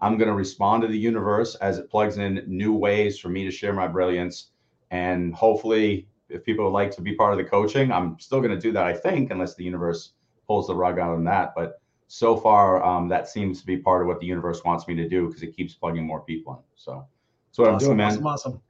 I'm 0.02 0.18
going 0.18 0.28
to 0.28 0.36
respond 0.36 0.82
to 0.82 0.88
the 0.88 0.98
universe 0.98 1.56
as 1.56 1.78
it 1.78 1.90
plugs 1.90 2.18
in 2.18 2.44
new 2.48 2.74
ways 2.74 3.20
for 3.20 3.30
me 3.30 3.46
to 3.46 3.52
share 3.52 3.74
my 3.74 3.88
brilliance. 3.88 4.50
And 4.92 5.34
hopefully, 5.34 6.08
if 6.30 6.44
people 6.44 6.66
would 6.66 6.72
like 6.72 6.92
to 6.96 7.02
be 7.02 7.16
part 7.16 7.32
of 7.32 7.38
the 7.38 7.44
coaching, 7.44 7.92
I'm 7.92 8.20
still 8.20 8.40
going 8.42 8.52
to 8.54 8.60
do 8.60 8.72
that, 8.74 8.86
I 8.86 8.94
think, 8.94 9.32
unless 9.32 9.56
the 9.56 9.64
universe 9.64 10.14
pulls 10.48 10.68
the 10.68 10.76
rug 10.76 11.00
out 11.00 11.12
on 11.12 11.24
that. 11.26 11.54
But 11.56 11.82
so 12.08 12.38
far, 12.38 12.84
um, 12.84 13.08
that 13.10 13.28
seems 13.30 13.62
to 13.62 13.66
be 13.66 13.78
part 13.78 14.02
of 14.02 14.08
what 14.08 14.20
the 14.20 14.26
universe 14.26 14.64
wants 14.64 14.88
me 14.88 14.96
to 14.96 15.08
do 15.08 15.28
because 15.28 15.44
it 15.44 15.56
keeps 15.56 15.74
plugging 15.74 16.06
more 16.06 16.22
people 16.22 16.54
in. 16.54 16.60
So 16.76 17.08
that's 17.48 17.60
what 17.60 17.70
I'm 17.70 17.78
doing, 17.78 17.98
man. 17.98 18.12
Awesome, 18.12 18.28
awesome. 18.28 18.62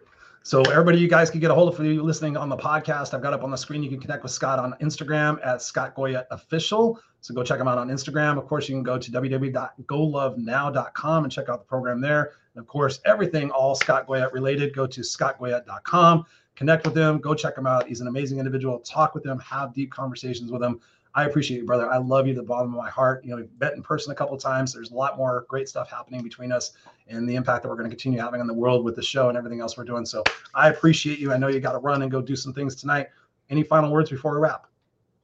So 0.46 0.62
everybody, 0.62 0.98
you 1.00 1.08
guys 1.08 1.32
can 1.32 1.40
get 1.40 1.50
a 1.50 1.56
hold 1.56 1.70
of 1.70 1.76
for 1.76 1.84
you 1.84 2.04
listening 2.04 2.38
on 2.38 2.50
the 2.50 2.56
podcast. 2.56 3.16
I've 3.16 3.24
got 3.24 3.34
up 3.34 3.44
on 3.44 3.50
the 3.50 3.58
screen. 3.58 3.82
You 3.82 3.90
can 3.90 4.00
connect 4.00 4.22
with 4.22 4.32
Scott 4.32 4.60
on 4.60 4.76
Instagram 4.80 5.44
at 5.44 5.60
Scott 5.60 5.96
Goyette 5.96 6.28
Official. 6.30 7.00
So 7.22 7.34
go 7.34 7.42
check 7.42 7.60
him 7.60 7.68
out 7.68 7.80
on 7.80 7.88
Instagram. 7.88 8.38
Of 8.38 8.46
course, 8.46 8.70
you 8.70 8.76
can 8.76 8.84
go 8.84 9.00
to 9.00 9.12
www.golovenow.com 9.12 11.24
and 11.24 11.34
check 11.34 11.50
out 11.50 11.62
the 11.62 11.66
program 11.66 12.00
there. 12.00 12.34
And 12.54 12.62
of 12.62 12.68
course, 12.68 13.00
everything 13.06 13.50
all 13.50 13.74
Scott 13.74 14.06
Goyette 14.06 14.34
related, 14.34 14.76
go 14.76 14.86
to 14.86 15.02
scottgoyette.com. 15.02 16.28
Connect 16.56 16.86
with 16.86 16.96
him. 16.96 17.18
Go 17.18 17.34
check 17.34 17.58
him 17.58 17.66
out. 17.66 17.88
He's 17.88 18.02
an 18.02 18.08
amazing 18.08 18.38
individual. 18.38 18.78
Talk 18.82 19.16
with 19.16 19.26
him. 19.26 19.40
Have 19.40 19.74
deep 19.74 19.92
conversations 19.92 20.52
with 20.52 20.62
him. 20.62 20.80
I 21.16 21.24
appreciate 21.24 21.60
you, 21.60 21.66
brother. 21.66 21.90
I 21.90 21.98
love 21.98 22.28
you 22.28 22.34
to 22.34 22.42
the 22.42 22.46
bottom 22.46 22.74
of 22.74 22.78
my 22.78 22.90
heart. 22.90 23.24
You 23.24 23.32
know, 23.32 23.38
we've 23.38 23.50
met 23.58 23.74
in 23.74 23.82
person 23.82 24.12
a 24.12 24.16
couple 24.16 24.36
of 24.36 24.42
times. 24.42 24.74
There's 24.74 24.92
a 24.92 24.96
lot 24.96 25.18
more 25.18 25.46
great 25.48 25.70
stuff 25.70 25.90
happening 25.90 26.22
between 26.22 26.52
us 26.52 26.74
and 27.08 27.28
the 27.28 27.36
impact 27.36 27.64
that 27.64 27.70
we're 27.70 27.78
going 27.78 27.90
to 27.90 27.96
continue 27.96 28.20
having 28.20 28.42
on 28.42 28.48
the 28.48 28.54
world 28.54 28.84
with 28.84 28.98
the 28.98 29.02
show 29.02 29.30
and 29.30 29.38
everything 29.38 29.62
else 29.62 29.78
we're 29.78 29.86
doing. 29.86 30.06
So 30.06 30.24
I 30.54 30.70
appreciate 30.70 31.20
you. 31.20 31.32
I 31.32 31.38
know 31.38 31.48
you 31.48 31.62
got 31.62 31.72
to 31.72 31.78
run 31.78 32.02
and 32.02 32.12
go 32.12 32.22
do 32.22 32.36
some 32.36 32.54
things 32.54 32.76
tonight. 32.76 33.08
Any 33.50 33.64
final 33.64 33.92
words 33.92 34.10
before 34.10 34.34
we 34.34 34.42
wrap? 34.42 34.68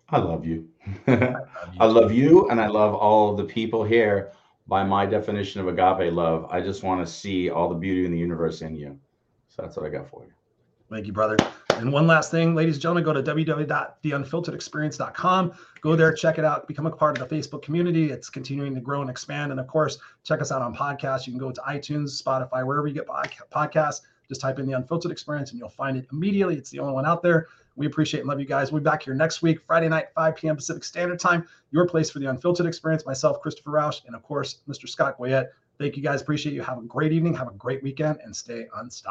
I 0.09 0.19
love 0.19 0.45
you. 0.45 0.69
I 1.07 1.85
love 1.85 2.13
you, 2.13 2.47
and 2.49 2.61
I 2.61 2.67
love 2.67 2.93
all 2.93 3.35
the 3.35 3.43
people 3.43 3.83
here. 3.83 4.31
By 4.67 4.83
my 4.83 5.05
definition 5.05 5.59
of 5.59 5.67
agape 5.67 6.13
love, 6.13 6.45
I 6.49 6.61
just 6.61 6.83
want 6.83 7.05
to 7.05 7.11
see 7.11 7.49
all 7.49 7.67
the 7.67 7.75
beauty 7.75 8.05
in 8.05 8.11
the 8.11 8.17
universe 8.17 8.61
in 8.61 8.75
you. 8.75 8.97
So 9.49 9.63
that's 9.63 9.75
what 9.75 9.85
I 9.85 9.89
got 9.89 10.09
for 10.09 10.23
you. 10.23 10.31
Thank 10.89 11.07
you, 11.07 11.13
brother. 11.13 11.35
And 11.77 11.91
one 11.91 12.05
last 12.05 12.29
thing, 12.31 12.53
ladies 12.53 12.75
and 12.75 12.81
gentlemen, 12.81 13.03
go 13.03 13.13
to 13.13 13.23
www.theunfilteredexperience.com. 13.23 15.53
Go 15.81 15.95
there, 15.95 16.13
check 16.13 16.37
it 16.37 16.45
out, 16.45 16.67
become 16.67 16.85
a 16.85 16.91
part 16.91 17.19
of 17.19 17.27
the 17.27 17.35
Facebook 17.35 17.63
community. 17.63 18.11
It's 18.11 18.29
continuing 18.29 18.75
to 18.75 18.81
grow 18.81 19.01
and 19.01 19.09
expand. 19.09 19.51
And 19.51 19.59
of 19.59 19.65
course, 19.67 19.97
check 20.23 20.41
us 20.41 20.51
out 20.51 20.61
on 20.61 20.75
podcasts. 20.75 21.25
You 21.25 21.33
can 21.33 21.39
go 21.39 21.51
to 21.51 21.61
iTunes, 21.61 22.21
Spotify, 22.21 22.65
wherever 22.65 22.87
you 22.87 22.93
get 22.93 23.07
podca- 23.07 23.49
podcasts. 23.51 24.01
Just 24.29 24.41
type 24.41 24.59
in 24.59 24.67
the 24.67 24.73
Unfiltered 24.73 25.11
Experience 25.11 25.51
and 25.51 25.59
you'll 25.59 25.69
find 25.69 25.97
it 25.97 26.05
immediately. 26.11 26.55
It's 26.55 26.69
the 26.69 26.79
only 26.79 26.93
one 26.93 27.05
out 27.05 27.23
there. 27.23 27.47
We 27.75 27.87
appreciate 27.87 28.21
and 28.21 28.29
love 28.29 28.39
you 28.39 28.45
guys. 28.45 28.71
We'll 28.71 28.81
be 28.81 28.85
back 28.85 29.03
here 29.03 29.13
next 29.13 29.41
week, 29.41 29.59
Friday 29.65 29.89
night, 29.89 30.13
5 30.13 30.35
p.m. 30.35 30.55
Pacific 30.55 30.83
Standard 30.83 31.19
Time. 31.19 31.47
Your 31.71 31.87
place 31.87 32.09
for 32.09 32.19
the 32.19 32.29
Unfiltered 32.29 32.65
Experience. 32.65 33.05
Myself, 33.05 33.41
Christopher 33.41 33.71
Rausch, 33.71 34.01
and 34.05 34.15
of 34.15 34.23
course, 34.23 34.59
Mr. 34.69 34.87
Scott 34.87 35.17
Goyette. 35.17 35.49
Thank 35.79 35.97
you 35.97 36.03
guys. 36.03 36.21
Appreciate 36.21 36.53
you. 36.53 36.61
Have 36.61 36.77
a 36.77 36.83
great 36.83 37.11
evening. 37.11 37.33
Have 37.33 37.47
a 37.47 37.53
great 37.53 37.81
weekend 37.81 38.19
and 38.23 38.35
stay 38.35 38.67
unstoppable. 38.75 39.09